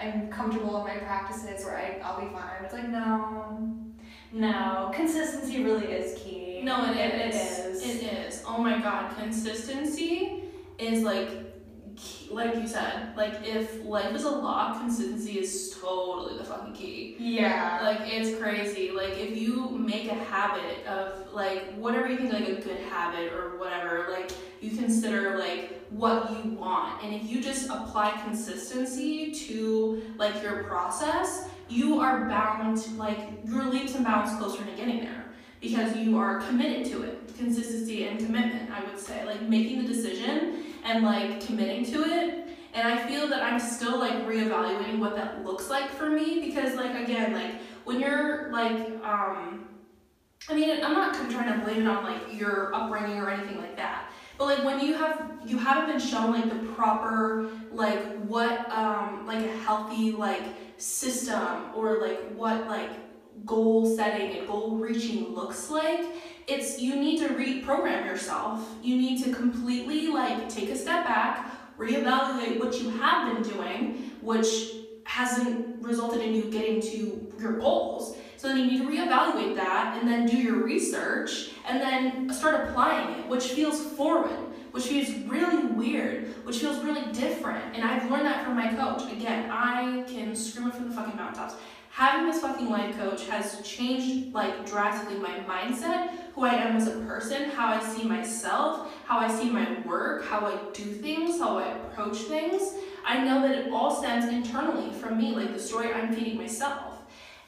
I'm 0.00 0.28
comfortable 0.28 0.78
in 0.80 0.84
my 0.94 0.98
practices 1.00 1.64
where 1.64 1.76
I 1.78 2.00
I'll 2.04 2.20
be 2.20 2.28
fine. 2.32 2.64
It's 2.64 2.72
like 2.74 2.88
no, 2.88 3.74
no. 4.32 4.90
Consistency 4.94 5.64
really 5.64 5.86
is 5.86 6.20
key. 6.20 6.60
No, 6.62 6.90
it 6.90 6.96
It 6.96 7.34
is. 7.34 7.82
is. 7.82 7.82
It 7.84 8.02
is. 8.12 8.42
Oh 8.46 8.58
my 8.58 8.78
god, 8.78 9.16
consistency 9.16 10.42
is 10.78 11.02
like, 11.02 11.53
like 12.30 12.54
you 12.56 12.66
said, 12.66 13.16
like 13.16 13.34
if 13.44 13.84
life 13.84 14.14
is 14.14 14.24
a 14.24 14.30
law, 14.30 14.78
consistency 14.78 15.38
is 15.38 15.76
totally 15.80 16.38
the 16.38 16.44
fucking 16.44 16.74
key. 16.74 17.16
Yeah. 17.18 17.80
Like 17.82 18.00
it's 18.04 18.38
crazy. 18.40 18.90
Like 18.90 19.18
if 19.18 19.36
you 19.36 19.70
make 19.70 20.10
a 20.10 20.14
habit 20.14 20.86
of 20.86 21.32
like 21.32 21.74
whatever 21.74 22.08
you 22.08 22.16
think 22.16 22.32
like 22.32 22.48
a 22.48 22.60
good 22.60 22.80
habit 22.90 23.32
or 23.32 23.58
whatever, 23.58 24.08
like 24.10 24.32
you 24.60 24.76
consider 24.76 25.38
like 25.38 25.86
what 25.90 26.30
you 26.30 26.50
want, 26.52 27.02
and 27.04 27.14
if 27.14 27.28
you 27.30 27.42
just 27.42 27.68
apply 27.68 28.10
consistency 28.24 29.32
to 29.32 30.02
like 30.16 30.42
your 30.42 30.64
process, 30.64 31.48
you 31.68 32.00
are 32.00 32.28
bound 32.28 32.78
to, 32.82 32.90
like 32.92 33.18
you're 33.44 33.64
leaps 33.64 33.94
and 33.94 34.04
bounds 34.04 34.36
closer 34.38 34.64
to 34.64 34.70
getting 34.72 35.00
there 35.00 35.24
because 35.60 35.96
you 35.96 36.18
are 36.18 36.40
committed 36.40 36.86
to 36.92 37.02
it. 37.02 37.20
Consistency 37.36 38.06
and 38.06 38.18
commitment, 38.18 38.70
I 38.70 38.84
would 38.84 38.98
say, 38.98 39.24
like 39.24 39.42
making 39.42 39.82
the 39.82 39.88
decision 39.88 40.64
and 40.84 41.04
like 41.04 41.44
committing 41.44 41.84
to 41.86 42.04
it. 42.04 42.46
And 42.74 42.86
I 42.86 43.06
feel 43.06 43.28
that 43.28 43.42
I'm 43.42 43.58
still 43.58 43.98
like 43.98 44.26
reevaluating 44.26 44.98
what 44.98 45.16
that 45.16 45.44
looks 45.44 45.70
like 45.70 45.90
for 45.90 46.10
me 46.10 46.40
because 46.40 46.74
like 46.74 46.94
again 46.94 47.32
like 47.32 47.54
when 47.84 48.00
you're 48.00 48.50
like 48.52 48.88
um 49.04 49.68
I 50.48 50.54
mean 50.54 50.70
I'm 50.84 50.92
not 50.92 51.14
trying 51.30 51.52
to 51.52 51.64
blame 51.64 51.82
it 51.82 51.88
on 51.88 52.04
like 52.04 52.38
your 52.38 52.74
upbringing 52.74 53.18
or 53.18 53.30
anything 53.30 53.58
like 53.58 53.76
that. 53.76 54.10
But 54.36 54.46
like 54.46 54.64
when 54.64 54.80
you 54.80 54.94
have 54.94 55.32
you 55.46 55.58
haven't 55.58 55.86
been 55.86 56.00
shown 56.00 56.32
like 56.32 56.50
the 56.50 56.72
proper 56.72 57.48
like 57.70 58.02
what 58.24 58.68
um 58.70 59.24
like 59.26 59.44
a 59.44 59.56
healthy 59.58 60.12
like 60.12 60.42
system 60.76 61.70
or 61.74 62.00
like 62.00 62.34
what 62.34 62.66
like 62.66 62.90
goal 63.46 63.96
setting 63.96 64.36
and 64.38 64.46
goal 64.46 64.76
reaching 64.76 65.34
looks 65.34 65.70
like 65.70 66.04
it's 66.46 66.80
you 66.80 66.96
need 66.96 67.18
to 67.18 67.28
reprogram 67.28 68.04
yourself 68.04 68.74
you 68.82 68.96
need 68.96 69.22
to 69.22 69.32
completely 69.32 70.08
like 70.08 70.48
take 70.48 70.68
a 70.70 70.76
step 70.76 71.04
back 71.04 71.54
reevaluate 71.78 72.60
what 72.60 72.80
you 72.80 72.90
have 72.90 73.32
been 73.32 73.42
doing, 73.42 74.10
which 74.20 74.46
hasn't 75.04 75.82
resulted 75.82 76.20
in 76.22 76.34
you 76.34 76.42
getting 76.50 76.80
to 76.80 77.32
your 77.40 77.54
goals. 77.54 78.16
So 78.36 78.48
then 78.48 78.58
you 78.58 78.66
need 78.66 78.78
to 78.78 78.88
reevaluate 78.88 79.54
that 79.56 79.98
and 79.98 80.08
then 80.08 80.26
do 80.26 80.36
your 80.36 80.64
research 80.64 81.50
and 81.66 81.80
then 81.80 82.32
start 82.32 82.68
applying 82.68 83.18
it, 83.18 83.28
which 83.28 83.44
feels 83.48 83.80
foreign, 83.80 84.52
which 84.72 84.84
feels 84.84 85.10
really 85.26 85.64
weird, 85.66 86.26
which 86.44 86.58
feels 86.58 86.82
really 86.84 87.10
different. 87.12 87.74
And 87.74 87.84
I've 87.84 88.10
learned 88.10 88.26
that 88.26 88.44
from 88.44 88.56
my 88.56 88.68
coach. 88.74 89.10
Again, 89.10 89.50
I 89.50 90.04
can 90.06 90.36
scream 90.36 90.68
it 90.68 90.74
from 90.74 90.88
the 90.88 90.94
fucking 90.94 91.16
mountaintops. 91.16 91.54
Having 91.94 92.26
this 92.26 92.40
fucking 92.40 92.70
life 92.70 92.98
coach 92.98 93.28
has 93.28 93.62
changed 93.62 94.34
like 94.34 94.66
drastically 94.66 95.16
my 95.20 95.38
mindset, 95.48 96.10
who 96.34 96.44
I 96.44 96.54
am 96.54 96.76
as 96.76 96.88
a 96.88 96.98
person, 97.02 97.50
how 97.50 97.68
I 97.68 97.80
see 97.80 98.02
myself, 98.02 98.92
how 99.04 99.20
I 99.20 99.32
see 99.32 99.48
my 99.48 99.80
work, 99.82 100.26
how 100.26 100.44
I 100.44 100.58
do 100.72 100.82
things, 100.82 101.38
how 101.38 101.58
I 101.58 101.68
approach 101.68 102.16
things. 102.16 102.74
I 103.06 103.22
know 103.22 103.42
that 103.42 103.52
it 103.52 103.72
all 103.72 103.94
stems 103.94 104.24
internally 104.24 104.90
from 104.90 105.18
me, 105.18 105.36
like 105.36 105.52
the 105.52 105.60
story 105.60 105.94
I'm 105.94 106.12
feeding 106.12 106.36
myself. 106.36 106.98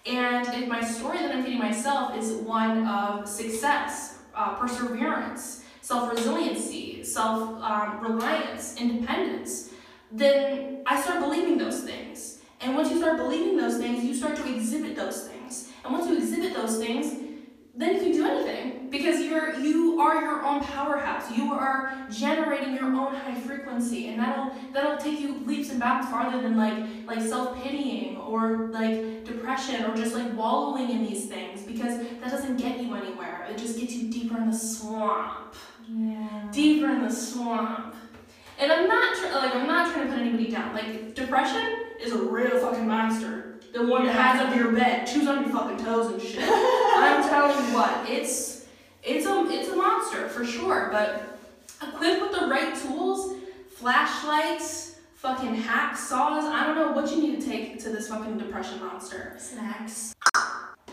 And 0.07 0.47
if 0.55 0.69
my 0.69 0.81
story 0.81 1.19
that 1.19 1.35
I'm 1.35 1.43
feeding 1.43 1.59
myself 1.59 2.17
is 2.17 2.31
one 2.35 2.87
of 2.87 3.29
success, 3.29 4.21
uh, 4.33 4.55
perseverance, 4.55 5.65
self 5.81 6.09
resiliency, 6.09 7.03
self 7.03 7.61
um, 7.65 7.99
reliance, 8.01 8.77
independence, 8.77 9.71
then 10.13 10.85
I 10.87 11.03
start 11.03 11.19
believing 11.19 11.59
those 11.59 11.81
things. 11.81 12.36
And 12.67 12.75
once 12.75 12.91
you 12.91 12.99
start 12.99 13.17
believing 13.17 13.57
those 13.57 13.79
things, 13.79 14.03
you 14.03 14.13
start 14.13 14.35
to 14.37 14.53
exhibit 14.53 14.97
those 14.97 15.29
things. 15.29 15.71
And 15.85 15.93
once 15.93 16.09
you 16.09 16.17
exhibit 16.17 16.53
those 16.53 16.79
things, 16.79 17.15
then 17.77 17.95
you 17.95 18.01
can 18.01 18.11
do 18.13 18.27
anything 18.27 18.91
because 18.91 19.21
you're 19.21 19.55
you 19.61 20.01
are 20.01 20.21
your 20.21 20.45
own 20.45 20.61
powerhouse. 20.65 21.31
You 21.31 21.53
are 21.53 21.97
generating 22.11 22.75
your 22.75 22.87
own 22.87 23.15
high 23.15 23.37
frequency, 23.37 24.09
and 24.09 24.19
that'll 24.19 24.51
that'll 24.73 24.97
take 24.97 25.21
you 25.21 25.39
leaps 25.45 25.71
and 25.71 25.79
bounds 25.79 26.09
farther 26.11 26.43
than 26.43 26.57
like 26.57 26.75
like 27.07 27.21
self 27.21 27.63
pitying 27.63 28.17
or 28.17 28.69
like 28.73 29.25
depression 29.25 29.85
or 29.85 29.95
just 29.95 30.13
like 30.13 30.37
wallowing 30.37 30.91
in 30.91 31.05
these 31.07 31.27
things 31.27 31.63
because 31.63 31.99
that 31.99 32.31
doesn't 32.31 32.57
get 32.57 32.83
you 32.83 32.97
anywhere. 32.97 33.47
It 33.49 33.59
just 33.59 33.79
gets 33.79 33.95
you 33.95 34.11
deeper 34.11 34.39
in 34.39 34.51
the 34.51 34.59
swamp, 34.59 35.55
Yeah. 35.89 36.49
deeper 36.51 36.91
in 36.91 37.03
the 37.05 37.13
swamp. 37.13 37.95
And 38.59 38.73
I'm 38.73 38.89
not 38.89 39.17
tr- 39.17 39.35
like 39.35 39.55
I'm 39.55 39.69
not 39.69 39.93
trying 39.93 40.07
to 40.09 40.13
put 40.13 40.21
anybody 40.21 40.51
down. 40.51 40.75
Like 40.75 41.15
depression 41.15 41.85
is 42.01 42.13
a 42.13 42.19
real 42.19 42.59
fucking 42.59 42.87
monster. 42.87 43.59
The 43.73 43.87
one 43.87 44.07
that 44.07 44.15
has 44.15 44.41
under 44.41 44.57
your 44.57 44.73
bed, 44.73 45.07
chews 45.07 45.29
on 45.29 45.43
your 45.43 45.53
fucking 45.53 45.85
toes 45.85 46.13
and 46.13 46.23
shit. 46.23 46.43
I'm 46.49 47.23
telling 47.29 47.57
you 47.57 47.75
what, 47.75 48.09
it's 48.09 48.67
it's 49.03 49.27
a 49.27 49.47
it's 49.51 49.69
a 49.69 49.77
monster 49.77 50.29
for 50.29 50.45
sure. 50.45 50.89
But 50.91 51.39
equipped 51.83 52.23
with 52.23 52.41
the 52.41 52.47
right 52.47 52.75
tools, 52.75 53.37
flashlights, 53.71 54.99
fucking 55.17 55.63
hacksaws, 55.63 56.45
I 56.45 56.65
don't 56.67 56.77
know 56.77 56.93
what 56.93 57.11
you 57.11 57.21
need 57.21 57.41
to 57.41 57.47
take 57.47 57.79
to 57.81 57.91
this 57.91 58.09
fucking 58.09 58.39
depression 58.39 58.81
monster. 58.81 59.37
Snacks. 59.39 60.15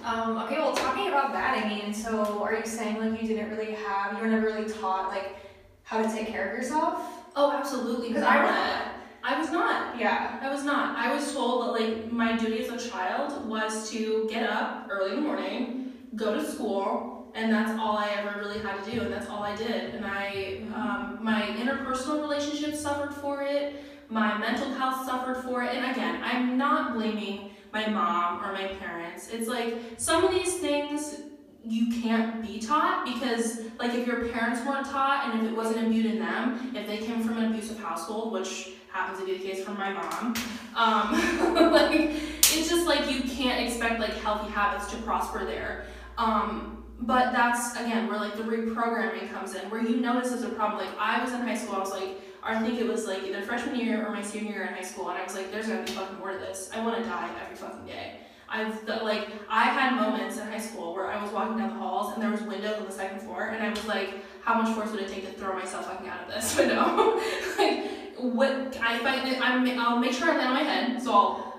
Um, 0.04 0.38
okay, 0.40 0.58
well, 0.58 0.76
talking 0.76 1.08
about 1.08 1.32
that, 1.32 1.64
I 1.64 1.70
mean, 1.70 1.94
so 1.94 2.44
are 2.44 2.54
you 2.54 2.66
saying 2.66 2.98
like 2.98 3.22
you 3.22 3.28
didn't 3.28 3.50
really 3.50 3.74
have, 3.74 4.18
you 4.18 4.20
were 4.20 4.28
never 4.28 4.48
really 4.48 4.70
taught 4.70 5.08
like 5.08 5.38
how 5.84 6.02
to 6.02 6.12
take 6.14 6.28
care 6.28 6.52
of 6.52 6.58
yourself? 6.58 7.02
Oh, 7.36 7.52
absolutely. 7.52 8.10
Because 8.10 8.24
I 8.24 8.42
not. 8.44 8.93
I 9.24 9.40
was 9.40 9.52
not. 9.52 9.98
Yeah. 9.98 10.38
I 10.42 10.52
was 10.52 10.64
not. 10.64 10.98
I 10.98 11.14
was 11.16 11.34
told 11.34 11.66
that 11.66 11.82
like 11.82 12.12
my 12.12 12.36
duty 12.36 12.66
as 12.66 12.70
a 12.70 12.90
child 12.90 13.48
was 13.48 13.90
to 13.92 14.28
get 14.30 14.50
up 14.50 14.88
early 14.92 15.12
in 15.12 15.16
the 15.18 15.22
morning, 15.22 15.94
go 16.16 16.34
to 16.34 16.46
school, 16.46 17.32
and 17.34 17.52
that's 17.52 17.72
all 17.80 17.98
I 17.98 18.10
ever 18.18 18.40
really 18.40 18.60
had 18.60 18.84
to 18.84 18.92
do, 18.92 19.02
and 19.02 19.12
that's 19.12 19.28
all 19.30 19.42
I 19.42 19.56
did. 19.56 19.96
And 19.96 20.06
I, 20.06 20.62
um, 20.76 21.20
my 21.22 21.42
interpersonal 21.42 22.22
relationships 22.22 22.82
suffered 22.82 23.14
for 23.14 23.44
it. 23.44 23.82
My 24.10 24.38
mental 24.38 24.72
health 24.74 25.06
suffered 25.06 25.38
for 25.38 25.64
it. 25.64 25.74
And 25.74 25.90
again, 25.90 26.22
I'm 26.22 26.58
not 26.58 26.94
blaming 26.94 27.52
my 27.72 27.88
mom 27.88 28.44
or 28.44 28.52
my 28.52 28.68
parents. 28.80 29.30
It's 29.30 29.48
like 29.48 29.76
some 29.98 30.24
of 30.24 30.32
these 30.32 30.60
things 30.60 31.22
you 31.66 32.02
can't 32.02 32.46
be 32.46 32.60
taught 32.60 33.06
because 33.06 33.62
like 33.80 33.94
if 33.94 34.06
your 34.06 34.28
parents 34.28 34.60
weren't 34.66 34.86
taught 34.86 35.30
and 35.30 35.42
if 35.42 35.50
it 35.50 35.56
wasn't 35.56 35.78
imbued 35.78 36.06
in 36.06 36.20
them 36.20 36.74
if 36.76 36.86
they 36.86 36.98
came 36.98 37.24
from 37.24 37.38
an 37.38 37.52
abusive 37.52 37.80
household 37.80 38.34
which 38.34 38.72
happens 38.94 39.20
to 39.20 39.26
be 39.26 39.38
the 39.38 39.44
case 39.44 39.64
for 39.64 39.72
my 39.72 39.92
mom 39.92 40.36
um, 40.76 41.72
like 41.72 42.12
it's 42.12 42.70
just 42.70 42.86
like 42.86 43.12
you 43.12 43.22
can't 43.24 43.66
expect 43.66 44.00
like 44.00 44.14
healthy 44.18 44.52
habits 44.52 44.92
to 44.92 44.98
prosper 44.98 45.46
there 45.46 45.88
um, 46.18 46.84
but 47.02 47.34
that's 47.34 47.76
again 47.76 48.08
where 48.08 48.20
like 48.20 48.36
the 48.38 48.44
reprogramming 48.44 49.32
comes 49.32 49.56
in 49.56 49.70
where 49.70 49.82
you 49.82 49.98
notice 49.98 50.30
there's 50.30 50.44
a 50.44 50.50
problem 50.50 50.86
like 50.86 50.96
i 51.00 51.22
was 51.24 51.34
in 51.34 51.42
high 51.42 51.58
school 51.58 51.76
i 51.76 51.80
was 51.80 51.92
like 51.92 52.22
I 52.46 52.62
think 52.62 52.78
it 52.78 52.88
was 52.88 53.08
like 53.08 53.24
either 53.24 53.42
freshman 53.42 53.80
year 53.80 54.06
or 54.06 54.12
my 54.12 54.22
senior 54.22 54.52
year 54.52 54.64
in 54.64 54.74
high 54.74 54.82
school, 54.82 55.10
and 55.10 55.18
I 55.18 55.24
was 55.24 55.34
like, 55.34 55.50
"There's 55.50 55.68
gotta 55.68 55.84
be 55.84 55.92
fucking 55.92 56.20
more 56.20 56.34
to 56.34 56.38
this. 56.38 56.70
I 56.74 56.84
want 56.84 56.98
to 56.98 57.10
die 57.10 57.30
every 57.42 57.56
fucking 57.56 57.86
day." 57.86 58.18
I've 58.50 58.86
th- 58.86 59.02
like 59.02 59.30
I 59.50 59.64
had 59.64 59.96
moments 59.96 60.38
in 60.38 60.46
high 60.48 60.60
school 60.60 60.94
where 60.94 61.08
I 61.08 61.22
was 61.24 61.32
walking 61.32 61.58
down 61.58 61.70
the 61.70 61.76
halls 61.76 62.14
and 62.14 62.22
there 62.22 62.30
was 62.30 62.42
windows 62.42 62.78
on 62.80 62.86
the 62.86 62.92
second 62.92 63.22
floor, 63.22 63.48
and 63.48 63.64
I 63.66 63.70
was 63.70 63.86
like, 63.86 64.16
"How 64.44 64.62
much 64.62 64.76
force 64.76 64.92
would 64.92 65.00
it 65.00 65.08
take 65.08 65.26
to 65.26 65.40
throw 65.40 65.54
myself 65.54 65.88
fucking 65.88 66.08
out 66.08 66.28
of 66.28 66.34
this 66.34 66.58
window?" 66.58 67.16
like, 67.58 68.03
what 68.32 68.78
I 68.82 69.00
find 69.00 69.44
I'm, 69.44 69.80
I'll 69.80 70.00
make 70.00 70.14
sure 70.14 70.32
I 70.32 70.38
land 70.38 70.48
on 70.48 70.54
my 70.54 70.64
head, 70.64 71.02
so 71.02 71.12
I'll, 71.12 71.54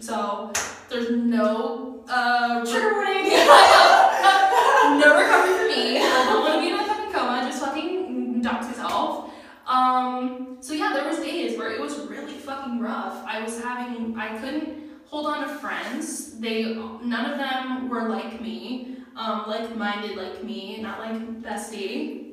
so 0.00 0.52
there's 0.88 1.10
no 1.10 2.04
uh 2.08 2.64
Trigger 2.64 2.92
warning. 2.92 3.30
no 5.00 5.18
recovery 5.18 5.58
for 5.58 5.66
me. 5.68 5.98
I 5.98 6.26
don't 6.30 6.42
want 6.42 6.54
to 6.54 6.60
be 6.60 6.68
in 6.68 6.74
a 6.74 6.84
fucking 6.84 7.12
coma. 7.12 7.42
Just 7.44 7.60
fucking 7.60 8.42
dox 8.42 8.66
myself. 8.66 9.30
Um. 9.66 10.58
So 10.60 10.74
yeah, 10.74 10.92
there 10.92 11.06
was 11.06 11.18
days 11.18 11.58
where 11.58 11.72
it 11.72 11.80
was 11.80 11.98
really 12.06 12.34
fucking 12.34 12.80
rough. 12.80 13.24
I 13.26 13.42
was 13.42 13.60
having. 13.60 14.16
I 14.16 14.38
couldn't 14.38 14.90
hold 15.06 15.26
on 15.26 15.46
to 15.46 15.54
friends. 15.56 16.38
They 16.38 16.74
none 16.74 17.30
of 17.30 17.38
them 17.38 17.88
were 17.88 18.08
like 18.08 18.40
me. 18.40 18.92
Um, 19.16 19.44
like-minded 19.46 20.14
like 20.14 20.44
me, 20.44 20.78
not 20.82 20.98
like 20.98 21.42
bestie. 21.42 22.25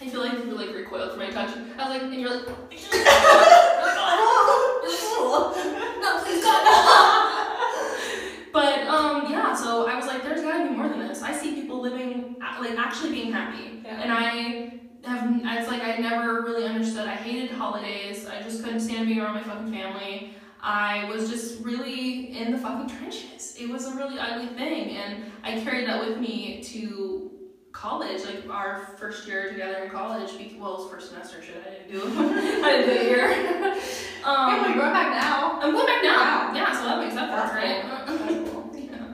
I 0.00 0.08
feel 0.08 0.20
like 0.20 0.32
you 0.32 0.44
like 0.56 0.74
recoiled 0.74 1.10
from 1.10 1.18
my 1.20 1.30
touch. 1.30 1.50
I 1.78 1.88
was 1.88 1.90
like, 1.90 2.02
and 2.02 2.14
you're 2.14 2.30
like, 2.30 2.46
no, 2.48 2.54
please 2.70 2.88
but 8.52 8.86
um, 8.88 9.30
yeah. 9.30 9.54
So 9.54 9.86
I 9.88 9.94
was 9.96 10.06
like, 10.06 10.22
there's 10.22 10.42
gotta 10.42 10.68
be 10.68 10.74
more 10.74 10.88
than 10.88 10.98
this. 11.00 11.22
I 11.22 11.32
see 11.32 11.54
people 11.54 11.80
living 11.80 12.36
like 12.60 12.78
actually 12.78 13.10
being 13.12 13.32
happy, 13.32 13.80
Yeah. 13.84 14.00
and 14.02 14.12
I 14.12 14.80
have. 15.06 15.40
It's 15.60 15.68
like 15.70 15.82
I 15.82 15.96
never 15.98 16.42
really 16.42 16.66
understood. 16.66 17.06
I 17.06 17.14
hated 17.14 17.50
holidays. 17.56 18.26
I 18.26 18.42
just 18.42 18.62
couldn't 18.64 18.80
stand 18.80 19.06
being 19.06 19.20
around 19.20 19.34
my 19.34 19.42
fucking 19.42 19.72
family. 19.72 20.34
I 20.62 21.04
was 21.10 21.30
just 21.30 21.62
really 21.64 22.36
in 22.36 22.52
the 22.52 22.58
fucking 22.58 22.94
trenches. 22.96 23.56
It 23.58 23.68
was 23.70 23.86
a 23.86 23.94
really 23.94 24.18
ugly 24.18 24.48
thing, 24.48 24.96
and 24.96 25.24
I 25.42 25.60
carried 25.60 25.86
that 25.88 26.06
with 26.06 26.18
me 26.18 26.62
to 26.64 27.30
college, 27.72 28.24
like 28.24 28.44
our 28.50 28.94
first 28.98 29.26
year 29.26 29.50
together 29.50 29.84
in 29.84 29.90
college. 29.90 30.36
be- 30.36 30.56
Well, 30.58 30.74
it 30.74 30.78
was 30.80 30.90
first 30.90 31.10
semester 31.10 31.42
shit. 31.42 31.62
I 31.66 31.70
didn't 31.88 31.90
do. 31.90 32.02
I 32.64 32.76
didn't 32.76 32.86
do 32.86 33.00
it 33.00 33.02
here. 33.02 33.76
Um, 34.22 34.36
um, 34.36 34.54
you're 34.66 34.74
going 34.74 34.92
back 34.92 35.10
now. 35.18 35.58
I'm 35.62 35.72
going 35.72 35.86
back 35.86 36.02
now. 36.02 36.16
Wow. 36.18 36.52
Yeah, 36.54 36.72
so 36.78 36.84
that 36.84 36.98
makes 36.98 37.16
up 37.16 37.30
for 37.50 37.56
it, 37.56 37.86
right? 37.86 38.44
Cool. 38.52 38.70
yeah. 38.78 39.06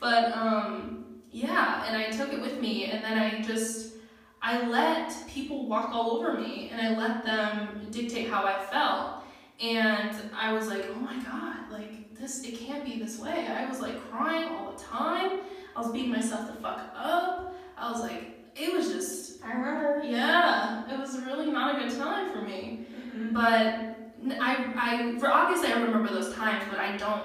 But 0.00 0.34
um, 0.34 1.04
yeah, 1.30 1.84
and 1.86 1.94
I 1.98 2.08
took 2.10 2.32
it 2.32 2.40
with 2.40 2.58
me, 2.58 2.86
and 2.86 3.04
then 3.04 3.18
I 3.18 3.42
just 3.42 3.92
I 4.40 4.66
let 4.68 5.14
people 5.28 5.68
walk 5.68 5.90
all 5.92 6.12
over 6.12 6.32
me, 6.40 6.70
and 6.72 6.80
I 6.80 6.96
let 6.98 7.22
them 7.26 7.86
dictate 7.90 8.30
how 8.30 8.46
I 8.46 8.58
felt, 8.64 9.22
and 9.60 10.16
I 10.34 10.54
was 10.54 10.66
like, 10.66 10.86
oh 10.90 10.98
my 10.98 11.18
god, 11.22 11.70
like 11.70 12.14
this, 12.18 12.42
it 12.42 12.58
can't 12.58 12.86
be 12.86 12.98
this 12.98 13.18
way. 13.18 13.46
I 13.48 13.68
was 13.68 13.80
like 13.82 14.00
crying 14.10 14.50
all 14.56 14.72
the 14.72 14.82
time. 14.82 15.40
I 15.76 15.80
was 15.80 15.92
beating 15.92 16.10
myself 16.10 16.46
the 16.46 16.54
fuck 16.54 16.80
up. 16.96 17.51
I 17.76 17.90
was 17.90 18.00
like, 18.00 18.38
it 18.54 18.72
was 18.72 18.92
just 18.92 19.42
I 19.44 19.52
remember. 19.52 20.02
yeah, 20.04 20.84
it 20.92 20.98
was 20.98 21.18
really 21.20 21.50
not 21.50 21.76
a 21.76 21.82
good 21.82 21.98
time 21.98 22.32
for 22.32 22.42
me. 22.42 22.86
Mm-hmm. 23.16 23.34
But 23.34 23.96
I, 24.40 24.72
I, 24.76 25.18
for 25.18 25.28
obviously 25.28 25.72
I 25.72 25.80
remember 25.80 26.12
those 26.12 26.34
times, 26.34 26.64
but 26.70 26.78
I 26.78 26.96
don't 26.96 27.24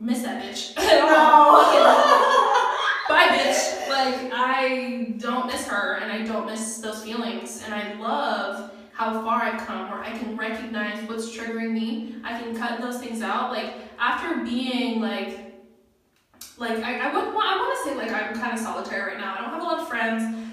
miss 0.00 0.22
that 0.22 0.42
bitch. 0.42 0.74
Don't 0.74 0.88
Bye, 3.08 3.28
bitch. 3.28 3.88
Like 3.88 4.30
I 4.34 5.14
don't 5.18 5.46
miss 5.46 5.66
her, 5.66 5.94
and 5.94 6.12
I 6.12 6.26
don't 6.26 6.46
miss 6.46 6.78
those 6.78 7.02
feelings, 7.02 7.62
and 7.64 7.74
I 7.74 7.94
love 7.94 8.70
how 8.92 9.22
far 9.22 9.42
I've 9.42 9.66
come, 9.66 9.90
where 9.90 10.00
I 10.00 10.10
can 10.10 10.36
recognize 10.36 11.08
what's 11.08 11.34
triggering 11.34 11.72
me. 11.72 12.16
I 12.22 12.38
can 12.38 12.54
cut 12.56 12.80
those 12.80 12.98
things 12.98 13.22
out. 13.22 13.52
Like 13.52 13.74
after 13.98 14.44
being 14.44 15.00
like. 15.00 15.46
Like 16.58 16.82
I, 16.82 16.98
I 16.98 17.14
would 17.14 17.32
want 17.32 17.46
I 17.46 17.56
want 17.56 17.78
to 17.78 17.84
say 17.88 17.96
like 17.96 18.10
I'm 18.10 18.34
kind 18.38 18.52
of 18.52 18.58
solitary 18.58 19.12
right 19.12 19.18
now. 19.18 19.34
I 19.38 19.40
don't 19.42 19.50
have 19.50 19.62
a 19.62 19.64
lot 19.64 19.80
of 19.80 19.88
friends. 19.88 20.46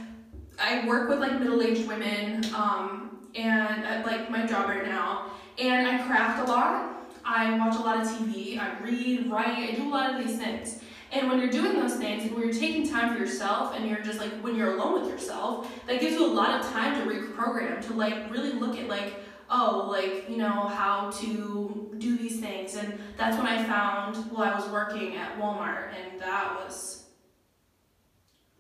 I 0.60 0.88
work 0.88 1.10
with 1.10 1.20
like 1.20 1.40
middle-aged 1.40 1.88
women, 1.88 2.46
um, 2.54 3.28
and 3.36 3.84
at 3.84 4.06
like 4.06 4.30
my 4.30 4.46
job 4.46 4.70
right 4.70 4.86
now, 4.86 5.32
and 5.58 5.88
I 5.88 5.98
craft 6.06 6.48
a 6.48 6.52
lot. 6.52 6.92
I 7.26 7.58
watch 7.58 7.76
a 7.76 7.80
lot 7.80 8.00
of 8.00 8.08
TV. 8.08 8.60
I 8.60 8.80
read, 8.82 9.30
write. 9.30 9.70
I 9.70 9.72
do 9.72 9.88
a 9.88 9.90
lot 9.90 10.14
of 10.14 10.26
these 10.26 10.38
things. 10.38 10.80
And 11.12 11.30
when 11.30 11.40
you're 11.40 11.50
doing 11.50 11.74
those 11.74 11.96
things, 11.96 12.24
and 12.24 12.34
when 12.34 12.44
you're 12.44 12.54
taking 12.54 12.88
time 12.88 13.14
for 13.14 13.20
yourself, 13.20 13.76
and 13.76 13.90
you're 13.90 14.02
just 14.02 14.20
like 14.20 14.32
when 14.42 14.56
you're 14.56 14.78
alone 14.78 15.02
with 15.02 15.10
yourself, 15.10 15.72
that 15.88 16.00
gives 16.00 16.14
you 16.14 16.26
a 16.26 16.28
lot 16.28 16.60
of 16.60 16.72
time 16.72 16.94
to 17.02 17.14
reprogram, 17.14 17.84
to 17.88 17.94
like 17.94 18.32
really 18.32 18.54
look 18.54 18.78
at 18.78 18.88
like, 18.88 19.16
oh, 19.50 19.88
like 19.90 20.30
you 20.30 20.38
know 20.38 20.68
how 20.68 21.10
to 21.12 21.85
do 22.00 22.18
these 22.18 22.40
things. 22.40 22.76
And 22.76 22.98
that's 23.18 23.38
when 23.38 23.48
I 23.48 23.64
found 23.64 24.18
while 24.32 24.54
I 24.54 24.56
was 24.56 24.68
working 24.70 25.16
at 25.16 25.38
Walmart, 25.40 25.90
and 25.94 26.20
that 26.22 26.56
was 26.64 27.04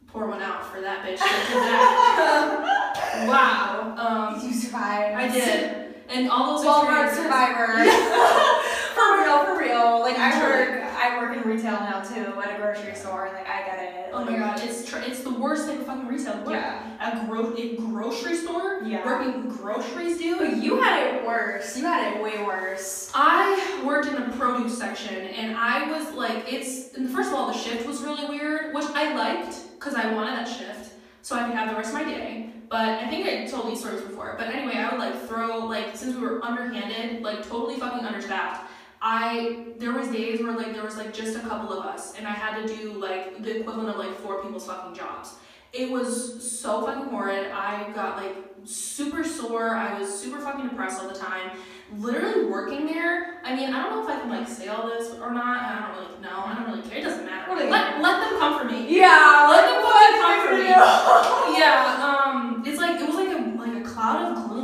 pour 0.08 0.28
one 0.28 0.42
out 0.42 0.66
for 0.72 0.82
that 0.82 1.06
bitch. 1.06 1.18
that 1.20 3.26
wow. 3.28 3.96
Um, 3.98 4.48
you 4.48 4.54
survived. 4.54 5.16
I 5.16 5.28
did, 5.28 5.96
and 6.10 6.30
all 6.30 6.56
those 6.58 6.66
Walmart 6.66 7.08
experiences- 7.08 7.24
survivor. 7.24 7.74
for 8.96 9.22
real, 9.22 9.46
for 9.46 9.60
real. 9.60 10.00
Like 10.00 10.18
I 10.18 10.40
work, 10.42 10.85
I 10.96 11.18
work 11.20 11.36
in 11.38 11.44
retail 11.44 11.74
now 11.74 12.02
too, 12.02 12.40
at 12.42 12.56
a 12.56 12.58
grocery 12.58 12.96
store. 12.96 13.30
Like 13.34 13.48
I 13.48 13.66
get 13.66 13.80
it. 13.84 14.10
Oh 14.14 14.24
my 14.26 14.38
god, 14.38 14.60
it's 14.64 14.88
tr- 14.90 15.00
it's 15.00 15.22
the 15.24 15.30
worst 15.32 15.68
thing 15.68 15.80
of 15.80 15.86
fucking 15.86 16.08
retail. 16.08 16.38
Work 16.38 16.50
Yeah. 16.54 16.84
at 17.00 17.28
gro- 17.30 17.54
a 17.58 17.76
grocery 17.78 18.36
store, 18.38 18.82
Yeah. 18.86 19.06
working 19.06 19.48
groceries, 19.50 20.18
dude. 20.18 20.40
But 20.40 20.58
you 20.58 20.82
had 20.82 21.04
it 21.16 21.26
worse. 21.26 21.78
You 21.78 21.86
had 21.86 22.14
it 22.16 22.24
way 22.24 22.44
worse. 22.44 23.12
I 23.14 23.82
worked 23.86 24.08
in 24.08 24.16
the 24.16 24.36
produce 24.38 24.78
section, 24.78 25.16
and 25.16 25.56
I 25.58 25.92
was 25.92 26.14
like, 26.14 26.52
it's 26.52 26.90
first 27.14 27.30
of 27.30 27.36
all, 27.36 27.48
the 27.48 27.58
shift 27.58 27.86
was 27.86 28.02
really 28.02 28.26
weird, 28.26 28.74
which 28.74 28.86
I 28.94 29.14
liked 29.14 29.58
because 29.78 29.96
I 29.96 30.12
wanted 30.14 30.38
that 30.38 30.48
shift 30.48 30.94
so 31.22 31.36
I 31.36 31.44
could 31.46 31.56
have 31.56 31.70
the 31.70 31.76
rest 31.76 31.90
of 31.90 31.96
my 31.96 32.04
day. 32.04 32.50
But 32.70 32.90
I 32.90 33.08
think 33.10 33.28
I 33.28 33.46
told 33.46 33.70
these 33.72 33.80
stories 33.80 34.02
before. 34.02 34.36
But 34.40 34.48
anyway, 34.48 34.78
I 34.78 34.90
would 34.90 35.00
like 35.00 35.28
throw 35.28 35.60
like 35.66 35.96
since 35.96 36.16
we 36.16 36.22
were 36.22 36.44
underhanded, 36.44 37.22
like 37.22 37.48
totally 37.48 37.76
fucking 37.78 38.04
understaffed. 38.06 38.72
I 39.02 39.68
there 39.78 39.92
was 39.92 40.08
days 40.10 40.42
where 40.42 40.56
like 40.56 40.74
there 40.74 40.84
was 40.84 40.98
like 40.98 41.14
just 41.14 41.36
a 41.38 41.42
couple 41.42 41.78
of 41.78 41.86
us, 41.86 42.16
and 42.18 42.28
I 42.28 42.32
had 42.32 42.66
to 42.66 42.76
do 42.76 42.94
like 42.94 43.42
the 43.44 43.60
equivalent 43.62 43.90
of 43.90 43.98
like 43.98 44.16
four 44.18 44.42
people's 44.42 44.66
fucking 44.66 44.96
jobs. 44.96 45.36
It 45.74 45.92
was 45.92 46.50
so 46.60 46.86
fucking 46.86 47.10
horrid. 47.10 47.52
I 47.52 47.92
got 47.92 48.18
like 48.18 48.36
super 48.64 49.24
sore. 49.24 49.76
I 49.76 50.00
was 50.00 50.10
super 50.10 50.40
fucking 50.40 50.70
depressed 50.70 51.02
all 51.02 51.10
the 51.10 51.20
time. 51.20 51.52
Literally 51.98 52.46
working 52.46 52.86
there. 52.86 53.42
I 53.44 53.56
mean, 53.56 53.74
I 53.74 53.84
don't 53.84 53.92
know 53.92 54.04
if 54.04 54.10
I 54.10 54.22
can 54.22 54.30
like 54.30 54.48
say 54.48 54.68
all 54.68 54.88
this 54.88 55.12
or 55.20 55.34
not. 55.34 55.62
I 55.62 55.88
don't 55.88 56.08
really 56.08 56.22
know. 56.22 56.44
I 56.46 56.56
don't 56.56 56.68
really 56.68 56.90
care. 56.90 57.00
It 57.00 57.04
doesn't 57.04 57.26
matter. 57.26 57.52
What 57.52 57.70
Let, 57.70 58.02
let 58.02 58.22
them 58.22 58.40
come 58.40 58.60
for 58.60 58.66
me. 58.66 58.88
Yeah. 58.90 59.48
Let 59.50 59.66
them 59.66 59.84
fucking 59.84 60.22
come 60.22 60.48
for 60.48 60.56
me. 60.56 60.66
Yeah, 61.58 62.04
um, 62.04 62.64
it's 62.66 62.80
like 62.80 63.00
it 63.00 63.08
was 63.08 63.16
like 63.16 63.30
a 63.30 63.40
like 63.58 63.82
a 63.82 63.88
cloud 63.88 64.38
of 64.38 64.50
gloom. 64.50 64.55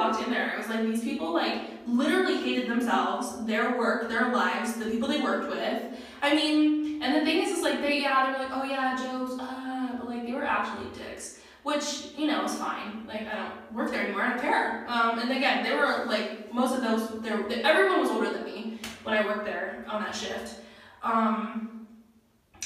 I 0.00 0.08
walked 0.08 0.22
in 0.26 0.32
there, 0.32 0.50
it 0.54 0.58
was 0.58 0.68
like 0.68 0.80
these 0.80 1.02
people 1.02 1.32
like 1.34 1.62
literally 1.86 2.38
hated 2.38 2.70
themselves, 2.70 3.44
their 3.44 3.76
work, 3.78 4.08
their 4.08 4.32
lives, 4.32 4.74
the 4.74 4.86
people 4.86 5.08
they 5.08 5.20
worked 5.20 5.50
with. 5.50 5.82
I 6.22 6.34
mean, 6.34 7.02
and 7.02 7.14
the 7.14 7.20
thing 7.24 7.42
is, 7.42 7.58
is 7.58 7.62
like 7.62 7.80
they 7.82 8.00
yeah, 8.02 8.26
they 8.26 8.32
were 8.32 8.38
like, 8.44 8.52
oh 8.52 8.64
yeah, 8.64 8.96
jokes, 8.96 9.32
uh, 9.40 9.96
but 9.98 10.08
like 10.08 10.26
they 10.26 10.32
were 10.32 10.44
actually 10.44 10.86
dicks. 10.96 11.40
Which, 11.62 12.12
you 12.16 12.26
know, 12.26 12.44
is 12.46 12.54
fine. 12.54 13.04
Like 13.06 13.26
I 13.30 13.36
don't 13.36 13.74
work 13.74 13.90
there 13.90 14.04
anymore, 14.04 14.22
I 14.22 14.30
don't 14.30 14.40
care. 14.40 14.86
Um, 14.88 15.18
and 15.18 15.30
again, 15.30 15.62
they 15.62 15.74
were 15.74 16.06
like 16.06 16.52
most 16.54 16.74
of 16.74 16.82
those 16.82 17.20
they- 17.22 17.62
everyone 17.62 18.00
was 18.00 18.10
older 18.10 18.32
than 18.32 18.44
me 18.44 18.78
when 19.02 19.16
I 19.16 19.24
worked 19.26 19.44
there 19.44 19.84
on 19.88 20.02
that 20.02 20.14
shift. 20.14 20.60
Um 21.02 21.86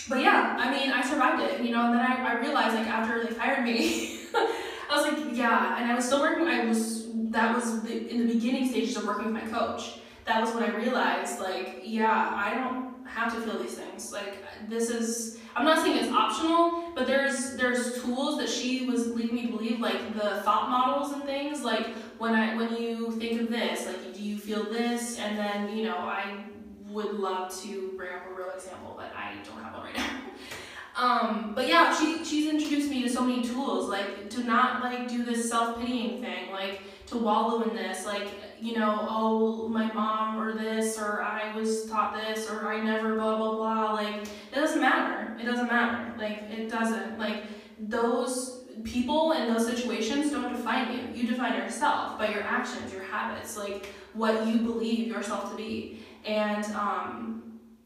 but 0.09 0.21
yeah, 0.21 0.57
I 0.59 0.71
mean, 0.71 0.91
I 0.91 1.03
survived 1.03 1.43
it, 1.43 1.63
you 1.63 1.71
know, 1.71 1.87
and 1.87 1.95
then 1.95 2.01
I, 2.01 2.35
I 2.35 2.39
realized, 2.39 2.75
like, 2.75 2.87
after 2.87 3.25
they 3.25 3.33
fired 3.33 3.65
me, 3.65 4.21
I 4.35 4.91
was 4.91 5.07
like, 5.07 5.35
yeah, 5.35 5.79
and 5.81 5.91
I 5.91 5.95
was 5.95 6.05
still 6.05 6.21
working, 6.21 6.47
I 6.47 6.67
was, 6.67 7.04
that 7.35 7.55
was 7.55 7.85
in 7.85 8.27
the 8.27 8.35
beginning 8.35 8.69
stages 8.69 8.97
of 8.97 9.07
working 9.07 9.33
with 9.33 9.43
my 9.43 9.49
coach. 9.51 9.99
That 10.25 10.41
was 10.41 10.55
when 10.55 10.65
I 10.65 10.75
realized, 10.75 11.41
like, 11.41 11.83
yeah, 11.85 12.31
I 12.33 12.55
don't 12.55 13.07
have 13.07 13.35
to 13.35 13.41
feel 13.43 13.63
these 13.63 13.75
things. 13.75 14.11
Like, 14.11 14.39
this 14.69 14.89
is, 14.89 15.39
I'm 15.55 15.67
not 15.67 15.85
saying 15.85 15.99
it's 15.99 16.13
optional, 16.13 16.93
but 16.95 17.07
there's, 17.07 17.57
there's 17.57 18.03
tools 18.03 18.39
that 18.39 18.49
she 18.49 18.87
was 18.87 19.09
leading 19.09 19.35
me 19.35 19.47
to 19.47 19.53
believe, 19.53 19.81
like, 19.81 20.15
the 20.15 20.41
thought 20.43 20.71
models 20.71 21.13
and 21.13 21.25
things, 21.25 21.63
like, 21.63 21.89
when 22.19 22.35
I, 22.35 22.57
when 22.57 22.75
you 22.77 23.11
think 23.13 23.43
of 23.43 23.51
this, 23.51 23.87
like, 23.87 24.15
do 24.15 24.23
you 24.23 24.39
feel 24.39 24.65
this? 24.65 25.19
And 25.19 25.37
then, 25.37 25.77
you 25.77 25.85
know, 25.85 25.97
I 25.97 26.45
would 26.89 27.15
love 27.15 27.55
to 27.63 27.93
bring 27.97 28.15
up 28.15 28.31
a 28.31 28.35
real 28.35 28.51
example, 28.55 28.95
but 28.97 29.13
I 29.15 29.35
don't 29.45 29.63
have 29.63 29.75
one 29.75 29.85
right 29.85 29.97
now. 29.97 30.21
Um, 30.97 31.53
but 31.55 31.67
yeah, 31.67 31.95
she 31.95 32.25
she's 32.25 32.49
introduced 32.49 32.89
me 32.89 33.03
to 33.03 33.09
so 33.09 33.25
many 33.25 33.43
tools, 33.43 33.89
like 33.89 34.31
to 34.31 34.45
not 34.45 34.83
like 34.83 35.09
do 35.09 35.25
this 35.25 35.49
self 35.49 35.81
pitying 35.81 36.21
thing, 36.21 36.53
like 36.53 36.81
to 37.07 37.19
wallow 37.19 37.63
in 37.63 37.75
this, 37.75 38.07
like 38.07 38.29
you 38.61 38.79
know, 38.79 39.07
oh 39.09 39.69
my 39.69 39.93
mom 39.93 40.41
or 40.41 40.53
this 40.53 40.99
or 40.99 41.23
I 41.23 41.55
was 41.55 41.87
taught 41.87 42.15
this 42.15 42.49
or 42.49 42.69
I 42.69 42.81
never 42.81 43.15
blah 43.15 43.37
blah 43.37 43.57
blah. 43.57 43.93
Like 43.95 44.23
it 44.23 44.55
doesn't 44.55 44.81
matter. 44.81 45.37
It 45.41 45.45
doesn't 45.45 45.67
matter. 45.67 46.15
Like 46.17 46.43
it 46.51 46.71
doesn't. 46.71 47.19
Like 47.19 47.45
those 47.79 48.65
people 48.85 49.33
and 49.33 49.55
those 49.55 49.67
situations 49.67 50.31
don't 50.31 50.53
define 50.53 50.93
you. 50.93 51.23
You 51.23 51.27
define 51.27 51.55
yourself 51.55 52.19
by 52.19 52.29
your 52.29 52.43
actions, 52.43 52.93
your 52.93 53.05
habits, 53.05 53.57
like 53.57 53.87
what 54.13 54.47
you 54.47 54.59
believe 54.59 55.09
yourself 55.09 55.51
to 55.51 55.57
be 55.57 55.99
and 56.25 56.65
um, 56.75 57.34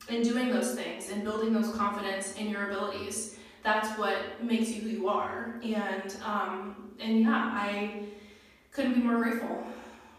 in 0.09 0.23
doing 0.23 0.51
those 0.51 0.75
things 0.75 1.11
and 1.11 1.23
building 1.23 1.53
those 1.53 1.75
confidence 1.75 2.35
in 2.35 2.49
your 2.49 2.71
abilities. 2.71 3.37
That's 3.63 3.99
what 3.99 4.43
makes 4.43 4.71
you 4.71 4.83
who 4.83 4.89
you 4.89 5.09
are. 5.09 5.61
And 5.63 6.17
um, 6.25 6.93
and 7.01 7.21
yeah 7.21 7.51
i 7.55 8.03
couldn't 8.73 8.95
be 8.95 9.01
more 9.01 9.23
grateful. 9.23 9.67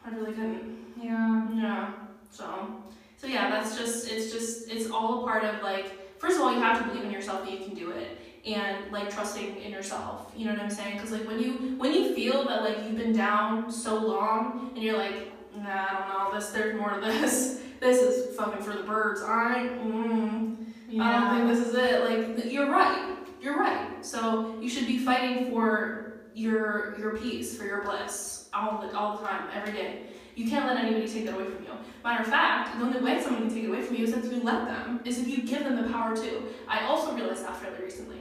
I 0.06 0.10
really 0.10 0.34
couldn't. 0.34 0.78
Yeah. 1.02 1.48
yeah. 1.54 1.92
So 2.30 2.46
so 3.18 3.28
yeah 3.28 3.50
that's 3.50 3.78
just 3.78 4.10
it's 4.12 4.32
just 4.32 4.70
it's 4.70 4.90
all 4.90 5.24
a 5.24 5.28
part 5.28 5.44
of 5.44 5.62
like 5.62 6.20
first 6.20 6.36
of 6.36 6.42
all 6.42 6.54
you 6.54 6.60
have 6.60 6.80
to 6.80 6.88
believe 6.88 7.06
in 7.06 7.12
yourself 7.12 7.44
that 7.44 7.52
you 7.52 7.66
can 7.66 7.76
do 7.76 7.92
it 7.92 8.20
and 8.46 8.92
like 8.92 9.10
trusting 9.10 9.58
in 9.58 9.72
yourself. 9.72 10.32
You 10.36 10.46
know 10.46 10.54
what 10.54 10.62
i'm 10.62 10.70
saying? 10.70 10.96
Because 10.96 11.12
like 11.12 11.28
when 11.28 11.40
you 11.40 11.76
when 11.78 11.94
you 11.94 12.14
feel 12.14 12.46
that 12.46 12.64
like 12.64 12.78
you've 12.84 12.98
been 12.98 13.14
down 13.14 13.72
so 13.72 13.96
long 13.96 14.72
and 14.76 14.84
you're 14.84 14.98
like 14.98 15.32
nah 15.64 15.86
i 15.90 15.98
don't 15.98 16.10
know. 16.10 16.40
This 16.40 16.50
there's 16.50 16.80
more 16.80 16.92
to 16.92 17.02
this. 17.02 17.62
This 17.80 18.02
is 18.02 18.36
fucking 18.36 18.62
for 18.62 18.74
the 18.74 18.84
birds 18.84 19.22
i 19.22 19.70
mm, 19.82 20.58
i 21.00 21.12
don't 21.14 21.48
think 21.48 21.58
this 21.58 21.68
is 21.68 21.76
it. 21.76 22.04
Like 22.04 22.52
you're 22.52 22.70
right. 22.70 23.16
You're 23.42 23.58
right. 23.58 24.06
So 24.06 24.56
you 24.60 24.70
should 24.70 24.88
be 24.88 24.98
fighting 24.98 25.52
for 25.52 26.22
your 26.34 26.96
your 27.00 27.18
peace 27.18 27.58
for 27.58 27.66
your 27.66 27.84
bliss 27.84 28.50
all 28.54 28.82
the 28.82 28.98
all 28.98 29.18
the 29.18 29.26
time 29.26 29.48
every 29.54 29.74
day. 29.74 30.04
You 30.36 30.50
can't 30.50 30.66
let 30.68 30.78
anybody 30.78 31.08
take 31.08 31.26
that 31.26 31.36
away 31.36 31.46
from 31.46 31.64
you. 31.66 31.72
Matter 32.04 32.24
of 32.24 32.30
fact, 32.30 32.78
the 32.78 32.86
only 32.86 33.02
way 33.02 33.22
someone 33.22 33.42
can 33.44 33.54
take 33.54 33.66
it 33.66 33.68
away 33.68 33.82
from 33.82 33.98
you 33.98 34.06
is 34.06 34.14
if 34.14 34.32
you 34.32 34.42
let 34.42 34.66
them, 34.66 35.02
is 35.04 35.20
if 35.20 35.28
you 35.28 35.44
give 35.44 35.66
them 35.66 35.76
the 35.76 35.92
power 35.92 36.16
to. 36.16 36.44
I 36.68 36.86
also 36.86 37.14
realized 37.14 37.46
that 37.46 37.58
fairly 37.58 37.84
recently. 37.84 38.18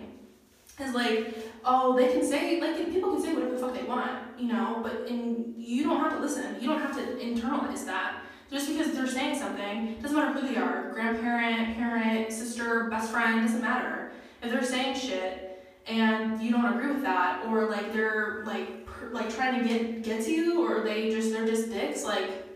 Is 0.81 0.95
like, 0.95 1.35
oh, 1.65 1.97
they 1.97 2.09
can 2.13 2.25
say, 2.25 2.61
like, 2.61 2.77
people 2.93 3.13
can 3.13 3.23
say 3.23 3.35
whatever 3.35 3.53
the 3.53 3.59
fuck 3.59 3.75
they 3.75 3.83
want, 3.83 4.28
you 4.39 4.47
know, 4.49 4.81
but 4.83 5.07
in, 5.09 5.55
you 5.57 5.85
don't 5.85 6.01
have 6.01 6.13
to 6.15 6.21
listen. 6.21 6.57
You 6.61 6.69
don't 6.69 6.81
have 6.81 6.95
to 6.97 7.03
internalize 7.17 7.85
that. 7.87 8.23
just 8.51 8.69
because 8.69 8.93
they're 8.93 9.07
saying 9.07 9.39
something, 9.39 9.97
doesn't 10.01 10.17
matter 10.17 10.39
who 10.41 10.49
they 10.49 10.57
are, 10.57 10.91
grandparent, 10.93 11.77
parent, 11.77 12.33
sister, 12.33 12.85
best 12.89 13.11
friend, 13.11 13.43
doesn't 13.43 13.61
matter. 13.61 14.11
If 14.43 14.51
they're 14.53 14.65
saying 14.65 14.97
shit 14.99 15.45
and 15.87 16.41
you 16.41 16.51
don't 16.53 16.65
agree 16.75 16.93
with 16.93 17.03
that, 17.03 17.45
or 17.47 17.69
like 17.69 17.93
they're 17.93 18.43
like 18.47 18.87
per, 18.87 19.11
like 19.11 19.35
trying 19.35 19.61
to 19.63 19.69
get 19.69 20.03
get 20.03 20.25
to 20.25 20.31
you, 20.31 20.63
or 20.67 20.83
they 20.83 21.11
just 21.11 21.33
they're 21.33 21.47
just 21.47 21.71
dicks, 21.71 22.05
like 22.05 22.47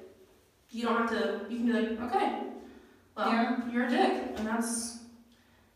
you 0.71 0.85
don't 0.85 0.97
have 0.97 1.11
to. 1.11 1.41
You 1.51 1.57
can 1.59 1.67
be 1.67 1.73
like, 1.73 2.01
okay, 2.03 2.39
well, 3.17 3.29
Yeah. 3.31 3.71
you're 3.71 3.85
a 3.87 3.91
dick, 3.91 4.13
and 4.37 4.47
that's 4.47 5.01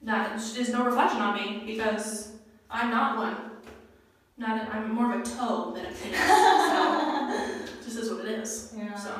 that 0.02 0.36
is 0.36 0.68
no 0.70 0.84
reflection 0.84 1.20
on 1.20 1.34
me 1.34 1.62
because 1.66 2.32
I'm 2.70 2.90
not 2.90 3.16
one. 3.18 3.45
Not 4.38 4.58
a, 4.62 4.70
I'm 4.74 4.94
more 4.94 5.14
of 5.14 5.20
a 5.20 5.24
toe 5.24 5.72
than 5.74 5.86
a 5.86 5.90
penis. 5.90 6.20
so 6.20 7.66
just 7.84 7.98
is 7.98 8.10
what 8.10 8.24
it 8.26 8.38
is. 8.40 8.74
Yeah. 8.76 8.94
So, 8.94 9.12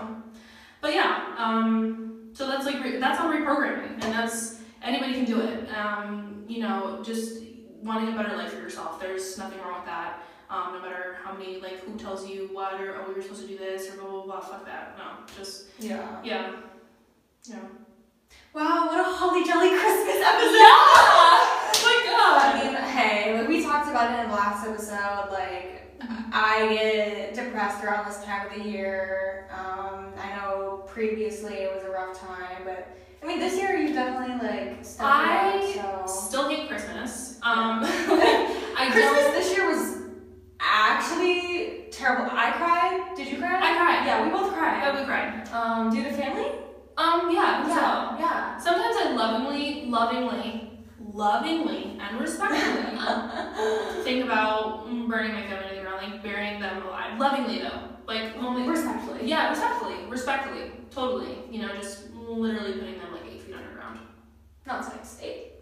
but 0.80 0.92
yeah, 0.94 1.34
um, 1.38 2.28
so 2.34 2.46
that's 2.46 2.66
like 2.66 2.82
re- 2.84 2.98
that's 2.98 3.18
on 3.20 3.32
reprogramming, 3.34 3.92
and 3.92 4.02
that's 4.12 4.60
anybody 4.82 5.14
can 5.14 5.24
do 5.24 5.40
it. 5.40 5.68
Um, 5.74 6.44
you 6.46 6.60
know, 6.60 7.00
just 7.02 7.42
wanting 7.82 8.12
a 8.12 8.16
better 8.16 8.36
life 8.36 8.52
for 8.52 8.60
yourself. 8.60 9.00
There's 9.00 9.38
nothing 9.38 9.58
wrong 9.60 9.76
with 9.76 9.86
that. 9.86 10.22
Um, 10.48 10.74
no 10.74 10.80
matter 10.80 11.16
how 11.24 11.32
many 11.32 11.60
like 11.60 11.80
who 11.80 11.98
tells 11.98 12.28
you 12.28 12.48
what 12.52 12.80
or 12.80 12.96
oh 13.00 13.10
you're 13.12 13.22
supposed 13.22 13.40
to 13.42 13.48
do 13.48 13.56
this 13.58 13.90
or 13.92 13.96
blah 14.00 14.10
blah 14.10 14.22
blah. 14.24 14.40
Fuck 14.40 14.66
that. 14.66 14.96
No, 14.98 15.04
just 15.36 15.66
Yeah. 15.78 16.20
yeah, 16.22 16.52
yeah. 17.44 17.56
Wow, 18.54 18.86
what 18.86 19.00
a 19.00 19.04
holly 19.04 19.44
jolly 19.44 19.70
Christmas 19.70 20.16
episode! 20.16 20.56
Oh 20.60 21.52
my 21.85 22.03
god. 22.07 22.55
I 22.55 22.64
mean, 22.64 22.74
hey, 22.74 23.39
like 23.39 23.49
we 23.49 23.62
talked 23.62 23.89
about 23.91 24.12
it 24.18 24.24
in 24.24 24.31
the 24.31 24.37
last 24.37 24.66
episode, 24.66 25.29
like 25.33 25.83
I 26.33 26.68
get 26.72 27.35
depressed 27.35 27.83
around 27.85 28.07
this 28.07 28.22
time 28.24 28.47
of 28.47 28.55
the 28.55 28.68
year. 28.68 29.49
Um, 29.51 30.12
I 30.18 30.37
know 30.37 30.85
previously 30.87 31.55
it 31.55 31.74
was 31.74 31.85
a 31.85 31.91
rough 31.91 32.18
time, 32.18 32.62
but 32.64 32.97
I 33.22 33.27
mean 33.27 33.41
this 33.41 33.57
year 33.57 33.77
you 33.77 33.93
definitely 33.93 34.47
like 34.47 34.85
I 35.01 35.74
up. 35.83 36.09
So 36.09 36.27
Still 36.29 36.49
hate 36.49 36.68
Christmas. 36.68 37.39
Um, 37.43 37.81
I 37.85 38.89
Christmas 38.93 39.35
this 39.35 39.57
year 39.57 39.68
was 39.68 39.97
actually 40.61 41.87
terrible. 41.91 42.31
I 42.31 42.53
cried. 42.53 43.14
Did 43.16 43.29
you 43.29 43.39
cry? 43.39 43.57
I 43.57 43.77
cried. 43.77 44.07
Yeah, 44.07 44.24
we 44.24 44.31
both 44.31 44.53
cried. 44.53 44.83
I 44.83 44.99
we 44.99 45.07
cried. 45.07 45.49
Um, 45.49 45.91
due 45.91 46.05
to 46.05 46.12
family. 46.12 46.47
Um, 46.99 47.31
yeah, 47.31 47.62
think 47.62 47.74
so. 47.74 47.83
yeah. 48.18 48.59
Sometimes 48.59 48.97
I 48.99 49.12
lovingly, 49.12 49.87
lovingly, 49.87 50.65
lovingly, 51.16 51.98
and 51.98 52.20
respectfully 52.20 54.02
think 54.04 54.24
about 54.24 54.86
burning 55.08 55.32
my 55.32 55.46
family 55.46 55.70
to 55.70 55.74
the 55.76 55.80
ground, 55.80 56.12
like 56.12 56.22
burying 56.22 56.60
them 56.60 56.86
alive. 56.86 57.18
Lovingly 57.18 57.60
though, 57.60 57.80
like 58.06 58.36
only 58.36 58.68
Respectfully. 58.68 59.26
Yeah, 59.28 59.50
respectfully, 59.50 59.96
respectfully, 60.08 60.72
totally. 60.90 61.38
You 61.50 61.62
know, 61.62 61.74
just 61.74 62.12
literally 62.14 62.74
putting 62.74 62.98
them 62.98 63.12
like 63.12 63.22
eight 63.32 63.42
feet 63.42 63.54
underground. 63.54 64.00
Not 64.66 64.84
sex. 64.84 65.18
Eight. 65.22 65.52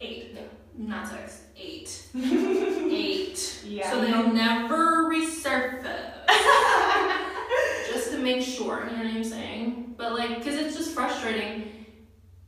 Eight. 0.00 0.30
Yeah. 0.34 0.42
Not 0.76 1.08
six. 1.08 1.42
Eight. 1.56 2.06
eight. 2.14 3.64
Yeah. 3.66 3.90
So 3.90 4.00
they'll 4.00 4.32
never 4.32 5.10
resurface. 5.10 6.26
just 7.92 8.12
to 8.12 8.18
make 8.18 8.42
sure, 8.42 8.86
you 8.88 8.96
know 8.96 9.04
what 9.04 9.14
I'm 9.14 9.24
saying? 9.24 9.94
But 9.96 10.12
like, 10.12 10.38
because 10.38 10.54
it's 10.54 10.76
just 10.76 10.94
frustrating. 10.94 11.72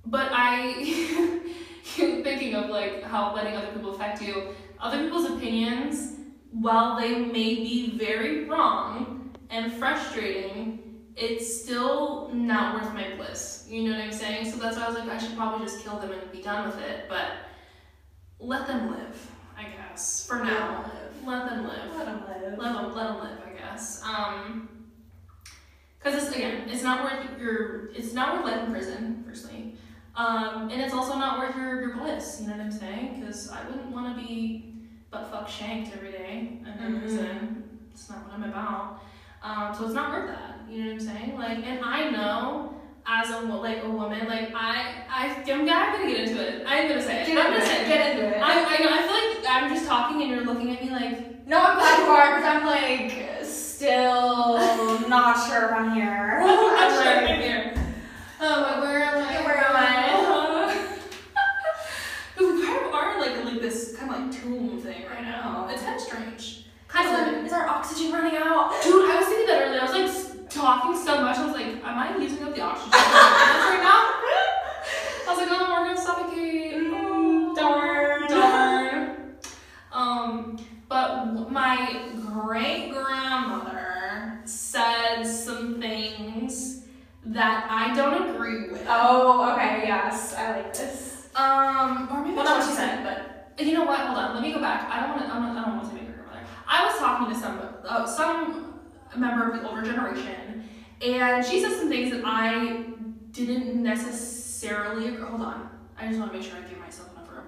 But 0.07 0.29
I, 0.33 1.41
thinking 2.25 2.55
of 2.55 2.71
like 2.71 3.03
how 3.03 3.35
letting 3.35 3.57
other 3.57 3.73
people 3.73 3.95
affect 3.95 4.23
you, 4.23 4.49
other 4.81 5.03
people's 5.03 5.31
opinions, 5.31 6.15
while 6.51 6.99
they 6.99 7.17
may 7.17 7.55
be 7.57 7.97
very 7.99 8.45
wrong 8.45 9.35
and 9.51 9.73
frustrating, 9.73 11.03
it's 11.17 11.63
still 11.63 12.31
not 12.33 12.75
worth 12.75 12.95
my 12.95 13.15
bliss. 13.17 13.67
You 13.69 13.85
know 13.85 13.97
what 13.97 14.05
I'm 14.05 14.13
saying? 14.13 14.51
So 14.51 14.59
that's 14.59 14.77
why 14.77 14.85
I 14.85 14.89
was 14.89 14.99
like, 14.99 15.09
I 15.09 15.19
should 15.19 15.37
probably 15.37 15.67
just 15.67 15.83
kill 15.83 15.99
them 15.99 16.13
and 16.13 16.33
be 16.33 16.43
done 16.43 16.67
with 16.67 16.79
it. 16.81 17.07
But 17.09 17.27
let 18.39 18.67
them 18.67 18.91
live, 18.91 19.31
I 19.57 19.65
guess. 19.65 20.27
For 20.27 20.43
now, 20.43 20.91
let 21.25 21.49
them 21.49 21.67
live. 21.67 21.97
Let 21.97 22.07
them 22.07 22.25
live. 22.27 22.59
Let 22.59 22.73
them, 22.75 22.95
let 22.95 23.09
them 23.09 23.19
live, 23.19 23.39
I 23.47 23.59
guess. 23.59 24.03
Um, 24.03 24.69
because 25.99 26.25
it's 26.25 26.35
again, 26.35 26.69
it's 26.69 26.83
not 26.83 27.05
worth 27.05 27.39
your, 27.39 27.91
it's 27.93 28.13
not 28.13 28.43
worth 28.43 28.53
life 28.53 28.67
in 28.67 28.73
prison, 28.73 29.25
firstly, 29.25 29.77
um, 30.17 30.69
and 30.71 30.81
it's 30.81 30.93
also 30.95 31.17
not 31.17 31.39
worth 31.39 31.57
your, 31.57 31.81
your 31.81 31.97
bliss. 31.97 32.39
You 32.41 32.49
know 32.49 32.55
what 32.57 32.63
I'm 32.67 32.71
saying? 32.73 33.21
Because 33.21 33.51
I 33.51 33.63
wouldn't 33.69 33.91
want 33.91 34.17
to 34.17 34.23
be 34.23 34.75
butt 35.11 35.31
fuck 35.31 35.49
shanked 35.49 35.95
every 35.97 36.13
day 36.13 36.59
and 36.67 36.81
Mhm. 36.97 37.01
prison. 37.01 37.65
It's 37.93 38.09
not 38.11 38.25
what 38.25 38.35
I'm 38.35 38.45
about. 38.45 39.01
Um, 39.43 39.75
so 39.75 39.85
it's 39.87 39.95
not 39.95 40.11
worth 40.13 40.29
that. 40.29 40.61
You 40.71 40.79
know 40.85 40.93
what 40.93 40.93
I'm 40.95 41.01
saying? 41.01 41.39
Like, 41.39 41.59
and 41.67 41.85
I 41.85 42.11
know 42.11 42.75
as 43.07 43.31
a 43.31 43.41
like 43.41 43.83
a 43.83 43.89
woman, 43.91 44.27
like 44.29 44.53
I, 44.55 45.05
I, 45.11 45.27
I'm 45.37 45.45
gonna, 45.67 45.73
I'm 45.73 45.93
gonna 45.93 46.07
get 46.13 46.29
into 46.29 46.41
it. 46.41 46.65
I'm 46.67 46.89
gonna 46.89 47.03
say 47.03 47.23
it. 47.23 47.27
Get 47.27 47.45
I'm 47.45 47.53
gonna 47.53 47.67
say 47.67 47.83
it. 47.85 47.89
Get 47.89 48.11
into 48.13 48.29
it. 48.37 48.41
I, 48.41 48.53
I 48.65 48.79
know. 48.83 48.91
I 48.91 49.03
feel 49.03 49.41
like 49.43 49.51
I'm 49.51 49.75
just 49.75 49.87
talking 49.87 50.23
and 50.23 50.31
you're 50.31 50.45
looking 50.45 50.71
at 50.75 50.83
me 50.85 50.91
like. 50.91 51.47
no, 51.47 51.59
I'm 51.59 51.77
glad 51.77 51.99
you 51.99 52.05
are 52.07 52.37
because 52.37 52.49
I'm 52.57 52.65
like 52.67 53.45
still 53.45 55.09
not 55.09 55.47
sure 55.49 55.65
if 55.67 55.73
I'm 55.73 55.95
here. 55.95 56.41
I'm 56.45 56.49
I'm 56.79 56.91
sure 57.03 57.05
like, 57.05 57.31
I'm 57.31 57.41
here. 57.41 57.75
Oh, 58.41 58.63
but 58.63 58.81
where 58.83 59.03
am 59.03 59.19
I? 59.19 59.45
Where 59.45 59.59
am 59.59 59.77
I? 59.77 60.89
Because 62.35 62.55
we 62.55 62.65
kind 62.65 62.87
of 62.87 62.95
are 62.95 63.21
like 63.21 63.45
like 63.45 63.61
this 63.61 63.97
kind 63.97 64.11
of 64.13 64.19
like 64.31 64.41
tomb 64.43 64.81
thing 64.81 65.05
right 65.11 65.23
now. 65.23 65.69
It's 65.71 65.83
kind 65.83 65.95
of 66.33 66.39
strange. 66.93 67.07
Kind 67.07 67.29
of 67.29 67.33
living. 67.33 67.47
Is 67.47 67.53
our 67.53 67.67
oxygen 67.69 68.13
running 68.13 68.37
out? 68.37 68.73
Dude, 68.83 69.11
I 69.11 69.19
was 69.19 69.27
thinking 69.27 69.47
that 69.47 69.63
earlier. 69.63 69.81
I 69.81 69.85
was 69.85 70.35
like 70.35 70.51
talking 70.51 70.97
so 70.97 71.21
much. 71.21 71.39
I 71.39 71.47
was 71.47 71.55
like, 71.55 71.67
am 71.67 71.99
I 71.99 72.17
using 72.19 72.43
up 72.43 72.55
the 72.55 72.61
oxygen 72.61 72.93
in 72.93 73.01
my 73.01 73.09
lungs 73.09 73.65
right 73.71 73.83
now? 73.83 74.09
I 75.25 75.27
was 75.29 75.39
like, 75.39 75.49
oh, 75.51 75.67
we're 75.71 75.87
gonna 75.89 76.01
suffocate. 76.01 76.75
Mm, 76.75 77.57
darn. 77.57 78.29
Darn. 78.29 79.37
Um, 79.93 80.59
but 80.89 81.51
my 81.51 82.11
great 82.33 82.93
grandmother 82.93 84.41
said 84.45 85.25
some 85.25 85.81
things 85.81 86.85
that 87.25 87.67
I 87.71 87.95
don't 87.95 88.31
agree 88.31 88.71
with. 88.71 88.85
Oh, 88.89 89.53
okay, 89.53 89.85
yes, 89.87 90.35
I 90.35 90.57
like 90.57 90.75
this. 90.75 91.29
Um, 91.35 92.09
or 92.11 92.23
maybe 92.23 92.35
Well, 92.35 92.45
not 92.45 92.59
what 92.59 92.69
she 92.69 92.75
said, 92.75 93.05
but 93.05 93.65
you 93.65 93.75
know 93.75 93.85
what? 93.85 94.01
Hold 94.01 94.19
on. 94.19 94.35
Let 94.35 94.43
me 94.43 94.53
go 94.53 94.61
back. 94.61 94.91
I 94.91 95.01
don't 95.01 95.11
want 95.11 95.23
to. 95.23 95.29
I 95.33 95.35
don't 95.35 95.77
want 95.77 95.89
to 95.91 95.93
grandmother. 95.93 96.12
I 96.67 96.87
was 96.87 96.99
talking 96.99 97.35
to 97.35 97.41
some 97.41 97.61
uh, 97.85 98.07
some 98.07 98.81
member 99.17 99.51
of 99.51 99.61
the 99.61 99.69
older 99.69 99.83
generation, 99.83 100.69
and 101.05 101.45
she 101.45 101.61
said 101.61 101.73
some 101.73 101.89
things 101.89 102.11
that 102.13 102.23
I 102.25 102.85
didn't 103.33 103.83
necessarily. 103.83 105.15
Hold 105.17 105.43
on. 105.43 105.71
I 105.99 106.07
just 106.07 106.19
want 106.19 106.33
to 106.33 106.39
make 106.39 106.47
sure 106.47 106.57
I 106.59 106.69
give 106.69 106.79
myself 106.79 107.13
enough 107.13 107.31
room. 107.31 107.45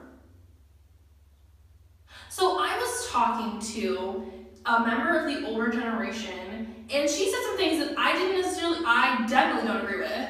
So 2.29 2.59
I 2.61 2.77
was 2.77 3.09
talking 3.11 3.61
to 3.75 4.33
a 4.67 4.81
member 4.85 5.19
of 5.19 5.33
the 5.33 5.47
older 5.47 5.71
generation, 5.71 6.87
and 6.91 7.09
she 7.09 7.31
said 7.31 7.41
some 7.43 7.57
things 7.57 7.85
that 7.85 7.99
I 7.99 8.13
didn't 8.13 8.43
necessarily. 8.43 8.79
I 8.85 9.25
definitely 9.29 9.69
don't 9.69 9.85
agree 9.85 10.01
with. 10.01 10.29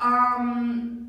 Um, 0.00 1.02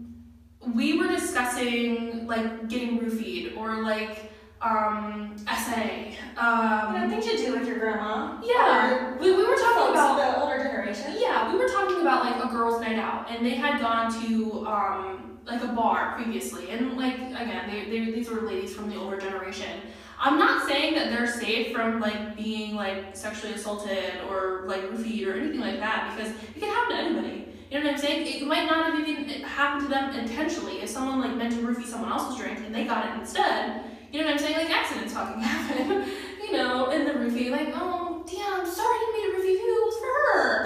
we 0.73 0.97
were 0.97 1.07
discussing 1.07 2.27
like 2.27 2.67
getting 2.69 2.99
roofied 2.99 3.57
or 3.57 3.81
like 3.83 4.31
um 4.63 5.35
SA. 5.47 5.81
you 5.81 6.15
know, 6.35 7.03
Um, 7.03 7.09
things 7.09 7.25
you 7.25 7.37
do 7.37 7.53
with 7.59 7.67
your 7.67 7.77
grandma. 7.79 8.37
yeah, 8.43 9.13
we, 9.19 9.31
we 9.35 9.43
were 9.45 9.55
talking 9.55 9.91
about 9.91 10.17
the 10.17 10.41
older 10.41 10.57
generation. 10.63 11.15
yeah, 11.19 11.51
we 11.51 11.57
were 11.59 11.67
talking 11.67 12.01
about 12.01 12.23
like 12.25 12.43
a 12.43 12.47
girls' 12.47 12.81
night 12.81 12.97
out, 12.97 13.29
and 13.29 13.45
they 13.45 13.55
had 13.55 13.79
gone 13.79 14.11
to 14.23 14.65
um 14.67 15.37
like 15.45 15.61
a 15.63 15.67
bar 15.67 16.13
previously, 16.15 16.69
and 16.69 16.95
like 16.97 17.15
again, 17.15 17.69
they, 17.69 17.85
they 17.89 18.11
these 18.11 18.29
were 18.29 18.41
ladies 18.41 18.73
from 18.73 18.89
the 18.89 18.95
older 18.97 19.19
generation. 19.19 19.81
I'm 20.19 20.39
not 20.39 20.65
saying 20.69 20.93
that 20.95 21.09
they're 21.09 21.27
safe 21.27 21.73
from 21.75 21.99
like 21.99 22.37
being 22.37 22.75
like 22.75 23.13
sexually 23.15 23.53
assaulted 23.55 24.21
or 24.29 24.63
like 24.67 24.83
roofied 24.89 25.27
or 25.27 25.33
anything 25.33 25.59
like 25.59 25.79
that 25.81 26.15
because 26.15 26.31
it 26.31 26.59
can 26.61 26.69
happen 26.69 26.95
to 26.95 27.01
anybody. 27.03 27.47
You 27.69 27.79
know 27.79 27.85
what 27.87 27.95
I'm 27.95 27.99
saying? 27.99 28.41
It 28.41 28.47
might 28.47 28.65
not 28.67 28.93
have 28.93 29.07
even 29.09 29.25
happened 29.41 29.81
to 29.87 29.89
them 29.89 30.15
intentionally. 30.15 30.79
If 30.81 30.89
someone 30.89 31.19
like 31.19 31.35
meant 31.35 31.53
to 31.55 31.59
roofie 31.59 31.85
someone 31.85 32.11
else's 32.11 32.37
drink 32.37 32.59
and 32.59 32.73
they 32.73 32.85
got 32.85 33.03
it 33.05 33.19
instead, 33.19 33.83
you 34.13 34.19
know 34.19 34.25
what 34.25 34.33
I'm 34.35 34.39
saying? 34.39 34.57
Like 34.57 34.69
accidents 34.69 35.13
fucking 35.13 35.41
happen. 35.41 36.05
you 36.41 36.51
know, 36.51 36.91
in 36.91 37.03
the 37.05 37.11
roofie, 37.13 37.49
like, 37.49 37.69
oh 37.73 38.23
damn, 38.29 38.61
I'm 38.61 38.65
sorry 38.65 38.95
I 38.95 38.99
didn't 38.99 39.13
mean 39.15 39.31
to 39.31 39.37
roofie 39.37 39.59
you. 39.59 39.73
It 39.73 39.85
was 39.89 39.97
for 40.03 40.13
her. 40.21 40.63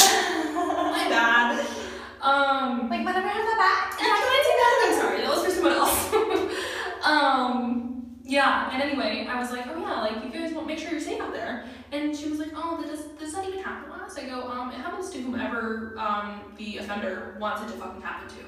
My 0.91 1.07
bad. 1.09 1.65
Um, 2.21 2.89
Like, 2.89 3.05
whenever 3.05 3.25
I 3.25 3.31
have 3.31 3.45
that 3.45 3.57
back, 3.57 4.01
and 4.01 4.11
I 4.11 4.19
can 4.19 4.43
take 4.43 4.59
that. 4.59 4.75
I'm 4.85 4.95
sorry, 4.99 5.21
that 5.21 5.29
was 5.29 5.45
for 5.45 5.51
someone 5.51 5.73
else. 5.73 7.03
um, 7.05 8.17
yeah. 8.25 8.69
And 8.73 8.83
anyway, 8.83 9.25
I 9.29 9.39
was 9.39 9.51
like, 9.51 9.65
oh 9.67 9.79
yeah, 9.79 10.01
like 10.01 10.21
you 10.25 10.29
guys 10.29 10.51
want 10.53 10.67
make 10.67 10.77
sure 10.77 10.91
you're 10.91 10.99
safe 10.99 11.21
out 11.21 11.31
there. 11.31 11.63
And 11.93 12.13
she 12.13 12.27
was 12.29 12.39
like, 12.39 12.51
oh, 12.53 12.83
does 12.85 13.03
does 13.17 13.33
that 13.33 13.47
even 13.47 13.63
happen 13.63 13.89
to 13.89 13.95
us? 13.95 14.17
I 14.17 14.25
go, 14.27 14.49
um, 14.49 14.71
it 14.71 14.75
happens 14.75 15.09
to 15.11 15.19
whomever 15.21 15.95
um 15.97 16.41
the 16.57 16.79
offender 16.79 17.37
wants 17.39 17.61
it 17.61 17.67
to 17.67 17.79
fucking 17.79 18.01
happen 18.01 18.27
to. 18.27 18.43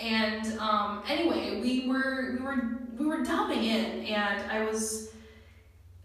And 0.00 0.58
um, 0.58 1.02
anyway, 1.08 1.60
we 1.60 1.88
were 1.88 2.36
we 2.38 2.44
were 2.44 2.78
we 2.98 3.06
were 3.06 3.22
delving 3.22 3.64
in, 3.64 4.06
and 4.06 4.50
I 4.50 4.64
was 4.64 5.10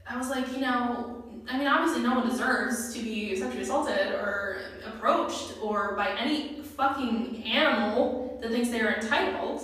I 0.07 0.17
was 0.17 0.29
like, 0.29 0.51
you 0.51 0.59
know, 0.59 1.23
I 1.49 1.57
mean, 1.57 1.67
obviously, 1.67 2.03
no 2.03 2.15
one 2.15 2.29
deserves 2.29 2.93
to 2.93 3.01
be 3.01 3.35
sexually 3.35 3.63
assaulted 3.63 4.11
or 4.13 4.57
approached 4.85 5.53
or 5.61 5.95
by 5.95 6.09
any 6.19 6.61
fucking 6.61 7.43
animal 7.43 8.39
that 8.41 8.51
thinks 8.51 8.69
they're 8.69 8.95
entitled. 8.95 9.61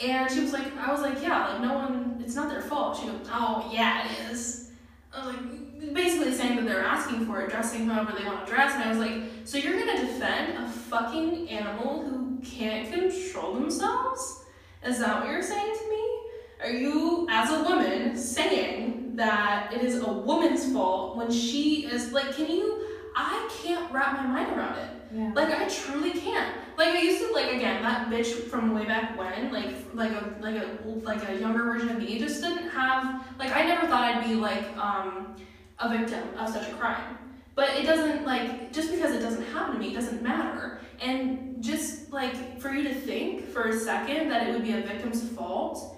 And 0.00 0.30
she 0.30 0.40
was 0.40 0.52
like, 0.52 0.74
I 0.78 0.90
was 0.90 1.02
like, 1.02 1.22
yeah, 1.22 1.48
like 1.48 1.60
no 1.60 1.74
one, 1.74 2.22
it's 2.24 2.34
not 2.34 2.48
their 2.48 2.62
fault. 2.62 2.98
She 2.98 3.06
goes, 3.06 3.28
oh 3.30 3.68
yeah, 3.72 4.10
it 4.10 4.32
is. 4.32 4.70
I 5.12 5.26
was 5.26 5.34
like, 5.36 5.94
basically 5.94 6.32
saying 6.32 6.56
that 6.56 6.66
they're 6.66 6.84
asking 6.84 7.26
for 7.26 7.42
it, 7.42 7.50
dressing 7.50 7.86
however 7.86 8.16
they 8.18 8.24
want 8.24 8.46
to 8.46 8.52
dress. 8.52 8.74
And 8.74 8.84
I 8.84 8.88
was 8.88 8.98
like, 8.98 9.22
so 9.44 9.58
you're 9.58 9.78
gonna 9.78 10.00
defend 10.00 10.56
a 10.56 10.68
fucking 10.68 11.48
animal 11.50 12.02
who 12.02 12.19
can't 12.42 12.90
control 12.92 13.54
themselves? 13.54 14.44
Is 14.84 14.98
that 14.98 15.20
what 15.20 15.30
you're 15.30 15.42
saying 15.42 15.74
to 15.76 15.90
me? 15.90 16.20
Are 16.62 16.70
you, 16.70 17.26
as 17.30 17.50
a 17.50 17.62
woman, 17.64 18.16
saying 18.16 19.12
that 19.16 19.72
it 19.72 19.82
is 19.82 20.02
a 20.02 20.12
woman's 20.12 20.72
fault 20.72 21.16
when 21.16 21.30
she 21.30 21.86
is 21.86 22.12
like, 22.12 22.34
can 22.34 22.50
you? 22.50 22.84
I 23.16 23.48
can't 23.62 23.90
wrap 23.92 24.16
my 24.16 24.26
mind 24.26 24.56
around 24.56 24.78
it. 24.78 24.90
Yeah. 25.12 25.32
Like 25.34 25.50
I 25.50 25.68
truly 25.68 26.12
can't. 26.12 26.54
Like 26.78 26.88
I 26.88 27.02
used 27.02 27.26
to 27.26 27.32
like 27.32 27.52
again 27.52 27.82
that 27.82 28.08
bitch 28.08 28.44
from 28.44 28.72
way 28.72 28.84
back 28.84 29.18
when, 29.18 29.52
like 29.52 29.74
like 29.92 30.12
a 30.12 30.34
like 30.40 30.54
a 30.54 30.78
like 31.02 31.28
a 31.28 31.34
younger 31.36 31.64
version 31.64 31.88
of 31.90 31.98
me 31.98 32.18
just 32.18 32.40
didn't 32.40 32.68
have 32.68 33.26
like 33.38 33.54
I 33.54 33.64
never 33.64 33.86
thought 33.88 34.04
I'd 34.04 34.24
be 34.24 34.34
like 34.34 34.64
um 34.76 35.34
a 35.80 35.88
victim 35.88 36.22
of 36.38 36.48
such 36.48 36.68
a 36.68 36.74
crime. 36.74 37.18
But 37.56 37.70
it 37.70 37.84
doesn't 37.84 38.24
like 38.24 38.72
just 38.72 38.92
because 38.92 39.12
it 39.12 39.20
doesn't 39.20 39.44
happen 39.46 39.74
to 39.74 39.80
me 39.80 39.88
it 39.90 39.94
doesn't 39.94 40.22
matter. 40.22 40.80
And 41.00 41.62
just 41.62 42.12
like 42.12 42.60
for 42.60 42.70
you 42.70 42.82
to 42.82 42.94
think 42.94 43.48
for 43.48 43.68
a 43.68 43.78
second 43.78 44.28
that 44.28 44.46
it 44.46 44.52
would 44.52 44.64
be 44.64 44.72
a 44.72 44.82
victim's 44.82 45.26
fault, 45.30 45.96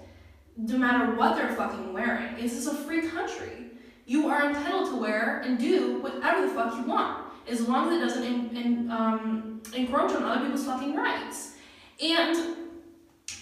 no 0.57 0.77
matter 0.77 1.13
what 1.15 1.35
they're 1.35 1.55
fucking 1.55 1.91
wearing. 1.93 2.35
This 2.35 2.53
is 2.53 2.67
a 2.67 2.75
free 2.75 3.09
country. 3.09 3.71
You 4.05 4.27
are 4.27 4.49
entitled 4.49 4.89
to 4.89 4.95
wear 4.97 5.41
and 5.45 5.57
do 5.57 5.99
whatever 6.01 6.47
the 6.47 6.53
fuck 6.53 6.75
you 6.75 6.83
want 6.83 7.25
as 7.47 7.67
long 7.67 7.91
as 7.91 7.97
it 7.97 7.99
doesn't 7.99 8.23
in, 8.23 8.57
in, 8.57 8.91
um, 8.91 9.61
encroach 9.75 10.11
on 10.11 10.23
other 10.23 10.41
people's 10.41 10.65
fucking 10.65 10.95
rights. 10.95 11.55
And 12.01 12.57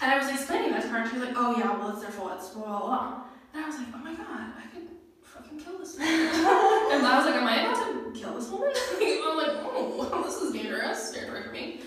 and 0.00 0.10
I 0.10 0.18
was 0.18 0.28
explaining 0.28 0.72
that 0.72 0.82
to 0.82 0.88
her, 0.88 0.98
and 0.98 1.10
she 1.10 1.16
was 1.16 1.28
like, 1.28 1.36
"Oh 1.36 1.56
yeah, 1.56 1.76
well 1.78 1.90
it's 1.90 2.02
their 2.02 2.10
fault, 2.10 2.32
it's 2.36 2.50
blah 2.50 2.64
blah 2.64 2.80
blah." 2.80 3.22
And 3.54 3.64
I 3.64 3.68
was 3.68 3.78
like, 3.78 3.86
"Oh 3.94 3.98
my 3.98 4.14
god, 4.14 4.52
I 4.58 4.66
could 4.72 4.88
fucking 5.22 5.58
kill 5.60 5.78
this 5.78 5.94
woman." 5.94 6.08
and 6.12 7.06
I 7.06 7.16
was 7.16 7.26
like, 7.26 7.36
"Am 7.36 7.46
I 7.46 7.60
about 7.60 7.76
to 7.76 8.20
kill 8.20 8.34
this 8.34 8.50
woman?" 8.50 8.72
I'm 8.74 9.36
like, 9.36 9.56
"Oh, 9.62 10.22
this 10.24 10.42
is 10.42 10.52
dangerous 10.52 11.12
territory 11.12 11.42
for 11.44 11.52
me." 11.52 11.80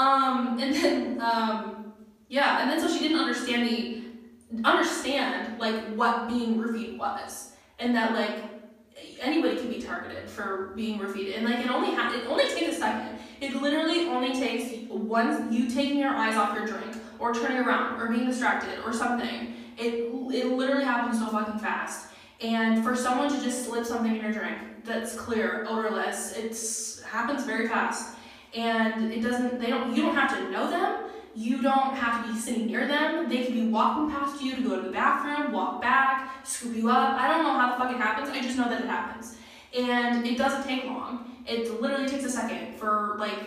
Um, 0.00 0.58
and 0.58 0.74
then 0.74 1.20
um, 1.20 1.92
yeah, 2.28 2.62
and 2.62 2.70
then 2.70 2.80
so 2.80 2.88
she 2.88 3.00
didn't 3.00 3.18
understand 3.18 3.68
the 3.68 4.02
understand 4.64 5.58
like 5.58 5.76
what 5.94 6.26
being 6.26 6.56
roofied 6.56 6.96
was, 6.96 7.52
and 7.78 7.94
that 7.94 8.14
like 8.14 8.36
anybody 9.20 9.56
can 9.56 9.68
be 9.68 9.80
targeted 9.82 10.28
for 10.30 10.72
being 10.74 10.98
roofied, 10.98 11.36
and 11.36 11.44
like 11.44 11.58
it 11.58 11.70
only 11.70 11.94
ha- 11.94 12.12
it 12.14 12.26
only 12.26 12.44
takes 12.44 12.76
a 12.76 12.80
second. 12.80 13.18
It 13.42 13.60
literally 13.60 14.08
only 14.08 14.32
takes 14.32 14.72
once 14.88 15.52
you 15.52 15.68
taking 15.68 15.98
your 15.98 16.14
eyes 16.14 16.34
off 16.34 16.54
your 16.54 16.66
drink, 16.66 16.96
or 17.18 17.34
turning 17.34 17.58
around, 17.58 18.00
or 18.00 18.08
being 18.08 18.24
distracted, 18.24 18.78
or 18.86 18.94
something. 18.94 19.54
It 19.76 20.10
it 20.32 20.46
literally 20.46 20.84
happens 20.84 21.18
so 21.18 21.26
fucking 21.26 21.58
fast. 21.58 22.06
And 22.40 22.82
for 22.82 22.96
someone 22.96 23.28
to 23.28 23.38
just 23.42 23.66
slip 23.66 23.84
something 23.84 24.16
in 24.16 24.22
your 24.22 24.32
drink 24.32 24.56
that's 24.82 25.14
clear, 25.14 25.66
odorless, 25.68 26.32
it's 26.38 27.02
happens 27.02 27.44
very 27.44 27.68
fast. 27.68 28.16
And 28.54 29.12
it 29.12 29.22
doesn't. 29.22 29.60
They 29.60 29.68
don't. 29.68 29.94
You 29.94 30.02
don't 30.02 30.14
have 30.14 30.36
to 30.36 30.50
know 30.50 30.70
them. 30.70 31.10
You 31.34 31.62
don't 31.62 31.94
have 31.94 32.26
to 32.26 32.32
be 32.32 32.38
sitting 32.38 32.66
near 32.66 32.88
them. 32.88 33.28
They 33.28 33.44
can 33.44 33.54
be 33.54 33.68
walking 33.68 34.10
past 34.10 34.42
you 34.42 34.56
to 34.56 34.62
go 34.62 34.76
to 34.76 34.82
the 34.82 34.90
bathroom, 34.90 35.52
walk 35.52 35.80
back, 35.80 36.44
scoop 36.44 36.76
you 36.76 36.90
up. 36.90 37.20
I 37.20 37.28
don't 37.28 37.44
know 37.44 37.52
how 37.52 37.70
the 37.70 37.76
fuck 37.76 37.94
it 37.94 37.98
happens. 37.98 38.28
I 38.30 38.40
just 38.42 38.58
know 38.58 38.68
that 38.68 38.80
it 38.80 38.88
happens. 38.88 39.36
And 39.76 40.26
it 40.26 40.36
doesn't 40.36 40.64
take 40.64 40.84
long. 40.84 41.42
It 41.46 41.80
literally 41.80 42.08
takes 42.08 42.24
a 42.24 42.30
second 42.30 42.74
for 42.76 43.16
like 43.18 43.38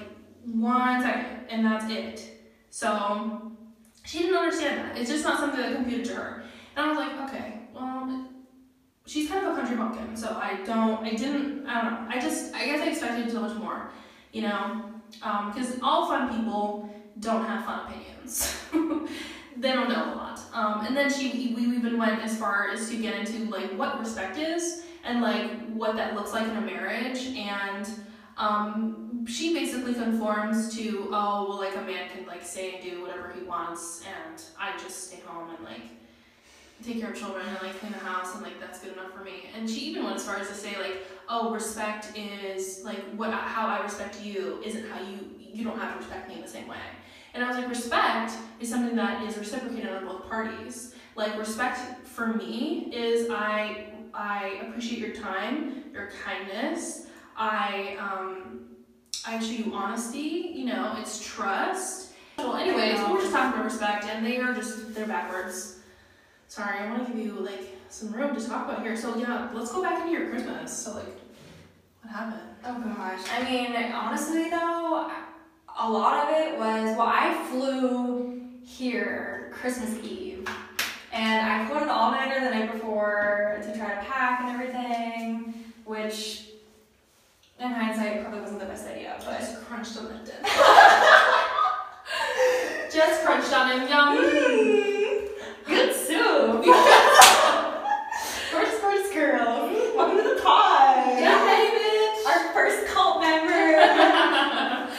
one 0.46 1.02
second, 1.02 1.48
and 1.50 1.66
that's 1.66 1.92
it. 1.92 2.50
So 2.70 3.52
she 4.06 4.20
didn't 4.20 4.38
understand 4.38 4.80
that. 4.80 4.98
It's 4.98 5.10
just 5.10 5.24
not 5.24 5.40
something 5.40 5.60
that 5.60 5.76
computed 5.76 6.06
to 6.06 6.16
her. 6.16 6.44
And 6.76 6.86
I 6.86 6.90
was 6.90 6.98
like, 6.98 7.30
okay, 7.30 7.60
well, 7.74 8.28
she's 9.06 9.30
kind 9.30 9.46
of 9.46 9.54
a 9.54 9.56
country 9.60 9.76
bumpkin, 9.76 10.16
so 10.16 10.40
I 10.42 10.62
don't, 10.66 11.04
I 11.06 11.12
didn't, 11.12 11.68
I 11.68 11.82
don't 11.82 11.92
know. 11.92 12.08
I 12.10 12.20
just, 12.20 12.54
I 12.54 12.66
guess 12.66 12.82
I 12.82 12.88
expected 12.88 13.32
so 13.32 13.42
much 13.42 13.58
more, 13.58 13.92
you 14.32 14.42
know? 14.44 14.93
Because 15.14 15.80
all 15.82 16.08
fun 16.08 16.30
people 16.36 16.90
don't 17.20 17.46
have 17.46 17.66
fun 17.66 17.88
opinions. 17.88 18.58
they 19.58 19.72
don't 19.72 19.90
know 19.90 20.14
a 20.14 20.16
lot. 20.16 20.40
Um, 20.54 20.86
and 20.86 20.96
then 20.96 21.12
she, 21.12 21.54
we 21.56 21.64
even 21.64 21.98
went 21.98 22.22
as 22.22 22.38
far 22.38 22.70
as 22.70 22.90
to 22.90 22.98
get 22.98 23.16
into 23.16 23.50
like 23.50 23.72
what 23.78 24.00
respect 24.00 24.38
is 24.38 24.84
and 25.04 25.22
like 25.22 25.52
what 25.70 25.96
that 25.96 26.16
looks 26.16 26.34
like 26.34 26.48
in 26.48 26.58
a 26.58 26.62
marriage. 26.62 27.26
And 27.36 27.88
um, 28.38 29.26
she 29.28 29.54
basically 29.54 29.94
conforms 29.94 30.76
to, 30.76 31.10
oh, 31.12 31.46
well, 31.48 31.58
like 31.58 31.76
a 31.76 31.82
man 31.82 32.10
can 32.10 32.26
like 32.26 32.44
say 32.44 32.76
and 32.76 32.84
do 32.84 33.02
whatever 33.02 33.34
he 33.38 33.44
wants, 33.44 34.04
and 34.06 34.44
I 34.60 34.78
just 34.78 35.10
stay 35.10 35.22
home 35.26 35.50
and 35.56 35.64
like 35.64 35.82
take 36.84 37.00
care 37.00 37.12
of 37.12 37.18
children 37.18 37.46
and 37.48 37.62
like 37.62 37.80
clean 37.80 37.94
the 37.94 38.00
house 38.00 38.34
and 38.34 38.44
like 38.44 38.60
that's 38.60 38.80
good 38.80 38.94
enough 38.94 39.14
for 39.14 39.24
me. 39.24 39.50
And 39.56 39.70
she 39.70 39.82
even 39.82 40.04
went 40.04 40.18
as 40.18 40.26
far 40.26 40.38
as 40.38 40.50
to 40.50 40.54
say 40.54 40.78
like, 40.80 41.06
oh, 41.30 41.54
respect 41.54 42.18
is 42.18 42.82
like 42.84 43.00
what 43.16 43.32
how 43.34 43.68
I 43.68 43.82
respect 43.82 44.22
you 44.22 44.62
isn't 44.64 44.90
how 44.90 45.00
you 45.00 45.30
you 45.40 45.64
don't 45.64 45.78
have 45.80 45.94
to 45.94 46.00
respect 46.00 46.28
me 46.28 46.36
in 46.36 46.42
the 46.42 46.48
same 46.48 46.68
way. 46.68 46.78
And 47.34 47.44
I 47.44 47.48
was 47.48 47.58
like, 47.58 47.70
respect 47.70 48.34
is 48.60 48.70
something 48.70 48.96
that 48.96 49.24
is 49.24 49.38
reciprocated 49.38 49.92
on 49.92 50.06
both 50.06 50.30
parties. 50.30 50.96
Like 51.16 51.38
respect 51.38 52.06
for 52.06 52.28
me 52.28 52.92
is 52.94 53.30
I 53.30 53.94
I 54.14 54.60
appreciate 54.68 55.00
your 55.00 55.16
time, 55.16 55.86
your 55.94 56.12
kindness. 56.24 57.08
I 57.36 57.98
um 58.00 58.62
I 59.26 59.40
show 59.40 59.52
you 59.52 59.74
honesty. 59.74 60.52
You 60.56 60.66
know, 60.66 60.96
it's 61.00 61.24
trust. 61.26 62.12
Well, 62.38 62.56
anyways, 62.56 63.00
we're 63.10 63.22
just 63.22 63.32
talking 63.32 63.54
about 63.54 63.66
respect, 63.66 64.06
and 64.06 64.26
they 64.26 64.38
are 64.40 64.54
just 64.54 64.94
they're 64.94 65.08
backwards. 65.08 65.80
Sorry, 66.54 66.78
I 66.78 66.86
want 66.92 67.08
to 67.08 67.12
give 67.12 67.26
you 67.26 67.32
like 67.40 67.68
some 67.90 68.12
room 68.12 68.36
to 68.36 68.48
talk 68.48 68.70
about 68.70 68.84
here. 68.84 68.96
So 68.96 69.18
yeah, 69.18 69.50
let's 69.56 69.72
go 69.72 69.82
back 69.82 70.02
into 70.02 70.12
your 70.12 70.30
Christmas. 70.30 70.72
So 70.72 70.94
like, 70.94 71.18
what 72.04 72.14
happened? 72.14 72.42
Oh 72.64 72.80
gosh. 72.96 73.22
I 73.36 73.44
mean, 73.50 73.76
honestly 73.92 74.52
though, 74.52 75.10
a 75.80 75.90
lot 75.90 76.30
of 76.30 76.36
it 76.38 76.60
was 76.60 76.96
well, 76.96 77.08
I 77.12 77.34
flew 77.50 78.40
here 78.64 79.50
Christmas 79.52 79.96
Eve, 80.04 80.48
and 81.12 81.42
I 81.50 81.66
flew 81.66 81.78
an 81.78 81.90
all 81.90 82.12
nighter 82.12 82.40
the 82.40 82.52
night 82.52 82.72
before 82.72 83.58
to 83.64 83.76
try 83.76 83.96
to 83.96 84.02
pack 84.08 84.42
and 84.42 84.52
everything, 84.52 85.56
which 85.86 86.50
in 87.60 87.72
hindsight 87.72 88.22
probably 88.22 88.42
wasn't 88.42 88.60
the 88.60 88.68
best 88.68 88.88
idea, 88.88 89.16
but 89.26 89.40
Just 89.40 89.60
crunched 89.64 89.98
on 89.98 90.24
dip. 90.24 90.46
Just 92.94 93.24
crunched 93.26 93.52
on 93.52 93.72
him, 93.72 93.88
yum. 93.90 95.20
good 95.66 95.96
soup. 95.96 96.66
first 98.52 98.74
first 98.82 99.14
girl, 99.14 99.70
welcome 99.96 100.18
to 100.18 100.24
the 100.36 100.42
pod. 100.42 101.20
Yeah, 101.20 101.48
hey, 101.48 102.14
Our 102.28 102.52
first 102.54 102.86
cult 102.88 103.22
member. 103.22 103.54
bitch. 103.54 104.90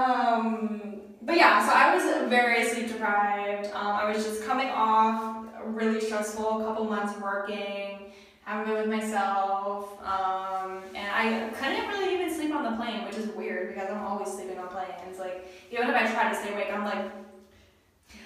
Um, 0.00 1.00
but 1.22 1.36
yeah, 1.36 1.64
so 1.66 1.72
I 1.74 1.94
was 1.94 2.28
very 2.30 2.64
sleep 2.64 2.88
deprived. 2.88 3.66
Um, 3.74 3.86
I 3.86 4.10
was 4.10 4.24
just 4.24 4.44
coming 4.44 4.68
off 4.68 5.46
a 5.62 5.68
really 5.68 6.00
stressful 6.00 6.60
couple 6.60 6.84
months 6.86 7.18
working, 7.20 8.12
having 8.42 8.72
been 8.72 8.88
with 8.88 9.00
myself, 9.00 10.00
um, 10.02 10.82
and 10.94 11.10
I 11.12 11.50
couldn't 11.54 11.88
really 11.88 12.14
even 12.14 12.34
sleep 12.34 12.54
on 12.54 12.64
the 12.64 12.82
plane, 12.82 13.04
which 13.04 13.16
is 13.16 13.28
weird 13.28 13.74
because 13.74 13.90
I'm 13.90 14.02
always 14.02 14.32
sleeping 14.32 14.58
on 14.58 14.68
planes. 14.68 15.18
Like 15.18 15.46
even 15.70 15.88
if 15.90 15.94
I 15.94 16.10
try 16.10 16.30
to 16.30 16.34
stay 16.34 16.52
awake, 16.52 16.68
I'm 16.72 16.84
like. 16.84 17.10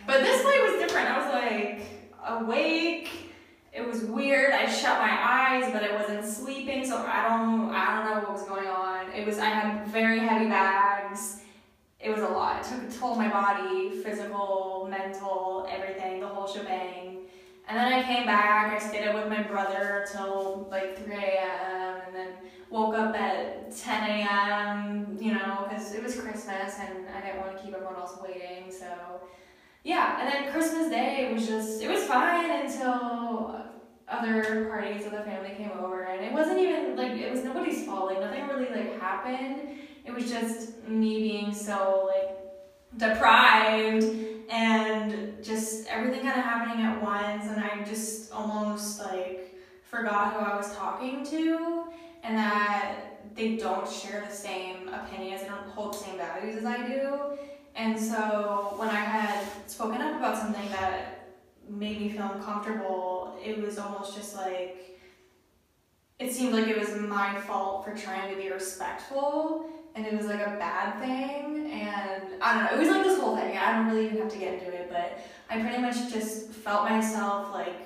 But 0.06 0.20
this 0.20 0.42
flight 0.42 0.60
was 0.62 0.80
different. 0.80 1.08
I 1.08 1.18
was 1.18 1.32
like 1.32 1.86
awake. 2.26 3.10
It 3.72 3.84
was 3.84 4.04
weird. 4.04 4.52
I 4.52 4.70
shut 4.70 5.00
my 5.00 5.10
eyes, 5.10 5.72
but 5.72 5.82
I 5.82 5.96
wasn't 5.96 6.24
sleeping, 6.24 6.86
so 6.86 6.98
I 6.98 7.28
don't 7.28 7.70
I 7.70 7.96
don't 7.96 8.14
know 8.14 8.20
what 8.20 8.32
was 8.32 8.44
going 8.44 8.68
on. 8.68 9.12
It 9.12 9.26
was 9.26 9.38
I 9.38 9.46
had 9.46 9.86
very 9.88 10.20
heavy 10.20 10.48
bags. 10.48 11.40
It 12.04 12.10
was 12.10 12.20
a 12.20 12.28
lot. 12.28 12.60
It 12.60 12.68
took 12.68 12.82
a 12.86 12.92
toll 12.92 13.12
on 13.12 13.18
my 13.18 13.30
body, 13.30 13.90
physical, 14.02 14.86
mental, 14.90 15.66
everything, 15.70 16.20
the 16.20 16.26
whole 16.26 16.46
shebang. 16.46 17.20
And 17.66 17.78
then 17.78 17.90
I 17.90 18.02
came 18.02 18.26
back. 18.26 18.74
I 18.74 18.78
stayed 18.78 19.08
up 19.08 19.14
with 19.14 19.28
my 19.28 19.42
brother 19.42 20.06
till 20.12 20.68
like 20.70 21.02
3 21.02 21.14
a.m. 21.14 22.02
and 22.06 22.14
then 22.14 22.28
woke 22.68 22.94
up 22.94 23.16
at 23.16 23.74
10 23.74 24.10
a.m. 24.10 25.16
You 25.18 25.32
know, 25.32 25.66
because 25.66 25.94
it 25.94 26.02
was 26.02 26.20
Christmas 26.20 26.74
and 26.78 27.06
I 27.08 27.24
didn't 27.24 27.40
want 27.40 27.56
to 27.56 27.62
keep 27.62 27.72
everyone 27.72 27.96
else 27.96 28.18
waiting. 28.22 28.70
So 28.70 28.86
yeah, 29.82 30.20
and 30.20 30.30
then 30.30 30.52
Christmas 30.52 30.90
Day 30.90 31.32
was 31.32 31.46
just 31.46 31.82
it 31.82 31.90
was 31.90 32.04
fine 32.04 32.50
until 32.50 33.62
other 34.06 34.66
parties 34.66 35.06
of 35.06 35.12
the 35.12 35.22
family 35.22 35.54
came 35.56 35.70
over 35.78 36.02
and 36.02 36.22
it 36.22 36.32
wasn't 36.34 36.58
even 36.58 36.96
like 36.96 37.12
it 37.12 37.32
was 37.32 37.42
nobody's 37.42 37.86
fault. 37.86 38.12
Like 38.12 38.20
nothing 38.20 38.46
really 38.46 38.68
like 38.68 39.00
happened. 39.00 39.78
It 40.04 40.14
was 40.14 40.30
just 40.30 40.86
me 40.86 41.20
being 41.20 41.54
so 41.54 42.10
like 42.10 42.38
deprived 42.96 44.04
and 44.50 45.42
just 45.42 45.86
everything 45.88 46.20
kind 46.20 46.38
of 46.38 46.44
happening 46.44 46.84
at 46.84 47.02
once 47.02 47.46
and 47.46 47.62
I 47.62 47.82
just 47.84 48.32
almost 48.32 49.00
like 49.00 49.54
forgot 49.82 50.34
who 50.34 50.40
I 50.40 50.56
was 50.56 50.74
talking 50.76 51.24
to 51.26 51.84
and 52.22 52.36
that 52.36 52.96
they 53.34 53.56
don't 53.56 53.88
share 53.90 54.24
the 54.28 54.34
same 54.34 54.88
opinions, 54.88 55.42
they 55.42 55.48
don't 55.48 55.68
hold 55.68 55.94
the 55.94 55.98
same 55.98 56.16
values 56.18 56.56
as 56.56 56.64
I 56.64 56.86
do. 56.86 57.38
And 57.74 57.98
so 57.98 58.74
when 58.76 58.88
I 58.88 59.00
had 59.00 59.46
spoken 59.66 60.00
up 60.00 60.16
about 60.16 60.38
something 60.38 60.68
that 60.70 61.32
made 61.68 62.00
me 62.00 62.10
feel 62.10 62.30
uncomfortable, 62.32 63.36
it 63.44 63.60
was 63.60 63.78
almost 63.78 64.14
just 64.14 64.36
like 64.36 65.00
it 66.18 66.32
seemed 66.32 66.54
like 66.54 66.68
it 66.68 66.78
was 66.78 66.94
my 67.00 67.40
fault 67.40 67.84
for 67.84 67.96
trying 67.96 68.32
to 68.32 68.40
be 68.40 68.48
respectful 68.48 69.66
and 69.94 70.06
it 70.06 70.16
was 70.16 70.26
like 70.26 70.40
a 70.40 70.56
bad 70.58 70.98
thing 71.00 71.70
and 71.72 72.22
I 72.40 72.54
don't 72.54 72.64
know, 72.64 72.76
it 72.76 72.78
was 72.80 72.88
like 72.88 73.04
this 73.04 73.18
whole 73.20 73.36
thing. 73.36 73.56
I 73.56 73.72
don't 73.72 73.88
really 73.88 74.06
even 74.06 74.18
have 74.18 74.30
to 74.32 74.38
get 74.38 74.54
into 74.54 74.72
it, 74.72 74.88
but 74.90 75.18
I 75.50 75.60
pretty 75.60 75.80
much 75.80 76.12
just 76.12 76.50
felt 76.50 76.88
myself 76.88 77.52
like 77.52 77.76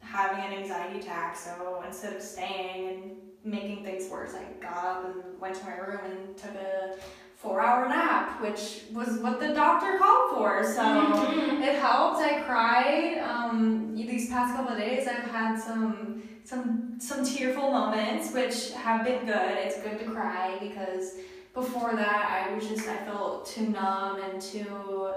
having 0.00 0.44
an 0.44 0.52
anxiety 0.62 0.98
attack, 0.98 1.36
so 1.36 1.82
instead 1.86 2.14
of 2.16 2.22
staying 2.22 2.88
and 2.88 3.12
making 3.44 3.84
things 3.84 4.10
worse, 4.10 4.34
I 4.34 4.42
got 4.62 4.84
up 4.84 5.04
and 5.04 5.40
went 5.40 5.54
to 5.56 5.64
my 5.64 5.76
room 5.76 6.00
and 6.04 6.36
took 6.36 6.54
a 6.54 6.96
four 7.36 7.62
hour 7.62 7.88
nap, 7.88 8.40
which 8.42 8.82
was 8.92 9.18
what 9.20 9.40
the 9.40 9.54
doctor 9.54 9.98
called 9.98 10.36
for. 10.36 10.62
So 10.64 10.82
Mhm. 10.82 11.62
it 11.62 11.78
helped. 11.78 12.20
I 12.20 12.40
cried. 12.40 13.18
Um, 13.18 13.94
these 13.94 14.28
past 14.28 14.56
couple 14.56 14.72
of 14.72 14.78
days, 14.78 15.06
I've 15.08 15.30
had 15.30 15.56
some 15.58 16.22
some 16.44 16.94
some 16.98 17.24
tearful 17.24 17.70
moments, 17.70 18.32
which 18.32 18.72
have 18.72 19.04
been 19.04 19.24
good. 19.24 19.52
It's 19.64 19.80
good 19.80 19.98
to 20.00 20.04
cry 20.10 20.56
because 20.60 21.14
before 21.54 21.94
that, 21.96 22.46
I 22.48 22.54
was 22.54 22.68
just 22.68 22.88
I 22.88 22.96
felt 22.98 23.46
too 23.46 23.68
numb 23.68 24.20
and 24.22 24.40
too 24.40 25.12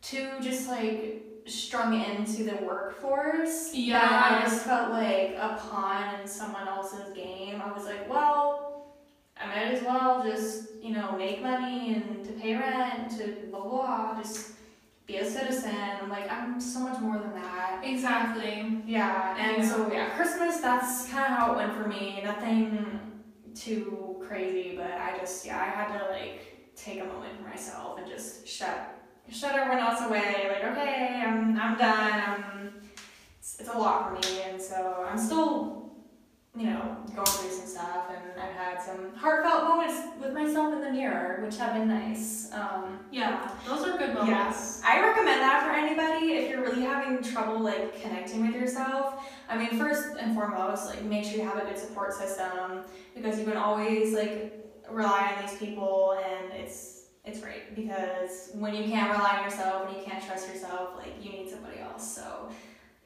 too 0.00 0.28
just 0.40 0.68
like 0.68 1.22
strung 1.46 1.94
into 2.00 2.44
the 2.44 2.56
workforce. 2.64 3.74
Yeah. 3.74 4.00
that 4.00 4.32
I 4.32 4.44
just 4.44 4.64
felt 4.64 4.90
like 4.90 5.34
a 5.36 5.58
pawn 5.60 6.20
in 6.20 6.26
someone 6.26 6.66
else's 6.68 7.12
game. 7.14 7.60
I 7.64 7.72
was 7.72 7.84
like, 7.84 8.08
well, 8.08 8.94
I 9.40 9.46
might 9.46 9.74
as 9.74 9.82
well 9.82 10.22
just, 10.22 10.68
you 10.82 10.92
know, 10.94 11.16
make 11.16 11.42
money 11.42 11.94
and 11.94 12.24
to 12.24 12.32
pay 12.32 12.54
rent, 12.54 13.10
and 13.12 13.18
to 13.18 13.46
blah 13.50 13.60
blah, 13.60 13.70
blah 14.12 14.22
just 14.22 14.52
be 15.06 15.16
a 15.16 15.24
citizen. 15.28 15.74
I'm 16.00 16.08
like, 16.08 16.30
I'm 16.30 16.60
so 16.60 16.80
much 16.80 17.00
more 17.00 17.18
than 17.18 17.34
that. 17.34 17.80
Exactly. 17.84 18.82
Yeah, 18.86 19.36
and 19.38 19.62
Yeah. 19.62 19.68
so 19.68 19.92
yeah, 19.92 20.10
Christmas, 20.10 20.58
that's 20.60 21.08
kind 21.10 21.32
of 21.32 21.38
how 21.38 21.52
it 21.52 21.56
went 21.56 21.72
for 21.74 21.88
me. 21.88 22.20
Nothing 22.24 23.00
too 23.54 24.22
crazy, 24.26 24.76
but 24.76 24.92
I 24.92 25.18
just, 25.18 25.44
yeah, 25.44 25.58
I 25.58 25.64
had 25.64 25.98
to 25.98 26.10
like 26.10 26.74
take 26.76 27.00
a 27.00 27.04
moment 27.04 27.36
for 27.36 27.48
myself 27.48 27.98
and 27.98 28.06
just 28.06 28.46
shut 28.46 28.98
shut 29.30 29.54
everyone 29.54 29.78
else 29.78 30.02
away. 30.02 30.48
Like, 30.50 30.72
okay, 30.72 31.22
I'm, 31.24 31.58
I'm 31.58 31.78
done. 31.78 32.22
I'm, 32.26 32.72
it's, 33.38 33.60
it's 33.60 33.68
a 33.68 33.78
lot 33.78 34.08
for 34.08 34.28
me, 34.28 34.42
and 34.42 34.60
so 34.60 35.06
I'm 35.08 35.18
still, 35.18 35.81
you 36.54 36.66
know, 36.66 36.98
going 37.14 37.26
through 37.26 37.50
some 37.50 37.66
stuff, 37.66 38.10
and 38.10 38.38
I've 38.38 38.52
had 38.52 38.82
some 38.82 39.14
heartfelt 39.16 39.64
moments 39.64 39.98
with 40.20 40.34
myself 40.34 40.74
in 40.74 40.82
the 40.82 40.90
mirror, 40.90 41.42
which 41.42 41.56
have 41.56 41.72
been 41.72 41.88
nice. 41.88 42.50
Um, 42.52 42.98
Yeah, 43.10 43.50
those 43.66 43.86
are 43.86 43.96
good 43.96 44.12
moments. 44.12 44.28
Yes. 44.28 44.82
I 44.84 45.00
recommend 45.00 45.40
that 45.40 45.62
for 45.66 45.72
anybody 45.72 46.34
if 46.34 46.50
you're 46.50 46.60
really 46.60 46.82
having 46.82 47.22
trouble 47.22 47.60
like 47.60 48.02
connecting 48.02 48.46
with 48.46 48.54
yourself. 48.54 49.24
I 49.48 49.56
mean, 49.56 49.78
first 49.78 50.18
and 50.18 50.34
foremost, 50.34 50.86
like 50.86 51.02
make 51.02 51.24
sure 51.24 51.36
you 51.36 51.48
have 51.48 51.56
a 51.56 51.64
good 51.64 51.78
support 51.78 52.12
system 52.12 52.82
because 53.14 53.38
you 53.38 53.46
can 53.46 53.56
always 53.56 54.12
like 54.12 54.52
rely 54.90 55.32
on 55.34 55.46
these 55.46 55.56
people 55.58 56.18
and 56.22 56.52
it's 56.52 57.06
it's 57.24 57.40
great 57.40 57.74
because 57.74 58.50
when 58.54 58.74
you 58.74 58.84
can't 58.84 59.16
rely 59.16 59.38
on 59.38 59.44
yourself 59.44 59.88
and 59.88 59.96
you 59.96 60.02
can't 60.04 60.22
trust 60.22 60.48
yourself, 60.48 60.96
like 60.98 61.14
you 61.22 61.32
need 61.32 61.48
somebody 61.48 61.78
else. 61.78 62.14
So 62.14 62.50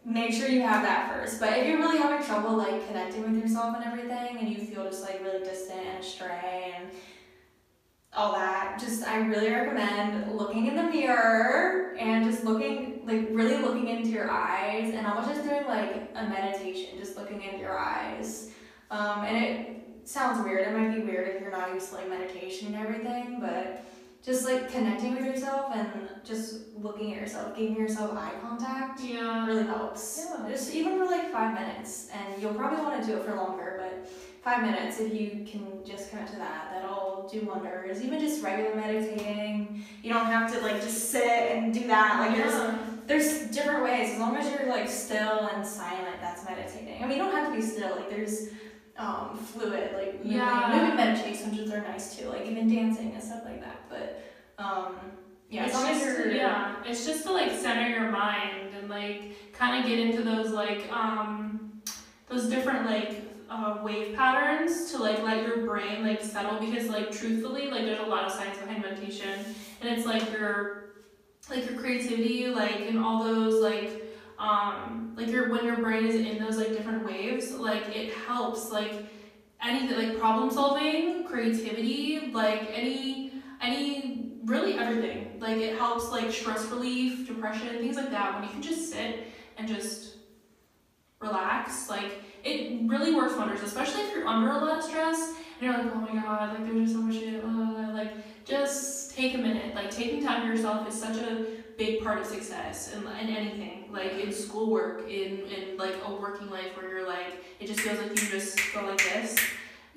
make 0.07 0.32
sure 0.32 0.48
you 0.48 0.62
have 0.62 0.82
that 0.82 1.12
first. 1.12 1.40
But 1.40 1.59
if 1.59 1.66
you're 1.66 1.78
really 1.78 1.98
having 1.98 2.24
trouble 2.24 2.57
like 2.57 2.86
connecting 2.86 3.22
with 3.22 3.42
yourself 3.42 3.74
and 3.74 3.84
everything 3.84 4.38
and 4.38 4.48
you 4.48 4.64
feel 4.64 4.84
just 4.84 5.02
like 5.02 5.20
really 5.22 5.40
distant 5.40 5.84
and 5.84 5.98
astray 5.98 6.74
and 6.76 6.90
all 8.12 8.32
that. 8.32 8.78
Just 8.80 9.07
I 9.07 9.18
really 9.18 9.50
recommend 9.50 10.32
looking 10.32 10.66
in 10.66 10.76
the 10.76 10.84
mirror 10.84 11.94
and 11.98 12.24
just 12.24 12.44
looking 12.44 13.02
like 13.04 13.28
really 13.30 13.59
looking 13.59 13.88
into 13.88 14.09
your 14.09 14.30
eyes 14.30 14.94
and 14.94 15.07
almost 15.07 15.28
just 15.28 15.42
doing 15.42 15.66
like 15.66 16.11
a 16.14 16.22
meditation, 16.26 16.98
just 16.98 17.16
looking 17.16 17.42
into 17.42 17.59
your 17.59 17.78
eyes. 17.78 18.52
Um, 18.90 19.24
and 19.24 19.44
it 19.44 20.09
sounds 20.09 20.42
weird. 20.42 20.66
It 20.66 20.72
might 20.72 20.94
be 20.94 21.02
weird 21.02 21.34
if 21.34 21.42
you're 21.42 21.50
not 21.50 21.74
used 21.74 21.90
to 21.90 21.96
like 21.96 22.09
meditation 22.09 22.68
and 22.68 22.76
everything, 22.76 23.38
but 23.40 23.84
just 24.27 24.45
like 24.45 24.68
connecting 24.72 25.14
with 25.14 25.24
yourself 25.24 25.70
and 25.72 25.87
just 26.24 26.74
looking 26.77 27.14
at 27.14 27.20
yourself, 27.20 27.57
giving 27.57 27.77
yourself 27.77 28.11
eye 28.18 28.33
contact 28.43 29.01
Yeah. 29.01 29.47
really 29.47 29.62
helps. 29.62 30.27
Yeah. 30.29 30.49
Just 30.51 30.74
even 30.74 30.99
for 30.99 31.05
like 31.07 31.31
five 31.31 31.55
minutes, 31.55 32.09
and 32.12 32.43
you'll 32.43 32.55
probably 32.55 32.83
want 32.85 33.01
to 33.01 33.07
do 33.07 33.16
it 33.16 33.24
for 33.24 33.37
longer, 33.37 33.77
but 33.81 34.11
five 34.43 34.62
minutes 34.62 34.99
if 34.99 35.14
you 35.14 35.47
can 35.49 35.85
just 35.87 36.11
commit 36.11 36.27
to 36.29 36.37
that, 36.37 36.70
that'll 36.72 37.29
do 37.33 37.43
wonders. 37.47 38.03
Even 38.03 38.18
just 38.18 38.43
regular 38.43 38.74
meditating, 38.74 39.85
you 40.03 40.12
don't 40.12 40.27
have 40.27 40.53
to 40.53 40.61
like 40.61 40.83
just 40.83 41.11
sit 41.11 41.22
and 41.53 41.72
do 41.72 41.87
that. 41.87 42.18
Like 42.18 42.37
there's 42.37 42.53
yeah. 42.53 42.79
there's 43.07 43.43
different 43.57 43.85
ways. 43.85 44.14
As 44.14 44.18
long 44.18 44.37
as 44.37 44.51
you're 44.51 44.68
like 44.68 44.89
still 44.89 45.49
and 45.55 45.64
silent, 45.64 46.16
that's 46.20 46.45
meditating. 46.45 47.01
I 47.01 47.07
mean, 47.07 47.18
you 47.18 47.22
don't 47.24 47.33
have 47.33 47.51
to 47.51 47.55
be 47.55 47.62
still. 47.62 47.91
Like 47.95 48.11
there's 48.11 48.49
um, 48.99 49.37
fluid, 49.37 49.93
like 49.95 50.14
moving, 50.24 50.33
Yeah. 50.33 50.72
moving 50.74 50.97
meditations, 50.97 51.57
which 51.59 51.70
are 51.70 51.83
nice 51.83 52.16
too. 52.16 52.29
Like 52.29 52.47
even 52.47 52.68
dancing 52.68 53.12
and 53.14 53.22
stuff 53.22 53.43
like 53.45 53.61
that. 53.61 53.76
But 53.89 54.22
um, 54.59 54.97
yeah, 55.49 55.66
it's 55.66 55.80
just, 55.80 56.05
you're 56.05 56.30
yeah, 56.32 56.76
it's 56.84 57.07
just 57.07 57.24
to 57.24 57.32
like 57.32 57.53
center 57.53 57.89
your 57.89 58.11
mind 58.11 58.74
and 58.78 58.89
like 58.89 59.53
kind 59.53 59.82
of 59.82 59.89
get 59.89 59.99
into 59.99 60.22
those 60.22 60.51
like 60.51 60.91
um 60.93 61.82
those 62.28 62.49
different 62.49 62.87
like 62.87 63.22
uh, 63.49 63.78
wave 63.82 64.14
patterns 64.16 64.91
to 64.91 64.99
like 64.99 65.22
let 65.22 65.47
your 65.47 65.64
brain 65.64 66.05
like 66.05 66.20
settle 66.20 66.59
because 66.59 66.89
like 66.89 67.12
truthfully 67.12 67.70
like 67.70 67.82
there's 67.82 68.01
a 68.01 68.07
lot 68.07 68.24
of 68.24 68.32
science 68.32 68.59
behind 68.59 68.82
meditation 68.82 69.45
and 69.80 69.97
it's 69.97 70.05
like 70.07 70.32
your 70.32 70.87
like 71.49 71.68
your 71.68 71.78
creativity 71.78 72.49
like 72.49 72.80
and 72.80 72.99
all 72.99 73.22
those 73.22 73.62
like 73.62 74.03
um 74.39 75.12
like 75.16 75.28
your 75.28 75.49
when 75.49 75.64
your 75.64 75.76
brain 75.76 76.05
is 76.07 76.16
in 76.16 76.39
those 76.39 76.57
like 76.57 76.72
different 76.72 77.05
waves 77.05 77.53
like 77.53 77.84
it 77.95 78.12
helps 78.12 78.70
like 78.70 79.07
anything 79.62 79.97
like 79.97 80.18
problem 80.18 80.51
solving 80.51 81.24
creativity 81.24 82.30
like 82.32 82.68
any 82.72 83.26
any 83.61 84.38
really 84.44 84.74
everything. 84.74 85.38
Like 85.40 85.59
it 85.59 85.78
helps 85.78 86.11
like 86.11 86.30
stress 86.30 86.64
relief 86.66 87.26
depression 87.26 87.68
things 87.78 87.96
like 87.96 88.11
that. 88.11 88.34
When 88.34 88.44
you 88.44 88.50
can 88.50 88.62
just 88.62 88.90
sit 88.90 89.28
and 89.59 89.66
just 89.66 90.14
relax 91.18 91.88
like 91.88 92.22
it 92.44 92.78
really 92.90 93.14
works 93.14 93.34
wonders 93.36 93.62
especially 93.62 94.02
if 94.02 94.14
you're 94.14 94.28
under 94.28 94.50
a 94.50 94.59
lot 94.59 94.78
of 94.78 94.84
stress 94.84 95.30
and 95.30 95.62
you're 95.62 95.72
like 95.72 95.90
oh 95.94 95.98
my 95.98 96.20
god 96.20 96.52
like 96.52 96.62
there's 96.66 96.90
just 96.90 96.92
so 96.92 97.00
much 97.00 97.14
shit 97.14 97.42
uh, 97.42 97.90
like 97.94 98.12
just 98.46 99.16
take 99.16 99.34
a 99.34 99.38
minute. 99.38 99.74
Like 99.74 99.90
taking 99.90 100.22
time 100.22 100.42
for 100.42 100.48
yourself 100.48 100.88
is 100.88 100.98
such 100.98 101.16
a 101.16 101.46
big 101.76 102.02
part 102.02 102.18
of 102.18 102.26
success 102.26 102.94
in, 102.94 103.02
in 103.02 103.36
anything 103.36 103.92
like 103.92 104.12
in 104.12 104.32
schoolwork 104.32 105.02
in 105.11 105.40
in 105.46 105.76
like 105.76 105.94
a 106.07 106.14
working 106.14 106.48
life 106.48 106.74
where 106.74 106.88
you're 106.88 107.07
like 107.07 107.44
it 107.61 107.66
just 107.66 107.80
feels 107.80 107.98
like 107.98 108.11
you 108.11 108.28
just 108.28 108.59
go 108.72 108.84
like 108.84 108.98
this. 108.98 109.36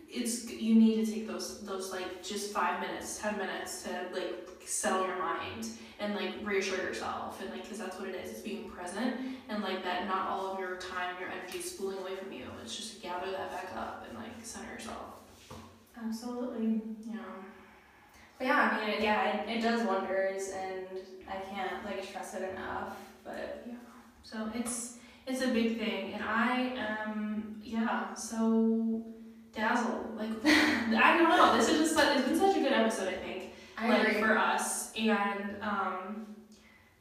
It's 0.10 0.50
you 0.50 0.76
need 0.76 1.06
to 1.06 1.12
take 1.12 1.29
those 1.40 1.60
those 1.62 1.92
like 1.92 2.24
just 2.24 2.52
five 2.52 2.80
minutes 2.82 3.18
ten 3.20 3.38
minutes 3.38 3.84
to 3.84 3.90
like 4.14 4.50
settle 4.66 5.06
your 5.08 5.18
mind 5.18 5.68
and 6.00 6.16
like 6.16 6.34
reassure 6.44 6.78
yourself 6.78 7.42
and 7.42 7.50
like 7.52 7.64
because 7.64 7.78
that's 7.78 8.00
what 8.00 8.10
it 8.10 8.16
is 8.16 8.32
it's 8.32 8.42
being 8.42 8.70
present 8.70 9.16
and 9.50 9.64
like 9.64 9.84
that 9.84 10.08
not 10.08 10.28
all 10.28 10.54
of 10.54 10.60
your 10.60 10.76
time 10.78 11.16
your 11.20 11.30
energy 11.30 11.60
is 11.60 11.72
spooling 11.72 11.98
away 12.00 12.16
from 12.16 12.32
you 12.32 12.44
it's 12.64 12.76
just 12.76 12.96
to 12.96 13.02
gather 13.02 13.32
that 13.32 13.52
back 13.52 13.72
up 13.76 14.06
and 14.08 14.18
like 14.18 14.32
center 14.44 14.72
yourself 14.74 15.22
absolutely. 16.06 16.82
yeah 17.10 17.20
But 18.38 18.48
yeah, 18.48 18.70
I 18.72 18.80
mean, 18.86 18.90
it, 18.96 19.04
yeah, 19.04 19.42
it, 19.42 19.58
it 19.58 19.62
does 19.62 19.86
wonders, 19.86 20.44
and 20.56 20.88
I 21.28 21.42
can't 21.54 21.84
like 21.84 22.02
stress 22.06 22.34
it 22.36 22.50
enough. 22.54 22.96
But 23.26 23.66
yeah. 23.68 23.74
so 24.24 24.50
it's 24.56 24.96
it's 25.28 25.42
a 25.42 25.48
big 25.50 25.78
thing 25.78 26.14
and 26.14 26.24
i 26.24 26.74
am 26.78 27.62
yeah 27.64 28.12
so 28.16 29.04
dazzled 29.54 30.16
like 30.16 30.30
i 30.46 31.18
don't 31.18 31.30
know 31.30 31.56
this 31.58 31.70
is 31.70 31.80
just 31.80 31.96
like 31.96 32.18
it's 32.18 32.28
been 32.28 32.38
such 32.38 32.58
a 32.58 32.60
good 32.60 32.72
episode 32.74 33.08
i 33.08 33.18
think 33.18 33.54
I 33.78 33.90
like 33.90 34.08
agree. 34.08 34.22
for 34.22 34.38
us 34.38 34.94
and 34.98 35.56
um 35.62 36.26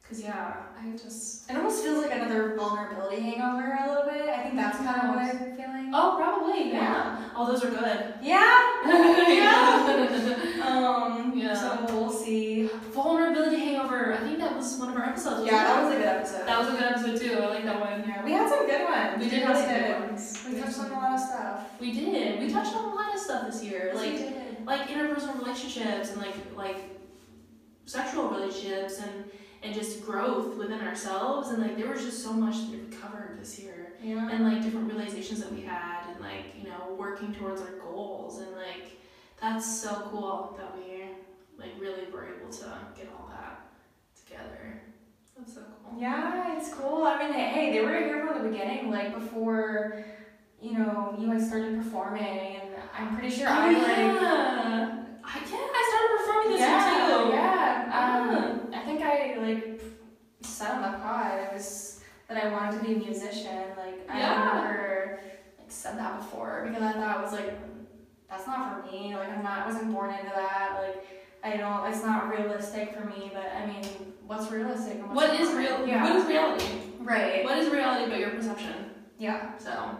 because 0.02 0.22
yeah 0.22 0.54
i 0.80 0.90
just 0.96 1.50
It 1.50 1.56
almost 1.56 1.82
feels 1.82 2.02
like 2.04 2.12
another 2.14 2.54
vulnerability 2.56 3.20
hangover 3.20 3.76
a 3.84 3.88
little 3.88 4.04
bit. 4.10 4.28
I 4.28 4.42
think 4.42 4.56
that's 4.56 4.78
kind 4.78 5.02
of 5.02 5.08
what 5.14 5.18
I've 5.18 5.38
been 5.38 5.56
feeling. 5.56 5.77
Oh 5.94 6.14
probably 6.16 6.70
yeah, 6.70 7.30
oh 7.36 7.46
those 7.50 7.64
are 7.64 7.70
good 7.70 8.14
Yeah. 8.22 8.62
Yeah. 9.28 10.62
um. 10.66 11.32
Yeah. 11.36 11.54
So 11.54 11.86
we'll 11.94 12.10
see. 12.10 12.68
vulnerability 12.92 13.58
hangover 13.58 14.12
i 14.14 14.16
think 14.18 14.38
that 14.38 14.54
was 14.56 14.76
one 14.78 14.90
of 14.90 14.96
our 14.96 15.04
episodes 15.04 15.46
Yeah, 15.46 15.64
that 15.64 15.84
was 15.84 15.94
a 15.94 15.96
good 15.98 16.06
episode. 16.06 16.46
that 16.46 16.58
was 16.58 16.68
a 16.68 16.72
good 16.72 16.82
episode 16.82 17.20
too 17.20 17.32
i 17.42 17.46
like 17.46 17.64
that 17.64 17.80
one 17.80 18.04
Yeah, 18.08 18.24
we 18.24 18.32
had 18.32 18.48
some 18.48 18.66
good 18.66 18.84
ones. 18.84 19.22
we 19.22 19.30
did 19.30 19.42
have 19.44 19.56
some 19.56 19.68
good 19.68 20.00
ones 20.10 20.44
We 20.48 20.60
touched 20.60 20.78
on 20.80 20.90
a 20.90 20.94
lot 20.94 21.12
of 21.14 21.20
stuff. 21.20 21.60
we 21.80 21.92
did 21.92 22.40
we 22.40 22.50
touched 22.52 22.74
on 22.74 22.84
a 22.92 22.94
lot 22.94 23.14
of 23.14 23.20
stuff 23.20 23.46
this 23.50 23.62
year 23.64 23.92
Yes, 23.94 24.02
we 24.02 24.08
like 24.10 24.18
did. 24.18 24.66
like 24.66 24.88
interpersonal 24.88 25.38
relationships 25.38 26.10
and 26.12 26.20
like 26.20 26.34
like 26.56 26.78
sexual 27.86 28.28
relationships 28.28 28.98
and 29.00 29.24
and 29.62 29.74
just 29.74 30.04
growth 30.04 30.56
within 30.56 30.80
ourselves 30.80 31.48
and 31.50 31.62
like 31.62 31.76
there 31.76 31.88
was 31.90 32.02
just 32.02 32.22
so 32.22 32.32
much 32.32 32.56
that 32.70 32.70
we 32.70 32.96
covered 32.96 33.38
this 33.40 33.58
year 33.58 33.87
Yeah. 34.02 34.30
and 34.30 34.44
like 34.44 34.62
different 34.62 34.92
realizations 34.92 35.40
that 35.40 35.52
we 35.52 35.62
had 35.62 36.06
and 36.10 36.20
like 36.20 36.54
you 36.56 36.68
know 36.68 36.94
working 36.96 37.34
towards 37.34 37.60
our 37.60 37.78
goals 37.78 38.38
and 38.38 38.52
like 38.52 38.98
that's 39.40 39.80
so 39.82 40.08
cool 40.10 40.56
that 40.58 40.76
we 40.76 41.04
like 41.58 41.72
really 41.80 42.10
were 42.12 42.26
able 42.26 42.50
to 42.50 42.64
get 42.96 43.08
all 43.18 43.28
that 43.30 43.60
together. 44.24 44.80
That's 45.36 45.54
so 45.54 45.60
cool. 45.84 46.00
Yeah, 46.00 46.56
it's 46.56 46.72
cool. 46.74 47.04
I 47.04 47.18
mean, 47.18 47.32
hey, 47.32 47.48
hey, 47.50 47.72
they 47.72 47.84
were 47.84 47.96
here 47.98 48.26
from 48.26 48.42
the 48.42 48.48
beginning, 48.50 48.90
like 48.90 49.14
before, 49.14 50.04
you 50.60 50.72
know, 50.76 51.16
you 51.18 51.28
guys 51.28 51.46
started 51.48 51.76
performing, 51.82 52.22
and 52.24 52.70
I'm 52.96 53.16
pretty 53.16 53.34
sure 53.34 53.48
I 53.48 53.72
like. 53.72 53.76
Oh, 53.76 53.86
yeah. 53.86 55.04
I 55.24 55.38
yeah, 55.40 55.68
I 55.74 55.90
started 55.90 56.18
performing 56.18 56.50
this 56.52 56.60
yeah, 56.60 57.06
year 57.08 57.26
too. 57.26 57.32
yeah. 57.34 57.50
Um, 57.94 58.74
I 58.74 58.84
think 58.84 59.02
I 59.02 59.36
like 59.40 59.80
said 60.40 60.70
on 60.70 60.82
the 60.92 60.98
pod 60.98 61.38
I 61.38 61.50
was 61.54 61.87
that 62.28 62.44
I 62.44 62.52
wanted 62.52 62.78
to 62.78 62.84
be 62.84 62.94
a 62.94 62.98
musician. 62.98 63.64
Like 63.76 64.08
I 64.08 64.18
never 64.18 65.20
like 65.58 65.70
said 65.70 65.98
that 65.98 66.20
before 66.20 66.64
because 66.66 66.82
I 66.82 66.92
thought 66.92 67.18
it 67.18 67.22
was 67.22 67.32
like 67.32 67.58
that's 68.28 68.46
not 68.46 68.86
for 68.86 68.92
me. 68.92 69.14
Like 69.16 69.30
I'm 69.30 69.42
not. 69.42 69.60
I 69.60 69.66
wasn't 69.66 69.92
born 69.92 70.10
into 70.10 70.32
that. 70.34 70.78
Like 70.82 71.06
I 71.42 71.56
don't. 71.56 71.90
It's 71.90 72.04
not 72.04 72.28
realistic 72.30 72.94
for 72.94 73.06
me. 73.06 73.30
But 73.32 73.50
I 73.56 73.66
mean, 73.66 73.84
what's 74.26 74.50
realistic? 74.50 74.94
And 74.94 75.10
what's 75.10 75.30
What 75.30 75.40
is 75.40 75.52
real? 75.54 75.86
Yeah. 75.86 76.04
What 76.04 76.16
is 76.16 76.26
reality? 76.26 76.66
right? 77.00 77.44
What 77.44 77.58
is 77.58 77.70
reality 77.70 78.10
but 78.10 78.20
your 78.20 78.30
perception? 78.30 78.90
Yeah. 79.18 79.58
So, 79.58 79.96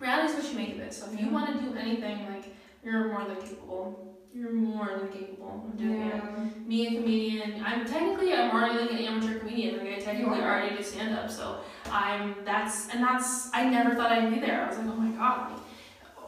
reality 0.00 0.32
is 0.32 0.44
what 0.44 0.52
you 0.52 0.58
make 0.58 0.74
of 0.74 0.80
it. 0.80 0.94
So, 0.94 1.06
if 1.06 1.12
you 1.12 1.26
mm-hmm. 1.26 1.34
want 1.34 1.60
to 1.60 1.64
do 1.64 1.76
anything, 1.76 2.26
like, 2.26 2.54
you're 2.82 3.08
more 3.08 3.24
than 3.24 3.36
capable. 3.36 4.15
You're 4.34 4.52
more 4.52 4.98
than 4.98 5.08
capable 5.08 5.64
of 5.66 5.78
doing 5.78 6.02
it. 6.02 6.66
Me, 6.68 6.86
a 6.86 7.00
comedian, 7.00 7.62
I'm 7.64 7.86
technically, 7.86 8.34
I'm 8.34 8.50
already 8.50 8.80
like 8.80 8.90
an 8.90 8.98
amateur 8.98 9.38
comedian. 9.38 9.78
Like, 9.78 9.96
I 9.96 9.98
technically 9.98 10.40
already 10.40 10.76
do 10.76 10.82
stand 10.82 11.14
up. 11.14 11.30
So, 11.30 11.60
I'm, 11.90 12.34
that's, 12.44 12.90
and 12.90 13.02
that's, 13.02 13.48
I 13.54 13.68
never 13.68 13.94
thought 13.94 14.12
I'd 14.12 14.32
be 14.32 14.40
there. 14.40 14.62
I 14.64 14.68
was 14.68 14.76
like, 14.78 14.86
oh 14.88 14.96
my 14.96 15.16
god, 15.16 15.52
like, 15.52 15.60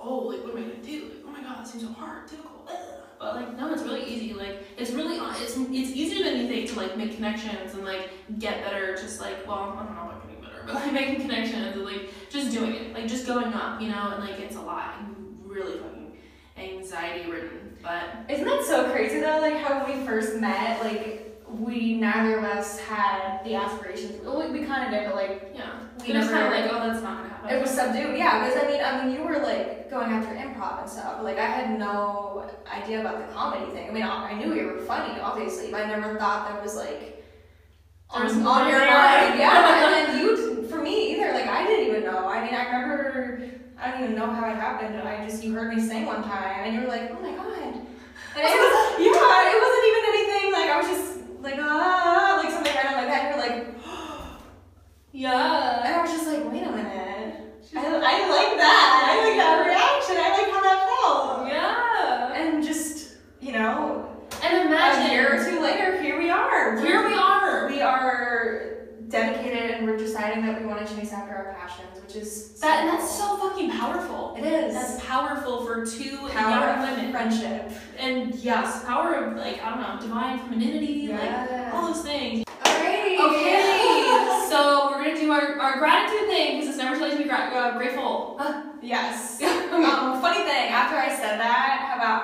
oh, 0.02 0.18
like, 0.20 0.42
what 0.44 0.56
am 0.56 0.58
I 0.58 0.60
gonna 0.62 0.82
do? 0.82 1.02
Like, 1.04 1.22
oh 1.26 1.30
my 1.30 1.42
god, 1.42 1.64
it 1.64 1.68
seems 1.68 1.84
so 1.84 1.92
hard, 1.92 2.26
difficult. 2.28 2.68
ugh. 2.68 2.76
But 3.18 3.34
like, 3.34 3.58
no, 3.58 3.72
it's 3.72 3.82
really 3.82 4.04
easy. 4.04 4.32
Like, 4.32 4.62
it's 4.76 4.92
really, 4.92 5.16
it's, 5.42 5.56
it's 5.56 5.90
easier 5.90 6.24
than 6.24 6.40
you 6.40 6.48
think 6.48 6.70
to 6.70 6.76
like 6.76 6.96
make 6.96 7.16
connections 7.16 7.74
and 7.74 7.84
like 7.84 8.10
get 8.38 8.62
better. 8.62 8.94
Just 8.94 9.20
like, 9.20 9.46
well, 9.46 9.76
I 9.76 9.84
don't 9.84 9.94
know 9.94 10.02
about 10.02 10.22
getting 10.26 10.40
better, 10.42 10.62
but 10.66 10.74
like 10.76 10.92
making 10.92 11.22
connections 11.22 11.74
and 11.76 11.84
like 11.84 12.10
just 12.30 12.52
doing 12.52 12.74
it, 12.74 12.94
like 12.94 13.08
just 13.08 13.26
going 13.26 13.52
up, 13.52 13.80
you 13.82 13.88
know, 13.88 14.12
and 14.14 14.24
like 14.24 14.38
it's 14.38 14.54
a 14.56 14.60
lot, 14.60 14.94
really 15.44 15.78
fucking 15.78 15.97
anxiety 16.58 17.30
ridden. 17.30 17.76
But 17.82 18.04
Isn't 18.28 18.44
that 18.44 18.64
so 18.64 18.90
crazy 18.90 19.20
though? 19.20 19.38
Like 19.40 19.56
how 19.56 19.84
when 19.84 20.00
we 20.00 20.06
first 20.06 20.36
met, 20.36 20.82
like 20.82 21.28
we 21.48 21.94
neither 21.94 22.38
of 22.38 22.44
us 22.44 22.78
had 22.80 23.42
the 23.44 23.54
aspirations. 23.54 24.22
Well, 24.24 24.38
we, 24.38 24.60
we 24.60 24.66
kind 24.66 24.84
of 24.84 24.90
did, 24.90 25.06
but 25.06 25.16
like 25.16 25.52
yeah, 25.54 25.70
we 26.06 26.12
never. 26.12 26.30
kind 26.30 26.46
of 26.46 26.52
like, 26.52 26.72
oh, 26.72 26.86
that's 26.86 27.02
not 27.02 27.18
gonna 27.18 27.28
happen. 27.28 27.50
it 27.50 27.60
was 27.60 27.70
subdued, 27.70 28.16
yeah. 28.16 28.46
Because 28.46 28.62
I 28.62 28.66
mean, 28.66 28.80
I 28.82 29.04
mean, 29.04 29.14
you 29.14 29.22
were 29.22 29.38
like 29.38 29.90
going 29.90 30.10
after 30.12 30.34
improv 30.34 30.82
and 30.82 30.90
stuff. 30.90 31.16
But, 31.16 31.24
like 31.24 31.38
I 31.38 31.46
had 31.46 31.78
no 31.78 32.50
idea 32.70 33.00
about 33.00 33.26
the 33.26 33.32
comedy 33.32 33.70
thing. 33.72 33.88
I 33.88 33.92
mean, 33.92 34.02
I 34.02 34.30
I 34.30 34.34
knew 34.34 34.54
you 34.54 34.66
were 34.66 34.80
funny, 34.80 35.18
obviously, 35.20 35.70
but 35.70 35.82
I 35.82 35.86
never 35.86 36.18
thought 36.18 36.48
that 36.48 36.62
was 36.62 36.76
like 36.76 37.24
on, 38.10 38.26
on 38.26 38.68
your 38.68 38.80
mind. 38.80 39.38
Yeah, 39.38 39.84
and 39.84 40.08
then 40.10 40.18
you, 40.24 40.66
for 40.68 40.82
me 40.82 41.12
either. 41.12 41.32
Like 41.32 41.46
I 41.46 41.64
didn't 41.64 41.86
even 41.86 42.04
know. 42.04 42.26
I 42.28 42.44
mean, 42.44 42.54
I 42.54 42.64
remember. 42.66 43.07
I 43.80 43.90
don't 43.92 44.02
even 44.04 44.16
know 44.16 44.26
how 44.26 44.48
it 44.50 44.56
happened. 44.56 44.96
I 45.00 45.24
just 45.26 45.42
you 45.44 45.52
heard 45.54 45.72
me 45.72 45.80
sing 45.80 46.04
one 46.06 46.22
time, 46.22 46.64
and 46.64 46.74
you 46.74 46.80
were 46.80 46.88
like, 46.88 47.10
"Oh 47.10 47.20
my 47.22 47.30
god!" 47.30 47.74
And 47.74 48.44
it 48.44 48.58
was 48.58 48.74
yeah, 48.98 49.54
it 49.54 49.58
wasn't 49.62 49.86
even 49.88 50.02
anything. 50.12 50.52
Like 50.52 50.70
I 50.70 50.76
was 50.78 50.86
just 50.88 51.40
like 51.40 51.58
ah, 51.60 52.40
like 52.42 52.52
something 52.52 52.74
random 52.74 52.94
like 52.94 53.08
that. 53.08 53.24
And 53.24 53.28
you're 53.34 53.46
like, 53.46 53.74
yeah. 55.12 55.84
and 55.86 55.94
I 55.94 56.02
was 56.02 56.10
just 56.10 56.26
like, 56.26 56.42
"Wait 56.50 56.62
a 56.66 56.70
minute." 56.70 57.34
I, 57.76 57.84
I 57.84 58.28
like 58.28 58.56
that. 58.58 58.90
I 59.06 59.28
like 59.28 59.36
that 59.36 59.66
reaction. 59.66 60.16
I 60.18 60.30
like 60.34 60.50
how 60.50 60.62
that 60.62 60.80
felt. 60.88 61.48
Yeah. 61.48 62.32
And 62.34 62.64
just 62.64 63.16
you 63.40 63.52
know, 63.52 64.10
And 64.42 64.66
imagine 64.66 65.10
a 65.10 65.14
year 65.14 65.38
or 65.40 65.44
two 65.44 65.60
later, 65.62 66.02
here 66.02 66.18
we 66.18 66.30
are. 66.30 66.80
here 66.80 67.06
we 67.06 67.14
are. 67.14 67.68
we 67.68 67.80
are 67.80 68.77
dedicated, 69.08 69.70
and 69.72 69.86
we're 69.86 69.96
deciding 69.96 70.44
that 70.44 70.60
we 70.60 70.66
want 70.66 70.86
to 70.86 70.94
chase 70.96 71.12
after 71.12 71.34
our 71.34 71.54
passions, 71.58 72.00
which 72.02 72.16
is 72.16 72.52
so 72.56 72.66
That 72.66 72.80
and 72.80 72.88
that's 72.88 73.10
so 73.10 73.36
fucking 73.36 73.70
powerful. 73.70 74.34
It 74.38 74.44
is. 74.44 74.74
That's 74.74 75.04
powerful 75.04 75.64
for 75.64 75.84
two 75.86 76.16
power 76.28 76.50
young 76.50 76.88
of 76.90 76.96
women. 76.96 77.10
friendship. 77.12 77.70
And 77.98 78.34
yes, 78.36 78.84
power 78.84 79.14
of 79.14 79.36
like 79.36 79.62
I 79.64 79.70
don't 79.70 79.80
know, 79.80 80.00
divine 80.00 80.38
femininity, 80.38 81.08
like 81.08 81.72
all 81.72 81.92
those 81.92 82.02
things. 82.02 82.44
Alrighty. 82.62 83.18
Okay, 83.18 84.46
so 84.48 84.90
we're 84.90 85.04
gonna 85.04 85.16
do 85.16 85.32
our, 85.32 85.58
our 85.58 85.78
gratitude 85.78 86.28
thing 86.28 86.56
because 86.60 86.68
it's 86.68 86.78
never 86.78 86.96
too 86.96 87.02
late 87.02 87.12
to 87.12 87.18
be 87.18 87.24
gra- 87.24 87.50
uh, 87.54 87.76
grateful. 87.78 88.40
Yes. 88.80 89.42
um, 89.72 90.20
funny 90.20 90.44
thing, 90.44 90.68
after 90.70 90.96
I 90.96 91.08
said 91.08 91.38
that 91.40 91.67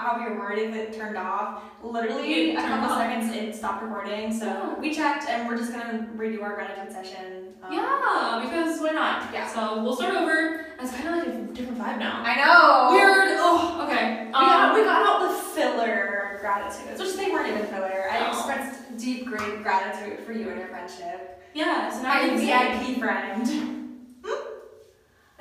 how 0.01 0.18
we 0.18 0.24
if 0.62 0.74
it 0.74 0.92
turned 0.92 1.16
off, 1.16 1.62
literally 1.82 2.55
a 2.55 2.61
couple 2.61 2.90
off. 2.90 2.99
seconds 2.99 3.34
it 3.34 3.55
stopped 3.55 3.82
recording. 3.82 4.32
So 4.32 4.74
Oh. 4.76 4.80
we 4.80 4.95
checked 4.95 5.28
and 5.28 5.49
we're 5.49 5.57
just 5.57 5.72
gonna 5.72 6.07
redo 6.16 6.42
our 6.42 6.55
gratitude 6.55 6.92
session. 6.92 7.55
Um, 7.62 7.72
yeah, 7.72 8.40
because 8.45 8.80
why 8.80 8.90
not? 8.90 9.32
Yeah. 9.32 9.47
So 9.49 9.82
we'll 9.82 9.97
start 9.97 10.14
over. 10.14 10.66
It's 10.80 10.92
kind 10.92 11.09
of 11.09 11.14
like 11.16 11.26
a 11.28 11.53
different 11.55 11.78
vibe 11.78 11.99
now. 11.99 12.22
I 12.24 12.36
know. 12.36 12.97
Weird. 12.97 13.38
Oh, 13.40 13.84
okay. 13.86 14.26
We 14.26 14.32
got, 14.32 14.70
Um, 14.70 14.74
we 14.76 14.84
got 14.84 15.07
out 15.07 15.28
the 15.28 15.34
filler 15.34 16.36
gratitudes, 16.40 17.01
which 17.01 17.14
they 17.16 17.30
weren't 17.30 17.49
even 17.49 17.66
filler. 17.66 18.09
I 18.11 18.20
No. 18.20 18.28
expressed 18.28 18.97
deep, 18.99 19.26
great 19.26 19.62
gratitude 19.62 20.20
for 20.26 20.32
you 20.32 20.49
and 20.51 20.59
your 20.59 20.68
friendship. 20.68 21.42
yeah. 21.55 21.88
So 21.90 22.03
now 22.03 22.09
My 22.14 22.20
can 22.20 22.38
say- 22.38 22.47
VIP 22.47 22.99
friend. 23.01 23.90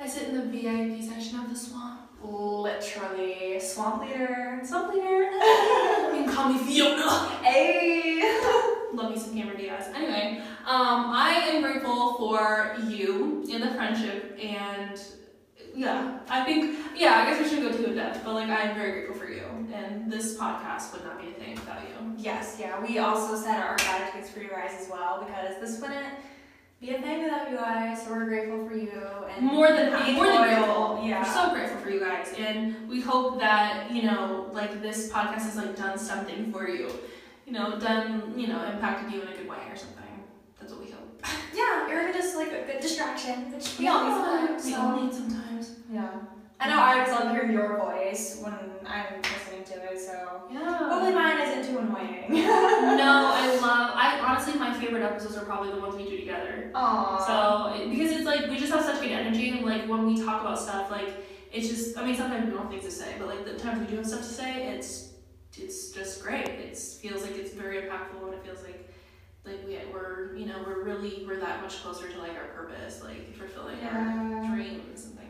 I 0.00 0.06
sit 0.06 0.28
in 0.28 0.34
the 0.36 0.42
VIP 0.42 1.02
section 1.02 1.38
of 1.40 1.48
the 1.48 1.56
swamp. 1.56 2.03
Literally. 2.24 3.60
Swamp 3.60 4.02
leader. 4.02 4.60
Swamp 4.64 4.94
leader. 4.94 5.22
you 5.30 6.24
can 6.24 6.28
call 6.28 6.52
me 6.52 6.58
Fiona. 6.58 7.28
Hey. 7.42 8.20
Love 8.92 9.12
me 9.12 9.18
some 9.18 9.34
Cameron 9.34 9.56
Diaz. 9.56 9.88
Anyway, 9.94 10.40
um, 10.66 11.10
I 11.10 11.30
am 11.48 11.62
grateful 11.62 12.14
for 12.14 12.76
you 12.86 13.44
and 13.52 13.62
the 13.62 13.74
friendship, 13.74 14.38
and 14.40 15.00
yeah, 15.74 16.20
I 16.28 16.44
think 16.44 16.78
yeah, 16.96 17.14
I 17.14 17.24
guess 17.26 17.42
we 17.42 17.48
should 17.48 17.62
go 17.62 17.76
too 17.76 17.90
in 17.90 17.96
depth, 17.96 18.24
but 18.24 18.34
like 18.34 18.48
I'm 18.48 18.74
very 18.76 18.92
grateful 18.92 19.16
for 19.16 19.28
you, 19.28 19.42
and 19.72 20.10
this 20.10 20.36
podcast 20.38 20.92
would 20.92 21.04
not 21.04 21.20
be 21.20 21.28
a 21.28 21.32
thing 21.32 21.56
without 21.56 21.82
you. 21.82 22.14
Yes, 22.16 22.56
yeah. 22.60 22.80
We 22.80 22.98
also 22.98 23.36
said 23.36 23.60
our 23.60 23.76
gratitudes 23.76 24.30
for 24.30 24.40
you 24.40 24.48
guys 24.48 24.70
as 24.80 24.88
well 24.88 25.24
because 25.26 25.60
this 25.60 25.80
wouldn't 25.80 26.06
be 26.84 26.94
a 26.94 27.00
thing 27.00 27.22
without 27.22 27.50
you 27.50 27.56
guys. 27.56 28.04
So 28.04 28.10
we're 28.10 28.26
grateful 28.26 28.68
for 28.68 28.74
you 28.74 29.02
and 29.34 29.46
More 29.46 29.68
than 29.68 29.90
be 30.04 30.12
more 30.12 30.26
than 30.26 30.42
grateful. 30.42 31.00
Yeah. 31.02 31.22
We're 31.22 31.32
so 31.32 31.50
grateful 31.54 31.78
for 31.78 31.90
you 31.90 32.00
guys, 32.00 32.34
and 32.36 32.88
we 32.88 33.00
hope 33.00 33.40
that 33.40 33.90
you 33.90 34.02
know, 34.02 34.50
like 34.52 34.82
this 34.82 35.10
podcast 35.10 35.44
has 35.48 35.56
like 35.56 35.76
done 35.76 35.98
something 35.98 36.52
for 36.52 36.68
you, 36.68 36.90
you 37.46 37.52
know, 37.52 37.78
done 37.78 38.34
you 38.36 38.48
know, 38.48 38.62
impacted 38.64 39.12
you 39.12 39.22
in 39.22 39.28
a 39.28 39.36
good 39.36 39.48
way 39.48 39.58
or 39.70 39.76
something. 39.76 40.04
That's 40.60 40.72
what 40.72 40.84
we 40.84 40.90
hope. 40.90 41.24
yeah, 41.54 41.88
or 41.88 42.00
even 42.00 42.12
just 42.12 42.36
like 42.36 42.52
a 42.52 42.64
good 42.66 42.80
distraction, 42.80 43.52
which 43.52 43.78
we 43.78 43.88
all 43.88 44.04
need 44.04 44.14
sometimes. 44.14 44.66
We 44.66 44.74
all 44.74 45.02
need 45.02 45.14
sometimes. 45.14 45.76
Yeah. 45.90 46.10
I 46.60 46.68
know 46.68 46.78
I 46.78 47.00
always 47.00 47.12
love 47.12 47.30
hearing 47.32 47.52
your 47.52 47.76
voice 47.76 48.40
when 48.42 48.54
I'm 48.86 49.20
so 49.96 50.42
Yeah. 50.50 50.78
hopefully 50.88 51.14
mine 51.14 51.40
isn't 51.40 51.72
too 51.72 51.78
annoying. 51.80 52.24
no, 52.28 53.30
I 53.34 53.58
love. 53.60 53.90
I 53.94 54.20
honestly, 54.20 54.54
my 54.58 54.72
favorite 54.72 55.02
episodes 55.02 55.36
are 55.36 55.44
probably 55.44 55.72
the 55.72 55.80
ones 55.80 55.94
we 55.96 56.04
do 56.08 56.16
together. 56.18 56.70
Aww. 56.74 57.26
So 57.26 57.88
because 57.90 58.10
it's 58.12 58.24
like 58.26 58.48
we 58.48 58.56
just 58.58 58.72
have 58.72 58.84
such 58.84 59.00
good 59.00 59.12
energy, 59.12 59.50
and 59.50 59.64
like 59.64 59.88
when 59.88 60.06
we 60.06 60.22
talk 60.22 60.40
about 60.42 60.58
stuff, 60.60 60.90
like 60.90 61.08
it's 61.52 61.68
just. 61.68 61.96
I 61.98 62.04
mean, 62.04 62.16
sometimes 62.16 62.46
we 62.46 62.50
don't 62.52 62.62
have 62.62 62.70
things 62.70 62.84
to 62.84 62.90
say, 62.90 63.14
but 63.18 63.28
like 63.28 63.44
the 63.44 63.54
times 63.58 63.80
we 63.80 63.86
do 63.86 63.96
have 63.96 64.06
stuff 64.06 64.20
to 64.20 64.26
say, 64.26 64.68
it's 64.68 65.12
it's 65.56 65.90
just 65.90 66.22
great. 66.22 66.48
It 66.48 66.76
feels 66.76 67.22
like 67.22 67.36
it's 67.36 67.52
very 67.54 67.82
impactful, 67.82 68.22
and 68.24 68.34
it 68.34 68.44
feels 68.44 68.62
like 68.62 68.90
like 69.44 69.60
we 69.66 69.78
we're 69.92 70.34
you 70.36 70.46
know 70.46 70.62
we're 70.66 70.82
really 70.84 71.24
we're 71.26 71.40
that 71.40 71.62
much 71.62 71.82
closer 71.82 72.08
to 72.10 72.18
like 72.18 72.32
our 72.36 72.46
purpose, 72.54 73.02
like 73.02 73.34
fulfilling 73.36 73.78
our 73.84 74.46
dreams 74.54 75.04
and 75.04 75.18
things. 75.18 75.23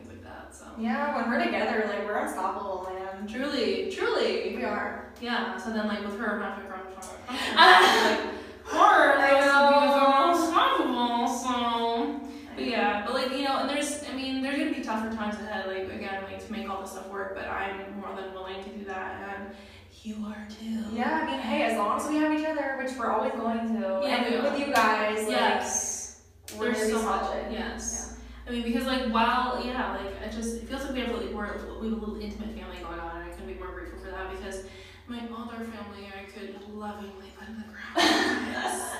So 0.59 0.65
Yeah, 0.79 1.15
when 1.15 1.29
we're 1.29 1.43
together, 1.43 1.85
like 1.89 2.05
we're 2.05 2.17
unstoppable, 2.17 2.89
man. 2.93 3.27
truly, 3.27 3.91
truly, 3.91 4.55
We 4.55 4.63
are. 4.63 5.11
yeah. 5.21 5.57
So 5.57 5.71
then 5.71 5.87
like 5.87 6.01
with 6.05 6.17
her, 6.19 6.39
not 6.39 6.57
like 6.57 6.69
like 7.55 8.19
horror, 8.65 9.13
I 9.17 9.31
like 9.31 9.45
know. 9.45 10.31
unstoppable. 10.33 11.27
So. 11.27 12.21
But 12.55 12.65
yeah, 12.65 13.03
but 13.05 13.13
like 13.15 13.31
you 13.31 13.43
know, 13.43 13.57
and 13.59 13.69
there's, 13.69 14.03
I 14.09 14.13
mean, 14.15 14.41
there's 14.41 14.57
gonna 14.57 14.71
be 14.71 14.81
tougher 14.81 15.13
times 15.15 15.35
ahead. 15.35 15.67
Like 15.67 15.91
again, 15.93 16.23
like 16.23 16.45
to 16.45 16.51
make 16.51 16.69
all 16.69 16.81
this 16.81 16.91
stuff 16.91 17.09
work. 17.09 17.35
But 17.35 17.47
I'm 17.49 17.99
more 17.99 18.15
than 18.15 18.33
willing 18.33 18.63
to 18.63 18.69
do 18.69 18.85
that, 18.85 19.37
and 19.37 19.55
you 20.03 20.15
are 20.25 20.47
too. 20.49 20.85
Yeah, 20.95 21.21
I 21.21 21.25
mean, 21.31 21.39
hey, 21.39 21.63
as 21.63 21.77
long 21.77 21.99
as 21.99 22.07
we 22.07 22.15
have 22.17 22.31
each 22.39 22.45
other, 22.45 22.79
which 22.81 22.95
we're 22.97 23.11
always 23.11 23.33
going 23.33 23.73
to, 23.81 23.99
Yeah, 24.03 24.23
and 24.23 24.43
with 24.43 24.57
you 24.59 24.73
guys, 24.73 25.17
like, 25.23 25.31
Yes. 25.31 26.21
we're 26.57 26.71
There's 26.73 26.91
gonna 26.91 26.99
so 27.01 27.09
much. 27.09 27.21
solid. 27.23 27.45
Yes. 27.51 28.04
I 28.47 28.51
mean, 28.51 28.63
because 28.63 28.85
like 28.85 29.07
while 29.11 29.61
yeah, 29.65 29.91
like 29.97 30.15
it 30.21 30.31
just 30.31 30.57
it 30.63 30.67
feels 30.69 30.83
like 30.83 30.93
we 30.93 30.99
have 31.01 31.09
like 31.11 31.33
we're 31.33 31.57
we 31.81 31.89
have 31.89 31.97
a 31.97 32.05
little 32.05 32.19
intimate 32.19 32.55
family 32.55 32.77
going 32.81 32.99
on, 32.99 33.21
and 33.21 33.29
I 33.29 33.33
couldn't 33.33 33.47
be 33.47 33.55
more 33.59 33.71
grateful 33.73 33.99
for 33.99 34.11
that 34.11 34.29
because 34.31 34.65
my 35.07 35.17
other 35.19 35.65
family 35.65 36.09
I 36.13 36.23
could 36.31 36.55
lovingly 36.73 37.31
put 37.37 37.47
in 37.49 37.55
the 37.57 37.63
ground. 37.63 38.81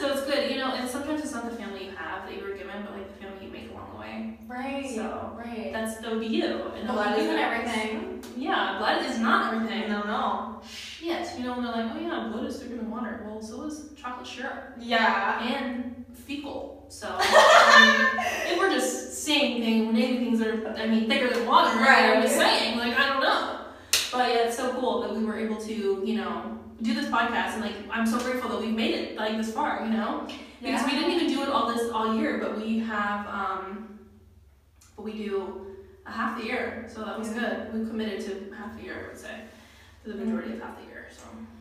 So 0.00 0.12
it's 0.12 0.26
good, 0.26 0.50
you 0.50 0.58
know. 0.58 0.72
And 0.72 0.88
sometimes 0.88 1.22
it's 1.22 1.32
not 1.32 1.48
the 1.50 1.56
family 1.56 1.86
you 1.86 1.90
have 1.96 2.26
that 2.28 2.36
you 2.36 2.42
were 2.44 2.54
given, 2.54 2.82
but 2.84 2.92
like 2.92 3.08
the 3.08 3.24
family 3.24 3.46
you 3.46 3.50
make 3.52 3.70
along 3.70 3.90
the 3.94 3.98
way. 4.00 4.38
Right. 4.46 4.94
So, 4.94 5.32
right. 5.36 5.72
That's 5.72 5.96
that 5.98 6.10
would 6.10 6.20
be 6.20 6.26
you. 6.26 6.44
And 6.76 6.86
Blood 6.86 7.18
isn't 7.18 7.38
everything. 7.38 8.22
Yeah, 8.36 8.76
blood 8.78 9.04
is 9.04 9.18
not 9.18 9.54
everything. 9.54 9.88
No, 9.88 10.02
no. 10.02 10.60
Shit, 10.68 11.26
you 11.38 11.44
know, 11.44 11.54
and 11.54 11.64
they're 11.64 11.72
like, 11.72 11.92
oh 11.94 12.00
yeah, 12.00 12.28
blood 12.30 12.44
is 12.46 12.58
thicker 12.60 12.76
than 12.76 12.90
water. 12.90 13.24
Well, 13.26 13.40
so 13.42 13.64
is 13.64 13.90
chocolate 13.96 14.26
syrup 14.26 14.74
Yeah. 14.78 15.42
and 15.42 16.03
fecal. 16.14 16.86
So, 16.88 17.08
I 17.10 18.14
mean, 18.46 18.52
if 18.52 18.58
we're 18.58 18.70
just 18.70 19.24
saying 19.24 19.62
things, 19.62 19.92
naming 19.92 20.20
things 20.20 20.40
are, 20.42 20.66
I 20.76 20.86
mean, 20.86 21.08
thicker 21.08 21.32
than 21.32 21.46
water, 21.46 21.78
Right. 21.78 22.14
I'm 22.16 22.22
just 22.22 22.36
saying, 22.36 22.78
like, 22.78 22.96
I 22.98 23.08
don't 23.08 23.20
know. 23.22 23.60
But 24.12 24.28
yeah, 24.30 24.46
it's 24.46 24.56
so 24.56 24.72
cool 24.74 25.00
that 25.02 25.14
we 25.14 25.24
were 25.24 25.36
able 25.38 25.56
to, 25.56 26.02
you 26.04 26.16
know, 26.16 26.58
do 26.82 26.94
this 26.94 27.06
podcast, 27.06 27.54
and 27.54 27.62
like, 27.62 27.74
I'm 27.90 28.06
so 28.06 28.18
grateful 28.18 28.50
that 28.50 28.60
we've 28.60 28.74
made 28.74 28.94
it 28.94 29.16
like 29.16 29.36
this 29.36 29.52
far, 29.52 29.84
you 29.84 29.90
know, 29.92 30.26
because 30.62 30.84
we 30.84 30.92
didn't 30.92 31.10
even 31.12 31.28
do 31.28 31.42
it 31.42 31.48
all 31.48 31.72
this 31.72 31.90
all 31.90 32.14
year, 32.16 32.38
but 32.38 32.56
we 32.60 32.78
have, 32.80 33.26
um, 33.28 33.98
but 34.96 35.02
we 35.04 35.12
do 35.12 35.66
a 36.06 36.10
half 36.10 36.38
the 36.38 36.44
year, 36.46 36.86
so 36.92 37.04
that 37.04 37.18
was 37.18 37.28
Yeah. 37.34 37.40
good. 37.40 37.74
We 37.80 37.86
committed 37.88 38.20
to 38.26 38.54
half 38.56 38.76
the 38.76 38.82
year, 38.84 39.04
I 39.04 39.08
would 39.08 39.18
say, 39.18 39.40
to 40.04 40.12
the 40.12 40.16
majority 40.24 40.52
of 40.54 40.60
half 40.60 40.76
the 40.78 40.84
year. 40.84 40.93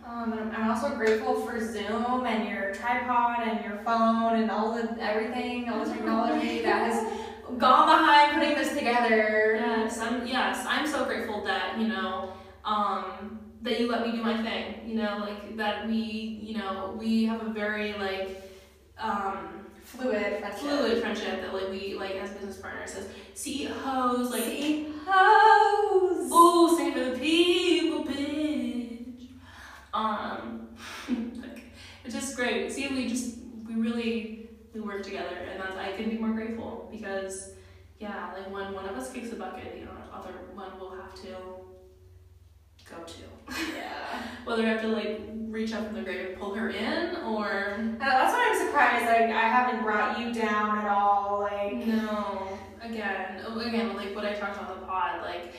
Um, 0.05 0.33
I'm- 0.33 0.51
I'm 0.55 0.69
also 0.71 0.95
grateful 0.95 1.35
for 1.45 1.59
Zoom 1.59 2.25
and 2.25 2.47
your 2.49 2.73
tripod 2.73 3.47
and 3.47 3.63
your 3.63 3.77
phone 3.85 4.35
and 4.35 4.51
all 4.51 4.73
the 4.73 4.95
everything, 5.01 5.69
all 5.69 5.83
the 5.85 5.91
technology 5.93 6.61
that 6.61 6.91
has 6.91 7.05
gone 7.57 7.87
behind 7.87 8.33
putting 8.37 8.55
this 8.55 8.73
together. 8.77 9.55
Yes, 9.59 9.99
I'm 9.99 10.25
yes, 10.27 10.65
I'm 10.67 10.85
so 10.85 11.05
grateful 11.05 11.43
that, 11.45 11.77
you 11.79 11.87
know, 11.87 12.33
um 12.65 13.39
that 13.61 13.79
you 13.79 13.89
let 13.89 14.05
me 14.05 14.11
do 14.11 14.21
my 14.21 14.41
thing. 14.43 14.81
You 14.85 14.95
know, 14.97 15.17
like 15.19 15.55
that 15.57 15.87
we, 15.87 15.95
you 15.95 16.57
know, 16.57 16.95
we 16.99 17.23
have 17.25 17.41
a 17.41 17.49
very 17.49 17.93
like 17.93 18.49
um 18.99 19.59
Fluid 19.83 20.39
friendship. 20.39 20.59
fluid 20.59 21.01
friendship 21.01 21.41
that 21.41 21.53
like 21.53 21.69
we 21.69 21.93
like 21.95 22.15
as 22.15 22.31
business 22.31 22.57
partners 22.57 22.95
as 22.95 23.07
CEOs, 23.35 24.31
like 24.31 24.43
CEOs. 24.43 26.29
oh 26.31 26.75
save 26.77 26.93
for 26.93 26.99
the 27.11 27.19
people 27.19 28.03
bitch. 28.05 28.32
Um 29.93 30.69
like 31.09 31.63
it's 32.03 32.13
just 32.15 32.35
great. 32.35 32.71
See 32.71 32.87
we 32.87 33.07
just 33.07 33.37
we 33.67 33.75
really 33.75 34.49
we 34.73 34.81
work 34.81 35.03
together 35.03 35.35
and 35.51 35.59
that's 35.61 35.75
I 35.75 35.91
couldn't 35.91 36.11
be 36.11 36.17
more 36.17 36.33
grateful 36.33 36.89
because 36.91 37.51
yeah, 37.99 38.33
like 38.35 38.51
when 38.51 38.73
one 38.73 38.85
of 38.85 38.97
us 38.97 39.11
kicks 39.13 39.29
the 39.29 39.35
bucket, 39.37 39.77
you 39.77 39.85
know, 39.85 39.91
the 39.91 40.17
other 40.17 40.33
one 40.53 40.77
will 40.79 40.91
have 40.91 41.13
to 41.15 41.63
go 42.89 43.03
to. 43.03 43.55
Yeah. 43.75 44.23
Whether 44.45 44.63
I 44.63 44.69
have 44.69 44.81
to 44.81 44.87
like 44.87 45.21
reach 45.47 45.73
up 45.73 45.85
from 45.85 45.95
the 45.95 46.01
grave 46.01 46.29
and 46.29 46.39
pull 46.39 46.53
her 46.55 46.69
in 46.69 47.15
or 47.17 47.75
Uh, 47.79 47.99
that's 47.99 48.33
why 48.33 48.49
I'm 48.51 48.67
surprised. 48.67 49.05
Like 49.05 49.29
I 49.35 49.47
haven't 49.47 49.83
brought 49.83 50.19
you 50.19 50.33
down 50.33 50.79
at 50.79 50.87
all. 50.87 51.41
Like 51.41 51.85
no. 51.85 52.57
Again, 52.81 53.41
oh, 53.47 53.59
again, 53.59 53.95
like 53.95 54.13
what 54.13 54.25
I 54.25 54.33
talked 54.33 54.57
about 54.57 54.71
on 54.71 54.81
the 54.81 54.85
pod, 54.85 55.21
like 55.21 55.53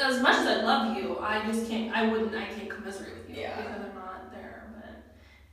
as 0.00 0.22
much 0.22 0.36
as 0.36 0.46
I 0.46 0.62
love 0.62 0.96
you, 0.96 1.18
I 1.20 1.44
just 1.44 1.68
can't. 1.68 1.92
I 1.92 2.06
wouldn't. 2.06 2.34
I 2.34 2.44
can't 2.44 2.67
commiserate 2.78 3.16
with 3.18 3.36
you 3.36 3.42
Yeah. 3.42 3.56
because 3.56 3.82
I'm 3.86 3.94
not 3.94 4.32
there. 4.32 4.70
But 4.74 5.04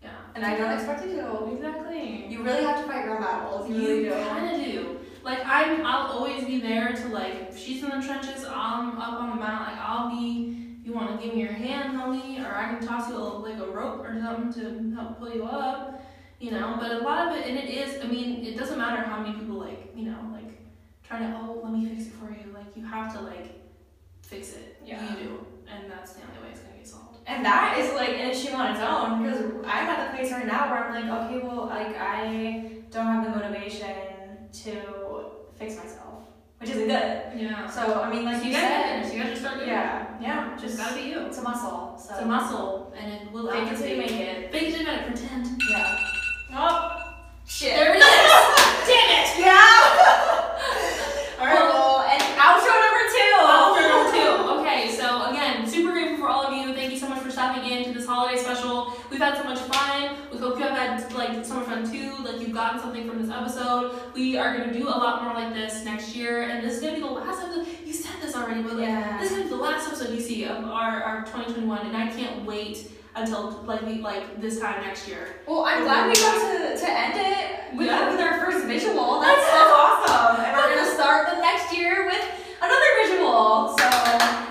yeah. 0.01 0.09
and 0.36 0.45
I 0.45 0.57
don't 0.57 0.71
expect 0.71 1.05
you 1.05 1.15
to. 1.17 1.51
Exactly. 1.55 2.28
You 2.28 2.43
really 2.43 2.63
have 2.63 2.82
to 2.82 2.88
fight 2.91 3.05
your 3.05 3.15
own 3.15 3.21
battles. 3.21 3.69
You 3.69 3.76
really 3.78 4.03
do. 4.03 4.11
kind 4.11 4.55
of 4.55 4.65
do. 4.65 4.99
Like 5.23 5.39
I'm, 5.45 5.86
I'll 5.86 6.07
always 6.11 6.45
be 6.45 6.59
there 6.59 6.93
to 6.93 7.07
like. 7.09 7.49
If 7.49 7.57
she's 7.59 7.84
in 7.84 7.89
the 7.89 8.05
trenches, 8.05 8.45
I'm 8.45 8.97
up 8.97 9.19
on 9.21 9.30
the 9.32 9.36
mountain. 9.36 9.73
Like 9.73 9.82
I'll 9.82 10.09
be. 10.09 10.61
You 10.84 10.93
want 10.93 11.19
to 11.19 11.26
give 11.26 11.34
me 11.36 11.41
your 11.41 11.51
hand, 11.51 11.97
homie, 11.97 12.39
or 12.45 12.55
I 12.55 12.69
can 12.76 12.86
toss 12.86 13.09
you 13.09 13.15
a, 13.15 13.19
like 13.19 13.57
a 13.57 13.65
rope 13.65 14.01
or 14.01 14.15
something 14.21 14.53
to 14.61 14.95
help 14.95 15.17
pull 15.17 15.34
you 15.34 15.43
up. 15.43 16.03
You 16.39 16.51
know, 16.51 16.76
but 16.80 16.91
a 16.91 16.99
lot 16.99 17.28
of 17.28 17.38
it, 17.38 17.47
and 17.47 17.57
it 17.57 17.69
is. 17.71 18.03
I 18.03 18.07
mean, 18.07 18.45
it 18.45 18.55
doesn't 18.55 18.78
matter 18.78 19.01
how 19.01 19.19
many 19.19 19.34
people 19.39 19.55
like. 19.55 19.91
You 19.95 20.05
know, 20.11 20.30
like 20.32 20.61
trying 21.03 21.32
to. 21.32 21.39
Oh, 21.39 21.59
let 21.63 21.73
me 21.73 21.88
fix 21.89 22.05
it 22.07 22.13
for 22.13 22.30
you. 22.30 22.53
Like 22.53 22.76
you 22.76 22.86
have 22.86 23.11
to 23.15 23.21
like 23.21 23.59
fix 24.21 24.53
it. 24.53 24.78
Yeah. 24.86 25.01
You 25.17 25.23
do, 25.23 25.45
and 25.67 25.89
that's 25.91 26.13
the 26.13 26.21
only 26.21 26.43
way 26.43 26.49
it's 26.51 26.59
gonna 26.59 26.78
get 26.78 26.88
solved. 26.88 27.05
And 27.28 27.43
that 27.43 27.78
is 27.80 27.93
like 27.93 28.09
an 28.09 28.30
issue 28.30 28.53
on 28.53 28.71
its 28.71 28.80
own 28.82 29.23
because 29.23 29.41
I'm 29.65 29.88
at 29.89 30.11
the 30.11 30.17
place 30.17 30.32
right 30.32 30.45
now 30.45 30.69
where 30.69 30.84
I'm 30.86 30.93
like, 30.93 31.26
okay, 31.26 31.45
well, 31.45 31.65
like 31.65 31.95
I 31.99 32.71
don't 32.91 33.05
have 33.07 33.23
the 33.26 33.32
motivation 33.32 33.88
to 34.63 35.26
fix 35.57 35.76
myself, 35.76 36.23
which 36.59 36.69
isn't 36.69 36.88
good. 36.88 37.23
Yeah. 37.36 37.67
So 37.69 37.99
I 38.01 38.09
mean, 38.11 38.26
like 38.26 38.38
So 38.38 38.43
you 38.43 38.49
you 38.49 38.55
said. 38.55 39.11
You 39.13 39.23
gotta 39.23 39.36
start 39.36 39.55
doing 39.57 39.69
it. 39.69 39.73
yeah, 39.73 40.07
yeah, 40.21 40.57
Just 40.59 40.78
gotta 40.78 40.95
be 40.95 41.09
you. 41.09 41.19
it's 41.26 41.38
a 41.39 41.41
muscle. 41.41 41.97
So 41.97 42.13
It's 42.13 42.21
a 42.21 42.26
muscle, 42.26 42.93
and 42.97 43.11
it 43.11 43.32
will 43.32 43.51
Fake 43.51 43.71
it 43.71 43.78
till 43.78 43.88
you 43.88 43.97
make 43.97 44.11
it. 44.11 44.51
Fake 44.51 44.63
it 44.63 44.71
till 44.71 44.80
you 44.82 44.86
make 44.86 45.01
it. 45.01 45.07
Pretend. 45.07 45.61
Yeah. 45.69 45.97
Oh, 46.57 47.15
shit. 47.47 47.76
There 47.76 47.93
it 47.95 47.97
is. 47.97 48.03
Damn 48.86 49.09
it. 49.17 49.39
Yeah. 49.39 49.55
All 51.39 51.45
right. 51.47 51.67
Well, 51.73 52.01
and 52.07 52.21
outro 52.38 52.73
number 52.86 53.03
two. 53.11 53.34
Outro 53.41 53.82
number 53.89 54.11
two. 54.13 54.61
Okay, 54.61 54.91
so 54.95 55.26
again, 55.32 55.67
super 55.67 55.91
grateful 55.91 56.17
for 56.17 56.28
all 56.30 56.43
of 56.47 56.53
you. 56.53 56.73
Thank 56.73 56.91
you 56.93 56.97
so 56.99 57.09
much 57.09 57.19
for 57.21 57.30
stopping 57.30 57.65
in 57.69 57.84
to 57.86 57.91
this 57.93 58.05
holiday 58.07 58.38
special. 58.41 58.93
We've 59.11 59.19
had 59.19 59.38
so 59.38 59.43
much 59.43 59.59
fun. 59.59 60.15
We 60.32 60.38
hope 60.38 60.57
you 60.57 60.63
have 60.63 60.78
had 60.78 61.13
like 61.13 61.43
so 61.45 61.55
much 61.55 61.65
fun 61.65 61.89
too. 61.91 62.15
Like 62.23 62.39
you've 62.39 62.53
gotten 62.53 62.80
something 62.80 63.07
from 63.07 63.21
this 63.21 63.24
episode. 63.41 63.91
We 64.13 64.38
are 64.38 64.57
gonna 64.57 64.73
do 64.73 64.88
a 64.88 64.89
lot 64.89 65.23
more 65.23 65.33
like 65.33 65.53
this 65.53 65.83
next 65.86 66.15
year, 66.15 66.43
and 66.43 66.63
this 66.63 66.75
is 66.75 66.81
gonna 66.81 66.93
be 66.95 66.99
the 67.01 67.07
last 67.07 67.43
episode. 67.43 67.67
You 67.86 67.93
said 67.93 68.13
this 68.21 68.36
already, 68.36 68.61
but 68.61 68.73
like 68.73 68.88
Yeah. 68.88 69.17
this 69.19 69.31
is 69.31 69.38
gonna 69.38 69.43
be 69.43 69.49
the 69.49 69.55
last 69.61 69.88
episode 69.88 70.13
you 70.13 70.21
see 70.21 70.45
of 70.45 70.63
our, 70.65 71.01
our 71.03 71.21
2021, 71.25 71.88
and 71.88 71.97
I 71.97 72.07
can't 72.07 72.45
wait 72.45 72.91
until 73.15 73.61
like 73.65 73.81
we 73.83 73.95
like 74.01 74.41
this 74.41 74.59
time 74.59 74.81
next 74.86 75.07
year. 75.07 75.36
Well, 75.47 75.63
I'm 75.65 75.83
glad 75.83 76.07
we 76.09 76.15
got 76.15 76.36
to, 76.36 76.77
to 76.77 76.89
end 76.89 77.13
it 77.15 77.77
with, 77.77 77.88
Yeah. 77.88 78.11
with 78.11 78.19
our 78.19 78.39
first 78.45 78.65
visual. 78.67 79.19
That's, 79.21 79.41
that's 79.41 79.71
awesome. 79.71 80.43
And 80.45 80.57
we're 80.57 80.75
gonna 80.75 80.91
start 80.93 81.27
the 81.33 81.39
next 81.41 81.75
year 81.75 82.05
with 82.05 82.23
another 82.61 82.91
visual. 83.03 83.75
So 83.77 83.86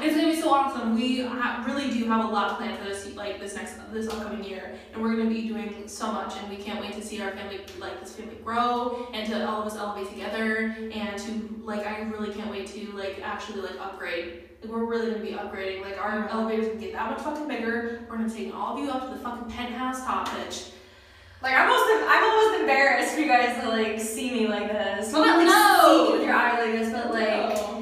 It's 0.00 0.16
so 0.16 0.23
awesome. 0.54 0.94
We 0.94 1.22
ha- 1.22 1.62
really 1.66 1.90
do 1.90 2.04
have 2.06 2.24
a 2.24 2.28
lot 2.28 2.56
planned 2.56 2.78
for 2.78 2.84
this, 2.84 3.14
like 3.16 3.40
this 3.40 3.54
next, 3.56 3.74
this 3.92 4.08
upcoming 4.08 4.44
year, 4.44 4.74
and 4.92 5.02
we're 5.02 5.16
gonna 5.16 5.28
be 5.28 5.46
doing 5.48 5.84
so 5.86 6.10
much, 6.12 6.34
and 6.36 6.48
we 6.48 6.56
can't 6.56 6.80
wait 6.80 6.92
to 6.94 7.02
see 7.02 7.20
our 7.20 7.32
family, 7.32 7.60
like 7.78 8.00
this 8.00 8.12
family 8.14 8.36
grow, 8.44 9.08
and 9.12 9.26
to 9.30 9.48
all 9.48 9.60
of 9.62 9.66
us 9.66 9.76
elevate 9.76 10.08
together, 10.10 10.74
and 10.92 11.18
to 11.18 11.60
like, 11.62 11.86
I 11.86 12.02
really 12.02 12.32
can't 12.32 12.50
wait 12.50 12.66
to 12.68 12.92
like 12.92 13.20
actually 13.22 13.62
like 13.62 13.78
upgrade. 13.80 14.44
Like 14.62 14.72
we're 14.72 14.84
really 14.86 15.10
gonna 15.12 15.22
be 15.24 15.32
upgrading. 15.32 15.82
Like 15.82 15.98
our 16.00 16.28
elevator's 16.28 16.68
gonna 16.68 16.80
get 16.80 16.92
that 16.94 17.10
much 17.10 17.20
fucking 17.20 17.48
bigger. 17.48 18.00
We're 18.08 18.16
gonna 18.16 18.30
take 18.32 18.54
all 18.54 18.74
of 18.76 18.82
you 18.82 18.90
up 18.90 19.02
to 19.08 19.14
the 19.14 19.20
fucking 19.20 19.50
penthouse 19.50 20.02
top 20.04 20.28
bitch. 20.28 20.70
like 21.42 21.54
I'm 21.54 21.68
almost 21.70 22.08
I'm 22.08 22.24
almost 22.30 22.60
embarrassed 22.60 23.14
for 23.14 23.20
you 23.20 23.26
guys 23.28 23.60
to 23.62 23.68
like 23.68 24.00
see 24.00 24.30
me 24.32 24.46
like 24.48 24.68
this. 24.72 25.12
Well 25.12 25.24
not 25.26 25.36
like 25.36 25.46
No. 25.48 26.06
see 26.06 26.12
with 26.14 26.22
your 26.26 26.34
eye 26.34 26.58
like 26.62 26.72
this, 26.72 26.90
but 26.92 27.10
like 27.12 27.28
hey, 27.28 27.73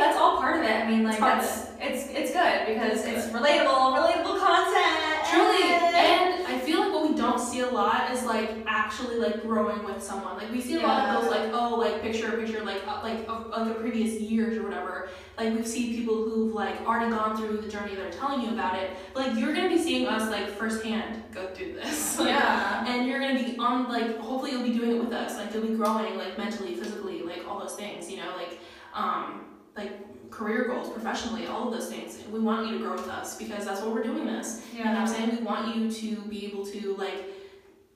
that's 0.00 0.16
all 0.18 0.38
part 0.38 0.56
of 0.58 0.64
it. 0.64 0.76
I 0.84 0.90
mean 0.90 1.04
like 1.04 1.14
It's 1.14 1.22
of 1.22 1.28
that's 1.28 1.70
it's 1.80 2.10
it's 2.10 2.30
good 2.32 2.66
because 2.66 3.04
It's 3.04 3.26
it's 3.26 3.26
relatable, 3.28 3.96
relatable 3.96 4.38
content. 4.38 5.26
Truly, 5.30 5.62
and- 5.72 6.46
I 6.50 6.58
feel 6.58 6.80
like 6.80 6.92
what 6.92 7.08
we 7.08 7.16
don't 7.16 7.38
see 7.38 7.60
a 7.60 7.68
lot 7.68 8.10
is 8.10 8.24
like 8.24 8.50
actually 8.66 9.16
like 9.16 9.42
growing 9.42 9.84
with 9.84 10.02
someone. 10.02 10.36
Like 10.36 10.50
we 10.50 10.60
see 10.60 10.76
a 10.76 10.80
lot 10.82 11.08
of 11.08 11.22
those 11.22 11.30
like 11.30 11.50
oh 11.52 11.76
like 11.76 12.02
picture 12.02 12.30
picture 12.32 12.64
like 12.64 12.82
uh, 12.88 13.00
like 13.02 13.24
of, 13.28 13.46
like 13.50 13.70
a 13.76 13.78
previous 13.80 14.20
years 14.20 14.58
or 14.58 14.64
whatever. 14.64 15.08
Like 15.38 15.54
we've 15.54 15.66
seen 15.66 15.94
people 15.94 16.16
who've 16.24 16.52
like 16.52 16.80
already 16.86 17.10
gone 17.10 17.36
through 17.36 17.58
the 17.58 17.68
journey. 17.68 17.94
They're 17.94 18.10
telling 18.10 18.42
you 18.42 18.50
about 18.52 18.76
it. 18.78 18.90
But, 19.14 19.28
like 19.28 19.38
you're 19.38 19.54
gonna 19.54 19.68
be 19.68 19.78
seeing 19.78 20.06
us 20.08 20.28
like 20.28 20.48
firsthand 20.48 21.22
go 21.32 21.46
through 21.54 21.74
this. 21.74 22.18
Like, 22.18 22.28
yeah. 22.30 22.84
And 22.86 23.08
you're 23.08 23.20
gonna 23.20 23.42
be 23.42 23.56
on 23.58 23.88
like 23.88 24.18
hopefully 24.18 24.50
you'll 24.52 24.64
be 24.64 24.74
doing 24.76 24.96
it 24.96 25.00
with 25.04 25.12
us. 25.12 25.36
Like 25.36 25.54
you'll 25.54 25.66
be 25.66 25.74
growing 25.74 26.18
like 26.18 26.36
mentally, 26.36 26.74
physically, 26.74 27.22
like 27.22 27.46
all 27.48 27.60
those 27.60 27.76
things. 27.76 28.10
You 28.10 28.18
know 28.18 28.34
like 28.36 28.58
um 28.92 29.44
like 29.80 30.30
career 30.30 30.68
goals, 30.68 30.90
professionally, 30.90 31.46
all 31.46 31.68
of 31.68 31.72
those 31.72 31.88
things. 31.88 32.18
We 32.30 32.40
want 32.40 32.66
you 32.66 32.78
to 32.78 32.84
grow 32.84 32.92
with 32.92 33.08
us 33.08 33.36
because 33.36 33.64
that's 33.64 33.80
what 33.80 33.92
we're 33.94 34.02
doing 34.02 34.26
this. 34.26 34.62
You 34.72 34.84
know 34.84 34.90
what 34.92 35.00
I'm 35.00 35.06
saying? 35.06 35.36
We 35.36 35.42
want 35.42 35.74
you 35.74 35.90
to 35.90 36.22
be 36.28 36.46
able 36.46 36.64
to 36.66 36.94
like 36.96 37.24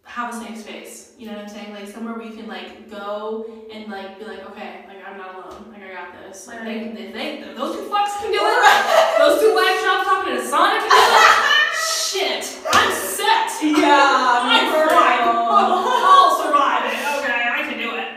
have 0.05 0.35
a 0.35 0.45
safe 0.45 0.59
space. 0.59 1.15
You 1.19 1.27
know 1.27 1.35
what 1.35 1.43
I'm 1.43 1.49
saying? 1.49 1.73
Like 1.73 1.89
somewhere 1.89 2.15
where 2.15 2.27
you 2.27 2.37
can 2.37 2.49
like 2.49 2.91
go 2.91 3.47
and 3.73 3.91
like 3.91 4.19
be 4.19 4.25
like, 4.25 4.45
okay, 4.51 4.85
like 4.89 4.99
I'm 5.07 5.17
not 5.17 5.35
alone. 5.35 5.73
Like 5.73 5.83
I 5.83 5.93
got 5.93 6.13
this. 6.23 6.47
Like 6.47 6.65
they, 6.65 6.81
if 6.81 7.13
they, 7.13 7.39
if 7.39 7.57
those 7.57 7.77
two 7.77 7.85
fucks 7.89 8.19
can 8.21 8.33
do 8.33 8.41
it. 8.41 9.19
those 9.19 9.41
two 9.41 9.55
wag 9.55 9.81
shops 9.81 10.05
talking 10.05 10.35
to 10.37 10.45
Sonic 10.45 10.81
can 10.81 10.91
do 10.91 10.97
it. 10.97 11.55
Shit, 11.75 12.45
I'm 12.73 12.93
set. 12.93 13.51
Yeah, 13.63 14.41
I'm 14.53 14.67
for 14.73 14.89
fine. 14.91 15.21
I'll 15.25 16.37
survive 16.43 16.85
it. 16.85 16.99
Okay, 17.19 17.41
I 17.49 17.63
can 17.69 17.79
do 17.79 17.97
it. 17.97 18.09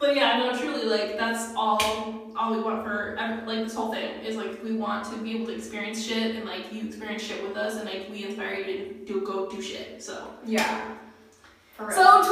But 0.00 0.16
yeah, 0.16 0.38
no, 0.38 0.58
truly, 0.58 0.84
like 0.86 1.18
that's 1.18 1.54
all. 1.54 1.78
All 2.36 2.54
we 2.56 2.62
want 2.62 2.84
for 2.84 3.16
like 3.46 3.64
this 3.64 3.74
whole 3.74 3.92
thing 3.92 4.24
is 4.24 4.34
like 4.36 4.64
we 4.64 4.72
want 4.72 5.04
to 5.12 5.18
be 5.18 5.36
able 5.36 5.46
to 5.46 5.54
experience 5.54 6.02
shit 6.02 6.36
and 6.36 6.46
like 6.46 6.72
you 6.72 6.86
experience 6.86 7.22
shit 7.22 7.42
with 7.46 7.54
us 7.54 7.76
and 7.76 7.84
like 7.84 8.08
we 8.10 8.24
inspire 8.24 8.54
you 8.54 8.64
to 8.64 8.94
do 9.04 9.20
go 9.26 9.46
do 9.50 9.60
shit. 9.60 10.02
So 10.02 10.32
Yeah. 10.46 10.96
So 11.78 12.22
2022. 12.22 12.30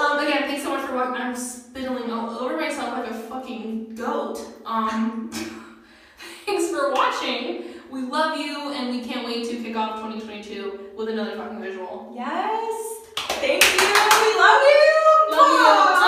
Um, 0.00 0.18
again, 0.26 0.42
thanks 0.48 0.62
so 0.62 0.70
much 0.70 0.86
for 0.86 0.94
watching. 0.94 1.20
I'm 1.20 1.34
spittling 1.34 2.10
all 2.10 2.38
over 2.38 2.56
myself 2.56 2.96
like 2.96 3.10
a 3.10 3.14
fucking 3.14 3.94
goat. 3.96 4.40
Um, 4.64 5.30
thanks 6.46 6.70
for 6.70 6.92
watching. 6.92 7.64
We 7.90 8.02
love 8.02 8.38
you, 8.38 8.70
and 8.72 8.90
we 8.90 9.02
can't 9.02 9.26
wait 9.26 9.48
to 9.50 9.56
kick 9.62 9.76
off 9.76 9.96
2022 9.96 10.90
with 10.96 11.08
another 11.08 11.36
fucking 11.36 11.60
visual. 11.60 12.12
Yes. 12.14 12.99
Thank 13.40 13.64
you. 13.64 13.70
We 13.80 14.38
love 14.38 14.62
you. 14.68 15.36
Love 15.36 15.94
you. 15.94 15.99